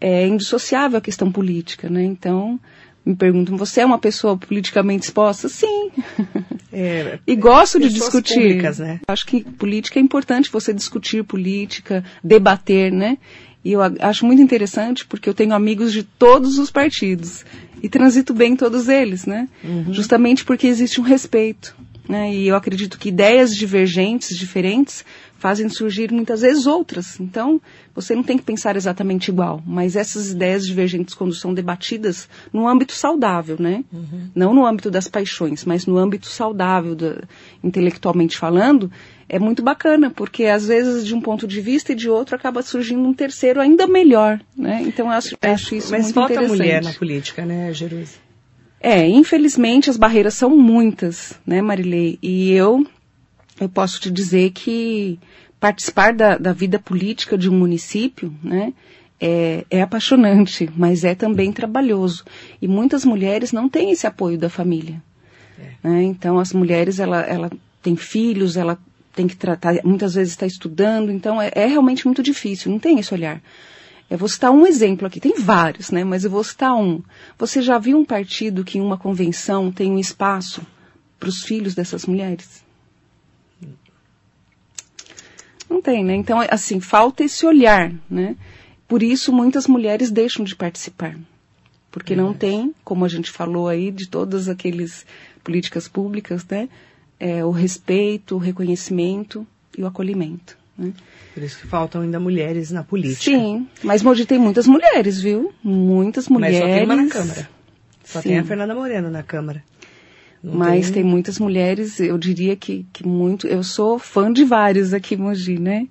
é 0.00 0.27
indissociável 0.27 0.98
a 0.98 1.03
questão 1.03 1.31
política, 1.31 1.88
né? 1.88 2.03
Então, 2.03 2.59
me 3.04 3.14
perguntam, 3.14 3.56
você 3.56 3.82
é 3.82 3.86
uma 3.86 3.98
pessoa 3.98 4.36
politicamente 4.36 5.04
exposta? 5.04 5.48
Sim. 5.48 5.90
É, 6.76 7.20
e 7.24 7.36
gosto 7.36 7.78
de 7.78 7.88
discutir. 7.88 8.34
Públicas, 8.34 8.80
né? 8.80 8.98
Acho 9.06 9.24
que 9.26 9.44
política 9.44 10.00
é 10.00 10.02
importante 10.02 10.50
você 10.50 10.74
discutir 10.74 11.22
política, 11.22 12.02
debater, 12.20 12.90
né? 12.90 13.16
E 13.64 13.70
eu 13.70 13.80
acho 14.00 14.26
muito 14.26 14.42
interessante 14.42 15.06
porque 15.06 15.28
eu 15.28 15.34
tenho 15.34 15.54
amigos 15.54 15.92
de 15.92 16.02
todos 16.02 16.58
os 16.58 16.72
partidos 16.72 17.44
e 17.80 17.88
transito 17.88 18.34
bem 18.34 18.54
em 18.54 18.56
todos 18.56 18.88
eles, 18.88 19.24
né? 19.24 19.48
Uhum. 19.62 19.94
Justamente 19.94 20.44
porque 20.44 20.66
existe 20.66 21.00
um 21.00 21.04
respeito. 21.04 21.76
Né? 22.08 22.34
E 22.34 22.48
eu 22.48 22.56
acredito 22.56 22.98
que 22.98 23.08
ideias 23.08 23.56
divergentes, 23.56 24.36
diferentes, 24.36 25.04
fazem 25.44 25.68
surgir 25.68 26.10
muitas 26.10 26.40
vezes 26.40 26.66
outras. 26.66 27.20
Então, 27.20 27.60
você 27.94 28.14
não 28.14 28.22
tem 28.22 28.38
que 28.38 28.44
pensar 28.44 28.76
exatamente 28.76 29.28
igual, 29.28 29.62
mas 29.66 29.94
essas 29.94 30.30
ideias 30.30 30.66
divergentes, 30.66 31.14
quando 31.14 31.34
são 31.34 31.52
debatidas 31.52 32.26
no 32.50 32.66
âmbito 32.66 32.94
saudável, 32.94 33.56
né? 33.60 33.84
Uhum. 33.92 34.30
Não 34.34 34.54
no 34.54 34.64
âmbito 34.64 34.90
das 34.90 35.06
paixões, 35.06 35.62
mas 35.66 35.84
no 35.84 35.98
âmbito 35.98 36.28
saudável, 36.28 36.94
da, 36.94 37.24
intelectualmente 37.62 38.38
falando, 38.38 38.90
é 39.28 39.38
muito 39.38 39.62
bacana, 39.62 40.10
porque 40.10 40.44
às 40.44 40.66
vezes 40.66 41.06
de 41.06 41.14
um 41.14 41.20
ponto 41.20 41.46
de 41.46 41.60
vista 41.60 41.92
e 41.92 41.94
de 41.94 42.08
outro 42.08 42.34
acaba 42.36 42.62
surgindo 42.62 43.02
um 43.02 43.12
terceiro 43.12 43.60
ainda 43.60 43.86
melhor, 43.86 44.40
né? 44.56 44.82
Então, 44.86 45.06
eu 45.06 45.12
acho, 45.12 45.36
é, 45.42 45.50
acho 45.50 45.74
isso 45.74 45.90
mas 45.90 46.04
muito 46.04 46.14
falta 46.14 46.32
interessante. 46.32 46.58
mulher 46.58 46.82
na 46.82 46.92
política, 46.92 47.44
né, 47.44 47.70
Jerusa? 47.74 48.23
É, 48.84 49.08
infelizmente 49.08 49.88
as 49.88 49.96
barreiras 49.96 50.34
são 50.34 50.50
muitas, 50.54 51.40
né, 51.46 51.62
Marilei? 51.62 52.18
E 52.22 52.52
eu 52.52 52.86
eu 53.58 53.66
posso 53.66 53.98
te 53.98 54.10
dizer 54.10 54.50
que 54.50 55.18
participar 55.58 56.12
da, 56.12 56.36
da 56.36 56.52
vida 56.52 56.78
política 56.78 57.38
de 57.38 57.48
um 57.48 57.58
município, 57.58 58.30
né, 58.42 58.74
é, 59.18 59.64
é, 59.70 59.80
apaixonante, 59.80 60.68
mas 60.76 61.02
é 61.02 61.14
também 61.14 61.50
trabalhoso. 61.50 62.24
E 62.60 62.68
muitas 62.68 63.06
mulheres 63.06 63.52
não 63.52 63.70
têm 63.70 63.90
esse 63.90 64.06
apoio 64.06 64.36
da 64.36 64.50
família. 64.50 65.02
É. 65.58 65.88
Né? 65.88 66.02
Então, 66.02 66.38
as 66.38 66.52
mulheres, 66.52 67.00
ela, 67.00 67.22
ela 67.22 67.50
tem 67.80 67.96
filhos, 67.96 68.54
ela 68.54 68.78
tem 69.14 69.26
que 69.26 69.36
tratar, 69.36 69.76
muitas 69.82 70.14
vezes 70.14 70.34
está 70.34 70.44
estudando, 70.46 71.10
então 71.10 71.40
é, 71.40 71.50
é, 71.54 71.64
realmente 71.64 72.04
muito 72.04 72.22
difícil, 72.22 72.70
não 72.70 72.78
tem 72.78 72.98
esse 72.98 73.14
olhar. 73.14 73.40
Eu 74.11 74.19
vou 74.19 74.29
citar 74.29 74.50
um 74.50 74.67
exemplo 74.67 75.07
aqui, 75.07 75.19
tem 75.19 75.35
vários, 75.38 75.90
né? 75.90 76.05
Mas 76.05 76.25
eu 76.25 76.31
vou 76.31 76.44
citar 76.44 76.75
um. 76.75 77.02
Você 77.38 77.63
já 77.63 77.79
viu 77.79 77.98
um 77.98 78.05
partido 78.05 78.65
que 78.65 78.79
em 78.79 78.81
uma 78.81 78.98
convenção 78.98 79.73
tem 79.73 79.90
um 79.90 79.98
espaço 79.98 80.63
para 81.19 81.29
os 81.29 81.42
filhos 81.42 81.75
dessas 81.75 82.05
mulheres? 82.05 82.63
Não 85.69 85.81
tem, 85.81 86.05
né? 86.05 86.15
Então, 86.15 86.38
assim, 86.50 86.81
falta 86.81 87.25
esse 87.25 87.46
olhar, 87.46 87.92
né? 88.09 88.37
Por 88.87 89.02
isso, 89.02 89.33
muitas 89.33 89.67
mulheres 89.67 90.11
deixam 90.11 90.44
de 90.44 90.55
participar. 90.55 91.19
Porque 91.90 92.15
não 92.15 92.35
tem, 92.35 92.75
como 92.85 93.05
a 93.05 93.09
gente 93.09 93.31
falou 93.31 93.69
aí, 93.69 93.90
de 93.90 94.09
todas 94.09 94.48
aquelas 94.48 95.07
políticas 95.42 95.88
públicas, 95.88 96.44
né? 96.46 96.69
É, 97.19 97.44
o 97.44 97.50
respeito, 97.50 98.35
o 98.35 98.38
reconhecimento 98.38 99.46
e 99.77 99.83
o 99.83 99.87
acolhimento. 99.87 100.59
Né? 100.77 100.92
Por 101.33 101.42
isso 101.42 101.58
que 101.60 101.66
faltam 101.66 102.02
ainda 102.02 102.18
mulheres 102.18 102.70
na 102.70 102.83
política. 102.83 103.37
Sim, 103.37 103.66
mas 103.83 104.02
Mogi 104.02 104.27
tem 104.27 104.38
muitas 104.38 104.66
mulheres, 104.66 105.20
viu? 105.20 105.52
Muitas 105.62 106.29
mulheres. 106.29 106.60
Mas 106.60 106.68
só 106.68 106.77
tem 106.77 106.85
uma 106.85 106.96
na 106.96 107.08
Câmara. 107.08 107.48
Só 108.04 108.20
Sim. 108.20 108.29
tem 108.29 108.38
a 108.38 108.44
Fernanda 108.44 108.75
Moreno 108.75 109.10
na 109.10 109.22
Câmara. 109.22 109.62
Não 110.42 110.54
mas 110.54 110.87
tem... 110.87 111.02
tem... 111.02 111.04
muitas 111.04 111.38
mulheres, 111.38 111.98
eu 112.00 112.18
diria 112.18 112.54
que, 112.54 112.87
que 112.92 113.06
muito. 113.06 113.46
Eu 113.46 113.62
sou 113.62 113.98
fã 113.98 114.33
de 114.33 114.44
vários 114.44 114.92
aqui 114.92 115.14
em 115.14 115.18
Mogi, 115.18 115.58
né? 115.58 115.88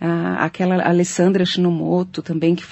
Ah, 0.00 0.44
aquela 0.44 0.86
Alessandra 0.86 1.44
Shinomoto 1.44 2.22
também, 2.22 2.54
que 2.54 2.64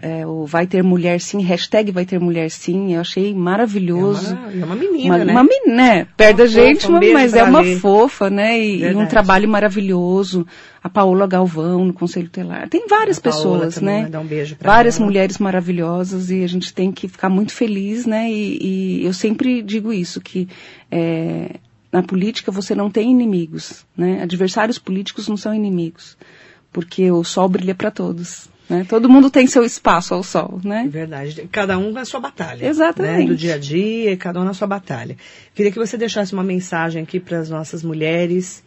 é, 0.00 0.24
o 0.24 0.46
Vai 0.46 0.66
Ter 0.66 0.82
Mulher 0.82 1.20
Sim, 1.20 1.42
hashtag 1.42 1.90
Vai 1.90 2.04
Ter 2.04 2.20
Mulher 2.20 2.50
Sim, 2.50 2.94
eu 2.94 3.00
achei 3.00 3.34
maravilhoso. 3.34 4.32
É 4.32 4.34
uma, 4.34 4.52
é 4.52 4.64
uma 4.64 4.76
menina, 4.76 5.16
uma, 5.16 5.24
né? 5.24 5.32
Uma 5.32 5.44
menina, 5.44 5.74
né? 5.74 6.06
Perde 6.16 6.42
a 6.42 6.46
gente, 6.46 6.86
fofa, 6.86 6.92
um 6.92 7.12
mas 7.12 7.34
é 7.34 7.42
uma 7.42 7.60
ler. 7.60 7.78
fofa, 7.80 8.30
né? 8.30 8.60
E, 8.60 8.84
e, 8.84 8.94
um 8.94 9.06
trabalho 9.06 9.48
maravilhoso. 9.48 10.46
A 10.82 10.88
Paola 10.88 11.26
Galvão 11.26 11.84
no 11.84 11.92
Conselho 11.92 12.28
Telar. 12.28 12.68
Tem 12.68 12.86
várias 12.86 13.18
pessoas, 13.18 13.80
né? 13.80 14.08
Um 14.14 14.24
beijo 14.24 14.56
várias 14.60 14.96
ela. 14.96 15.06
mulheres 15.06 15.38
maravilhosas 15.38 16.30
e 16.30 16.44
a 16.44 16.46
gente 16.46 16.72
tem 16.72 16.92
que 16.92 17.08
ficar 17.08 17.28
muito 17.28 17.52
feliz, 17.52 18.06
né? 18.06 18.30
E, 18.30 19.00
e 19.00 19.04
eu 19.04 19.12
sempre 19.12 19.60
digo 19.62 19.92
isso, 19.92 20.20
que 20.20 20.48
é, 20.90 21.56
na 21.90 22.02
política 22.02 22.52
você 22.52 22.74
não 22.74 22.88
tem 22.88 23.10
inimigos, 23.10 23.84
né? 23.96 24.22
Adversários 24.22 24.78
políticos 24.78 25.26
não 25.26 25.36
são 25.36 25.52
inimigos, 25.52 26.16
porque 26.72 27.10
o 27.10 27.24
sol 27.24 27.48
brilha 27.48 27.74
para 27.74 27.90
todos. 27.90 28.47
Né? 28.68 28.84
Todo 28.86 29.08
mundo 29.08 29.30
tem 29.30 29.46
seu 29.46 29.64
espaço 29.64 30.12
ao 30.12 30.22
sol, 30.22 30.60
né? 30.62 30.84
É 30.84 30.88
verdade. 30.88 31.48
Cada 31.50 31.78
um 31.78 31.90
na 31.90 32.04
sua 32.04 32.20
batalha. 32.20 32.66
Exatamente. 32.66 33.20
Né? 33.20 33.26
Do 33.26 33.36
dia 33.36 33.54
a 33.54 33.58
dia, 33.58 34.16
cada 34.16 34.40
um 34.40 34.44
na 34.44 34.52
sua 34.52 34.66
batalha. 34.66 35.16
Queria 35.54 35.72
que 35.72 35.78
você 35.78 35.96
deixasse 35.96 36.34
uma 36.34 36.44
mensagem 36.44 37.02
aqui 37.02 37.18
para 37.18 37.38
as 37.38 37.48
nossas 37.48 37.82
mulheres, 37.82 38.62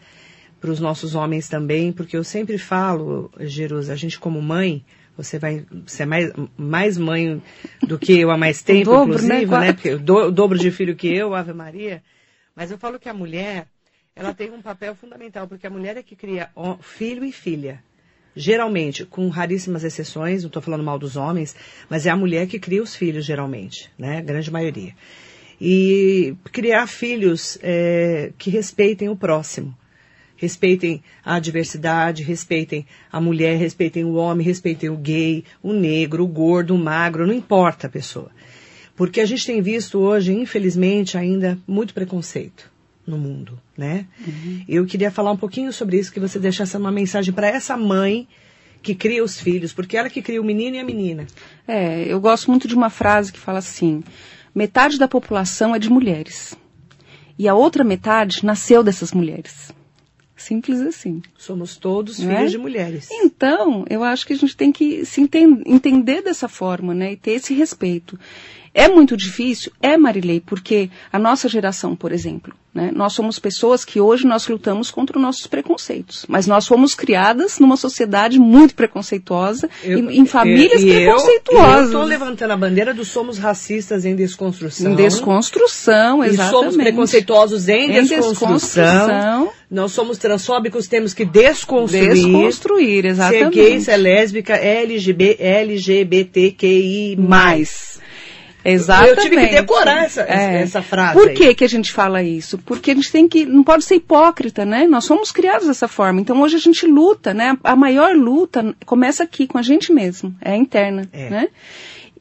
para 0.60 0.70
os 0.70 0.80
nossos 0.80 1.14
homens 1.14 1.48
também, 1.48 1.92
porque 1.92 2.16
eu 2.16 2.24
sempre 2.24 2.58
falo, 2.58 3.30
Jerusa, 3.40 3.92
a 3.92 3.96
gente 3.96 4.18
como 4.18 4.42
mãe, 4.42 4.84
você 5.16 5.38
vai 5.38 5.64
ser 5.86 6.04
mais, 6.04 6.32
mais 6.56 6.98
mãe 6.98 7.40
do 7.82 7.96
que 7.96 8.18
eu 8.18 8.30
há 8.30 8.36
mais 8.36 8.60
tempo, 8.60 8.90
dobro, 8.90 9.14
inclusive, 9.14 9.46
né? 9.46 9.60
né? 9.60 9.72
Porque 9.72 9.96
do, 9.96 10.16
o 10.16 10.30
dobro 10.32 10.58
de 10.58 10.70
filho 10.72 10.96
que 10.96 11.14
eu, 11.14 11.32
Ave 11.32 11.52
Maria. 11.52 12.02
Mas 12.56 12.72
eu 12.72 12.78
falo 12.78 12.98
que 12.98 13.08
a 13.08 13.14
mulher, 13.14 13.66
ela 14.16 14.34
tem 14.34 14.50
um 14.50 14.60
papel 14.60 14.96
fundamental, 14.96 15.46
porque 15.46 15.66
a 15.66 15.70
mulher 15.70 15.96
é 15.96 16.02
que 16.02 16.16
cria 16.16 16.50
filho 16.80 17.24
e 17.24 17.30
filha 17.30 17.80
geralmente, 18.34 19.04
com 19.04 19.28
raríssimas 19.28 19.84
exceções, 19.84 20.42
não 20.42 20.48
estou 20.48 20.62
falando 20.62 20.84
mal 20.84 20.98
dos 20.98 21.16
homens, 21.16 21.54
mas 21.88 22.06
é 22.06 22.10
a 22.10 22.16
mulher 22.16 22.46
que 22.46 22.58
cria 22.58 22.82
os 22.82 22.96
filhos, 22.96 23.24
geralmente, 23.24 23.90
né? 23.98 24.18
A 24.18 24.22
grande 24.22 24.50
maioria. 24.50 24.94
E 25.60 26.34
criar 26.50 26.86
filhos 26.86 27.58
é, 27.62 28.32
que 28.36 28.50
respeitem 28.50 29.08
o 29.08 29.16
próximo. 29.16 29.76
Respeitem 30.36 31.04
a 31.24 31.38
diversidade, 31.38 32.24
respeitem 32.24 32.84
a 33.12 33.20
mulher, 33.20 33.56
respeitem 33.56 34.04
o 34.04 34.14
homem, 34.14 34.44
respeitem 34.44 34.90
o 34.90 34.96
gay, 34.96 35.44
o 35.62 35.72
negro, 35.72 36.24
o 36.24 36.26
gordo, 36.26 36.74
o 36.74 36.78
magro, 36.78 37.26
não 37.26 37.34
importa 37.34 37.86
a 37.86 37.90
pessoa. 37.90 38.30
Porque 38.96 39.20
a 39.20 39.24
gente 39.24 39.46
tem 39.46 39.62
visto 39.62 40.00
hoje, 40.00 40.32
infelizmente, 40.32 41.16
ainda 41.16 41.56
muito 41.66 41.94
preconceito 41.94 42.71
no 43.06 43.18
mundo, 43.18 43.58
né? 43.76 44.06
Uhum. 44.26 44.64
Eu 44.68 44.86
queria 44.86 45.10
falar 45.10 45.32
um 45.32 45.36
pouquinho 45.36 45.72
sobre 45.72 45.98
isso, 45.98 46.12
que 46.12 46.20
você 46.20 46.38
deixasse 46.38 46.76
uma 46.76 46.92
mensagem 46.92 47.32
para 47.32 47.48
essa 47.48 47.76
mãe 47.76 48.28
que 48.82 48.94
cria 48.94 49.22
os 49.22 49.40
filhos, 49.40 49.72
porque 49.72 49.96
ela 49.96 50.10
que 50.10 50.22
cria 50.22 50.40
o 50.40 50.44
menino 50.44 50.76
e 50.76 50.78
a 50.80 50.84
menina. 50.84 51.26
É, 51.66 52.04
eu 52.04 52.20
gosto 52.20 52.50
muito 52.50 52.66
de 52.66 52.74
uma 52.74 52.90
frase 52.90 53.32
que 53.32 53.38
fala 53.38 53.58
assim: 53.58 54.02
metade 54.54 54.98
da 54.98 55.08
população 55.08 55.74
é 55.74 55.78
de 55.78 55.90
mulheres 55.90 56.56
e 57.38 57.48
a 57.48 57.54
outra 57.54 57.84
metade 57.84 58.44
nasceu 58.44 58.82
dessas 58.82 59.12
mulheres. 59.12 59.72
Simples 60.36 60.80
assim. 60.80 61.22
Somos 61.38 61.76
todos 61.76 62.16
filhos 62.16 62.34
é? 62.34 62.46
de 62.46 62.58
mulheres. 62.58 63.08
Então, 63.10 63.84
eu 63.88 64.02
acho 64.02 64.26
que 64.26 64.32
a 64.32 64.36
gente 64.36 64.56
tem 64.56 64.72
que 64.72 65.04
se 65.04 65.20
entender 65.20 66.22
dessa 66.22 66.48
forma, 66.48 66.92
né? 66.92 67.12
E 67.12 67.16
ter 67.16 67.32
esse 67.32 67.54
respeito. 67.54 68.18
É 68.74 68.88
muito 68.88 69.16
difícil? 69.16 69.70
É, 69.82 69.96
Marilei, 69.98 70.40
porque 70.40 70.88
a 71.12 71.18
nossa 71.18 71.48
geração, 71.48 71.94
por 71.94 72.10
exemplo, 72.10 72.54
né, 72.74 72.90
nós 72.94 73.12
somos 73.12 73.38
pessoas 73.38 73.84
que 73.84 74.00
hoje 74.00 74.26
nós 74.26 74.48
lutamos 74.48 74.90
contra 74.90 75.18
os 75.18 75.22
nossos 75.22 75.46
preconceitos, 75.46 76.24
mas 76.26 76.46
nós 76.46 76.66
fomos 76.66 76.94
criadas 76.94 77.58
numa 77.58 77.76
sociedade 77.76 78.38
muito 78.38 78.74
preconceituosa, 78.74 79.68
eu, 79.84 79.98
em, 79.98 80.20
em, 80.20 80.24
famílias 80.24 80.82
eu, 80.82 80.88
preconceituosas. 80.88 81.80
Eu 81.80 81.84
estou 81.84 82.04
levantando 82.04 82.50
a 82.52 82.56
bandeira 82.56 82.94
do 82.94 83.04
somos 83.04 83.36
racistas 83.36 84.06
em 84.06 84.16
desconstrução. 84.16 84.92
Em 84.92 84.96
desconstrução, 84.96 86.24
exatamente. 86.24 86.48
E 86.48 86.50
somos 86.50 86.76
preconceituosos 86.76 87.68
em, 87.68 87.90
em 87.90 88.04
desconstrução. 88.04 88.56
desconstrução. 88.56 89.52
Nós 89.70 89.92
somos 89.92 90.16
transfóbicos, 90.16 90.86
temos 90.86 91.12
que 91.12 91.26
desconstruir. 91.26 92.14
Desconstruir, 92.14 93.04
exatamente. 93.04 93.54
Ser 93.54 93.70
gay, 93.70 93.80
ser 93.80 93.96
lésbica, 93.98 94.54
LGBT, 94.54 95.42
LGBTQI+. 95.42 97.16
Mais. 97.16 97.92
Exatamente. 98.64 99.18
Eu 99.18 99.22
tive 99.22 99.48
que 99.48 99.54
decorar 99.54 100.04
essa, 100.04 100.22
é. 100.22 100.62
essa 100.62 100.82
frase. 100.82 101.14
Por 101.14 101.32
que, 101.32 101.54
que 101.54 101.64
a 101.64 101.68
gente 101.68 101.92
fala 101.92 102.22
isso? 102.22 102.58
Porque 102.58 102.92
a 102.92 102.94
gente 102.94 103.10
tem 103.10 103.28
que, 103.28 103.44
não 103.44 103.64
pode 103.64 103.84
ser 103.84 103.96
hipócrita, 103.96 104.64
né? 104.64 104.86
Nós 104.86 105.04
somos 105.04 105.32
criados 105.32 105.66
dessa 105.66 105.88
forma. 105.88 106.20
Então 106.20 106.40
hoje 106.40 106.56
a 106.56 106.60
gente 106.60 106.86
luta, 106.86 107.34
né? 107.34 107.56
A 107.64 107.74
maior 107.74 108.14
luta 108.14 108.74
começa 108.86 109.24
aqui, 109.24 109.46
com 109.46 109.58
a 109.58 109.62
gente 109.62 109.92
mesmo. 109.92 110.34
É 110.40 110.54
interna, 110.56 111.08
é. 111.12 111.30
né? 111.30 111.48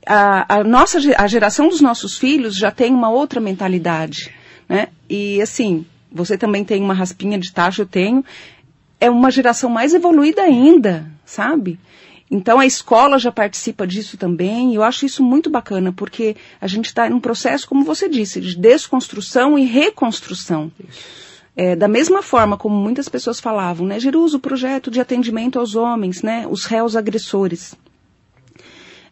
A, 0.05 0.59
a, 0.59 0.63
nossa, 0.63 0.97
a 1.17 1.27
geração 1.27 1.69
dos 1.69 1.79
nossos 1.79 2.17
filhos 2.17 2.55
já 2.55 2.71
tem 2.71 2.91
uma 2.91 3.09
outra 3.09 3.39
mentalidade, 3.39 4.31
né? 4.67 4.87
E 5.07 5.39
assim, 5.41 5.85
você 6.11 6.37
também 6.37 6.65
tem 6.65 6.81
uma 6.81 6.93
raspinha 6.93 7.37
de 7.37 7.51
taxa, 7.51 7.83
eu 7.83 7.85
tenho. 7.85 8.25
É 8.99 9.09
uma 9.09 9.29
geração 9.31 9.69
mais 9.69 9.93
evoluída 9.93 10.41
ainda, 10.41 11.05
sabe? 11.25 11.79
Então 12.31 12.59
a 12.59 12.65
escola 12.65 13.19
já 13.19 13.29
participa 13.29 13.85
disso 13.85 14.15
também, 14.15 14.71
e 14.71 14.75
eu 14.75 14.83
acho 14.83 15.05
isso 15.05 15.21
muito 15.21 15.49
bacana, 15.49 15.91
porque 15.91 16.37
a 16.61 16.65
gente 16.65 16.85
está 16.85 17.05
em 17.05 17.13
um 17.13 17.19
processo, 17.19 17.67
como 17.67 17.83
você 17.83 18.07
disse, 18.07 18.39
de 18.39 18.57
desconstrução 18.57 19.59
e 19.59 19.65
reconstrução. 19.65 20.71
É, 21.53 21.75
da 21.75 21.89
mesma 21.89 22.21
forma 22.21 22.57
como 22.57 22.73
muitas 22.73 23.09
pessoas 23.09 23.41
falavam, 23.41 23.85
né, 23.85 23.99
Jerusa, 23.99 24.37
o 24.37 24.39
projeto 24.39 24.89
de 24.89 25.01
atendimento 25.01 25.59
aos 25.59 25.75
homens, 25.75 26.23
né, 26.23 26.47
os 26.49 26.63
réus 26.63 26.95
agressores 26.95 27.75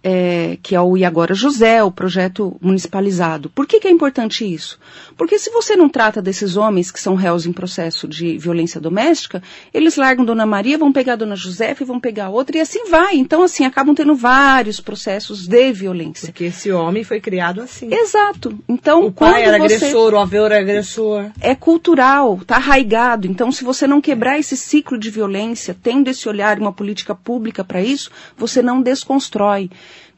é, 0.01 0.57
que 0.63 0.75
é 0.75 0.81
o 0.81 0.97
E 0.97 1.03
Agora 1.03 1.33
José, 1.33 1.83
o 1.83 1.91
projeto 1.91 2.55
municipalizado. 2.61 3.49
Por 3.49 3.67
que, 3.67 3.79
que 3.79 3.87
é 3.87 3.91
importante 3.91 4.45
isso? 4.45 4.79
Porque 5.17 5.37
se 5.37 5.49
você 5.49 5.75
não 5.75 5.89
trata 5.89 6.21
desses 6.21 6.55
homens 6.55 6.89
que 6.89 6.99
são 6.99 7.15
réus 7.15 7.45
em 7.45 7.51
processo 7.51 8.07
de 8.07 8.37
violência 8.37 8.79
doméstica, 8.79 9.43
eles 9.73 9.97
largam 9.97 10.23
Dona 10.23 10.45
Maria, 10.45 10.77
vão 10.77 10.93
pegar 10.93 11.17
Dona 11.17 11.35
Josefa 11.35 11.83
e 11.83 11.85
vão 11.85 11.99
pegar 11.99 12.29
outra 12.29 12.57
e 12.57 12.61
assim 12.61 12.85
vai. 12.89 13.17
Então, 13.17 13.43
assim, 13.43 13.65
acabam 13.65 13.93
tendo 13.93 14.15
vários 14.15 14.79
processos 14.79 15.45
de 15.45 15.73
violência. 15.73 16.27
Porque 16.27 16.45
esse 16.45 16.71
homem 16.71 17.03
foi 17.03 17.19
criado 17.19 17.61
assim. 17.61 17.93
Exato. 17.93 18.57
Então, 18.69 19.05
o 19.05 19.11
pai 19.11 19.43
era 19.43 19.57
você... 19.57 19.75
agressor, 19.75 20.13
o 20.13 20.17
avô 20.17 20.45
era 20.45 20.59
agressor. 20.59 21.25
É 21.41 21.53
cultural, 21.53 22.39
está 22.41 22.55
arraigado. 22.55 23.27
Então, 23.27 23.51
se 23.51 23.65
você 23.65 23.85
não 23.85 23.99
quebrar 23.99 24.39
esse 24.39 24.55
ciclo 24.55 24.97
de 24.97 25.09
violência, 25.09 25.75
tendo 25.81 26.07
esse 26.09 26.29
olhar 26.29 26.57
e 26.57 26.61
uma 26.61 26.71
política 26.71 27.13
pública 27.13 27.63
para 27.65 27.81
isso, 27.81 28.09
você 28.37 28.61
não 28.61 28.81
desconstrói. 28.81 29.69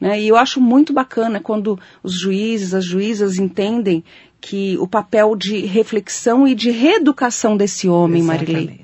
Né? 0.02 0.20
E 0.20 0.26
eu 0.26 0.36
acho 0.36 0.60
muito 0.60 0.92
bacana 0.92 1.38
quando 1.38 1.78
os 2.02 2.18
juízes, 2.18 2.74
as 2.74 2.84
juízas 2.84 3.38
entendem 3.38 4.02
que 4.40 4.76
o 4.78 4.88
papel 4.88 5.36
de 5.36 5.64
reflexão 5.64 6.44
e 6.48 6.56
de 6.56 6.72
reeducação 6.72 7.56
desse 7.56 7.88
homem, 7.88 8.20
Exatamente. 8.20 8.52
Marilei. 8.52 8.80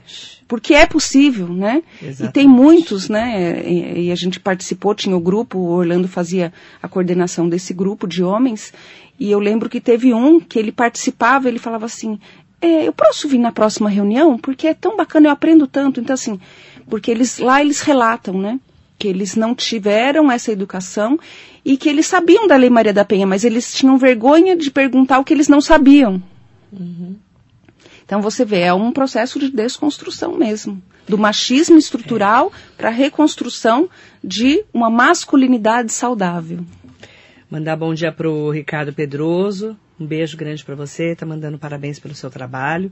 Porque 0.47 0.75
é 0.75 0.87
possível, 0.87 1.49
né? 1.49 1.83
Exatamente. 2.01 2.31
E 2.31 2.33
tem 2.33 2.47
muitos, 2.47 3.09
né? 3.09 3.61
E, 3.67 4.07
e, 4.07 4.13
a 4.13 4.15
gente 4.15 4.39
participou, 4.39 4.95
tinha 4.95 5.17
o 5.17 5.21
grupo, 5.21 5.59
o 5.59 5.71
Orlando 5.71 6.07
fazia 6.07 6.53
a 6.81 6.87
coordenação 6.87 7.49
desse 7.49 7.75
grupo 7.75 8.07
de 8.07 8.23
homens, 8.23 8.73
e 9.19 9.29
eu 9.29 9.41
lembro 9.41 9.69
que 9.69 9.81
teve 9.81 10.15
um 10.15 10.39
que 10.39 10.57
ele 10.57 10.71
participava, 10.71 11.49
ele 11.49 11.59
falava 11.59 11.87
assim, 11.87 12.21
é, 12.63 12.87
eu 12.87 12.93
posso 12.93 13.27
vir 13.29 13.39
na 13.39 13.51
próxima 13.51 13.91
reunião? 13.91 14.39
Porque 14.39 14.69
é 14.69 14.75
tão 14.75 14.97
bacana, 14.97 15.27
eu 15.27 15.33
aprendo 15.33 15.67
tanto. 15.67 16.01
Então, 16.01 16.15
assim, 16.15 16.39
porque 16.89 17.11
eles 17.11 17.41
lá 17.41 17.61
eles 17.61 17.81
relatam, 17.81 18.41
né? 18.41 18.61
Que 18.99 19.07
eles 19.07 19.37
não 19.37 19.55
tiveram 19.55 20.31
essa 20.31 20.51
educação 20.51 21.19
e 21.65 21.77
que 21.77 21.89
eles 21.89 22.07
sabiam 22.07 22.49
da 22.49 22.57
Lei 22.57 22.69
Maria 22.69 22.93
da 22.93 23.05
Penha, 23.05 23.27
mas 23.27 23.45
eles 23.45 23.73
tinham 23.73 23.97
vergonha 23.97 24.57
de 24.57 24.71
perguntar 24.71 25.19
o 25.19 25.25
que 25.25 25.33
eles 25.33 25.49
não 25.49 25.61
sabiam. 25.61 26.23
Uhum. 26.73 27.17
Então 28.05 28.21
você 28.21 28.45
vê, 28.45 28.61
é 28.61 28.75
um 28.75 28.91
processo 28.91 29.39
de 29.39 29.51
desconstrução 29.51 30.35
mesmo, 30.35 30.83
do 31.07 31.19
machismo 31.19 31.77
estrutural 31.77 32.51
é. 32.53 32.77
para 32.77 32.89
a 32.89 32.93
reconstrução 32.93 33.89
de 34.25 34.65
uma 34.73 34.91
masculinidade 34.91 35.93
saudável. 35.93 36.65
Mandar 37.51 37.77
bom 37.77 37.95
dia 37.95 38.11
para 38.11 38.29
o 38.29 38.51
Ricardo 38.51 38.93
Pedroso, 38.93 39.77
um 40.01 40.07
beijo 40.07 40.37
grande 40.37 40.65
para 40.65 40.75
você, 40.75 41.15
tá 41.15 41.25
mandando 41.25 41.59
parabéns 41.59 41.99
pelo 41.99 42.15
seu 42.15 42.31
trabalho. 42.31 42.91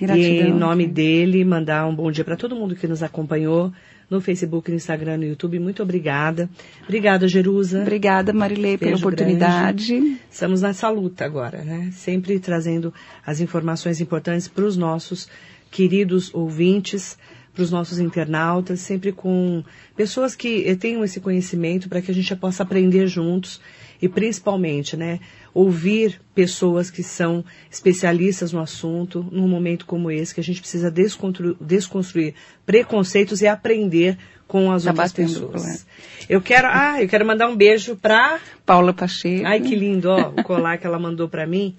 Gratidão. 0.00 0.30
E 0.30 0.40
em 0.40 0.52
nome 0.52 0.86
dele, 0.86 1.44
mandar 1.44 1.86
um 1.86 1.94
bom 1.94 2.10
dia 2.10 2.24
para 2.24 2.36
todo 2.36 2.56
mundo 2.56 2.76
que 2.76 2.86
nos 2.86 3.02
acompanhou 3.02 3.72
no 4.08 4.20
Facebook, 4.20 4.70
no 4.70 4.76
Instagram, 4.76 5.18
no 5.18 5.24
YouTube. 5.24 5.58
Muito 5.58 5.82
obrigada. 5.82 6.48
Obrigada, 6.84 7.26
Jerusa. 7.26 7.82
Obrigada, 7.82 8.32
Marilei, 8.32 8.78
pela 8.78 8.96
oportunidade. 8.96 9.98
Grande. 9.98 10.20
Estamos 10.30 10.62
nessa 10.62 10.88
luta 10.88 11.24
agora, 11.24 11.62
né? 11.64 11.90
Sempre 11.92 12.38
trazendo 12.38 12.92
as 13.24 13.40
informações 13.40 14.00
importantes 14.00 14.48
para 14.48 14.64
os 14.64 14.76
nossos 14.76 15.28
queridos 15.70 16.32
ouvintes, 16.34 17.18
para 17.52 17.62
os 17.62 17.70
nossos 17.70 17.98
internautas, 17.98 18.80
sempre 18.80 19.12
com 19.12 19.64
pessoas 19.96 20.36
que 20.36 20.76
tenham 20.76 21.02
esse 21.02 21.20
conhecimento 21.20 21.88
para 21.88 22.00
que 22.00 22.10
a 22.10 22.14
gente 22.14 22.34
possa 22.36 22.62
aprender 22.62 23.06
juntos 23.06 23.60
e 24.00 24.08
principalmente, 24.08 24.96
né, 24.96 25.20
ouvir 25.54 26.20
pessoas 26.34 26.90
que 26.90 27.02
são 27.02 27.44
especialistas 27.70 28.52
no 28.52 28.60
assunto 28.60 29.26
num 29.30 29.48
momento 29.48 29.86
como 29.86 30.10
esse 30.10 30.34
que 30.34 30.40
a 30.40 30.44
gente 30.44 30.60
precisa 30.60 30.90
desconstruir, 30.90 31.56
desconstruir 31.60 32.34
preconceitos 32.64 33.40
e 33.40 33.46
aprender 33.46 34.18
com 34.46 34.70
as 34.70 34.84
tá 34.84 34.90
outras 34.90 35.12
pessoas. 35.12 35.86
Eu 36.28 36.40
quero, 36.40 36.68
ah, 36.70 37.02
eu 37.02 37.08
quero 37.08 37.26
mandar 37.26 37.48
um 37.48 37.56
beijo 37.56 37.96
para 37.96 38.38
Paula 38.64 38.92
Pacheco. 38.92 39.46
Ai, 39.46 39.60
que 39.60 39.74
lindo, 39.74 40.08
ó, 40.10 40.28
o 40.28 40.42
colar 40.42 40.78
que 40.78 40.86
ela 40.86 40.98
mandou 40.98 41.28
para 41.28 41.46
mim. 41.46 41.76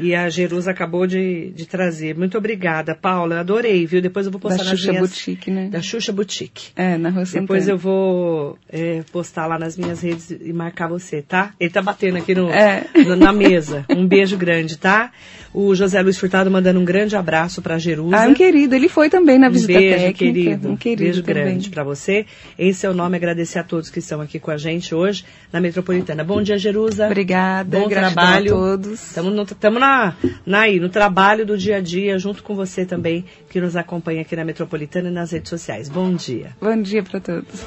E 0.00 0.14
a 0.14 0.28
Jerusa 0.28 0.70
acabou 0.70 1.06
de, 1.06 1.50
de 1.50 1.66
trazer. 1.66 2.14
Muito 2.16 2.36
obrigada, 2.36 2.94
Paula. 2.94 3.36
Eu 3.36 3.40
adorei, 3.40 3.86
viu? 3.86 4.02
Depois 4.02 4.26
eu 4.26 4.32
vou 4.32 4.40
postar 4.40 4.58
da 4.64 4.70
nas 4.70 4.78
Xuxa 4.78 4.92
minhas... 4.92 5.08
Boutique, 5.08 5.50
né? 5.50 5.68
Da 5.68 5.80
Xuxa 5.80 6.12
Boutique. 6.12 6.70
É, 6.76 6.98
na 6.98 7.08
Rua 7.10 7.24
Depois 7.24 7.64
Santana. 7.64 7.70
eu 7.70 7.78
vou 7.78 8.58
é, 8.70 9.02
postar 9.10 9.46
lá 9.46 9.58
nas 9.58 9.76
minhas 9.76 10.00
redes 10.02 10.30
e 10.30 10.52
marcar 10.52 10.88
você, 10.88 11.22
tá? 11.22 11.52
Ele 11.58 11.70
tá 11.70 11.80
batendo 11.80 12.18
aqui 12.18 12.34
no, 12.34 12.50
É. 12.50 12.84
no- 13.06 13.16
na 13.16 13.32
mesa. 13.32 13.84
Um 13.88 14.06
beijo 14.06 14.36
grande, 14.36 14.76
tá? 14.76 15.10
O 15.54 15.74
José 15.74 16.02
Luiz 16.02 16.18
Furtado 16.18 16.50
mandando 16.50 16.78
um 16.78 16.84
grande 16.84 17.16
abraço 17.16 17.62
pra 17.62 17.78
Jerusa. 17.78 18.16
Ah, 18.16 18.28
um 18.28 18.34
querido. 18.34 18.74
Ele 18.74 18.90
foi 18.90 19.08
também 19.08 19.38
na 19.38 19.48
Um 19.48 19.52
visita 19.52 19.72
beijo, 19.78 19.96
técnica. 19.96 20.18
querido. 20.18 20.68
Um 20.68 20.76
querido 20.76 21.02
beijo 21.02 21.22
também. 21.22 21.44
grande 21.44 21.70
para 21.70 21.82
você. 21.82 22.26
Em 22.58 22.72
seu 22.74 22.92
nome, 22.92 23.16
agradecer 23.16 23.58
a 23.58 23.64
todos 23.64 23.88
que 23.88 24.00
estão 24.00 24.20
aqui 24.20 24.38
com 24.38 24.50
a 24.50 24.58
gente 24.58 24.94
hoje 24.94 25.24
na 25.50 25.58
Metropolitana. 25.58 26.22
Bom 26.22 26.42
dia, 26.42 26.58
Jerusa. 26.58 27.06
Obrigada. 27.06 27.78
Bom 27.78 27.88
trabalho. 27.88 28.52
a 28.54 28.58
todos. 28.58 29.02
Estamos 29.02 29.50
tamo 29.58 29.78
na, 29.86 30.14
na, 30.44 30.60
aí, 30.62 30.80
no 30.80 30.88
trabalho 30.88 31.46
do 31.46 31.56
dia 31.56 31.76
a 31.76 31.80
dia, 31.80 32.18
junto 32.18 32.42
com 32.42 32.54
você 32.54 32.84
também, 32.84 33.24
que 33.48 33.60
nos 33.60 33.76
acompanha 33.76 34.22
aqui 34.22 34.34
na 34.34 34.44
Metropolitana 34.44 35.08
e 35.08 35.12
nas 35.12 35.30
redes 35.30 35.48
sociais. 35.48 35.88
Bom 35.88 36.14
dia. 36.14 36.56
Bom 36.60 36.80
dia 36.82 37.02
para 37.02 37.20
todos. 37.20 37.64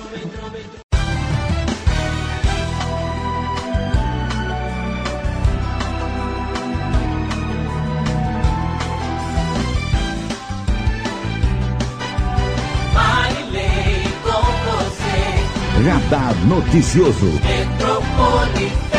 Radar 15.81 16.35
Noticioso. 16.45 17.39
Metrópole 17.41 18.98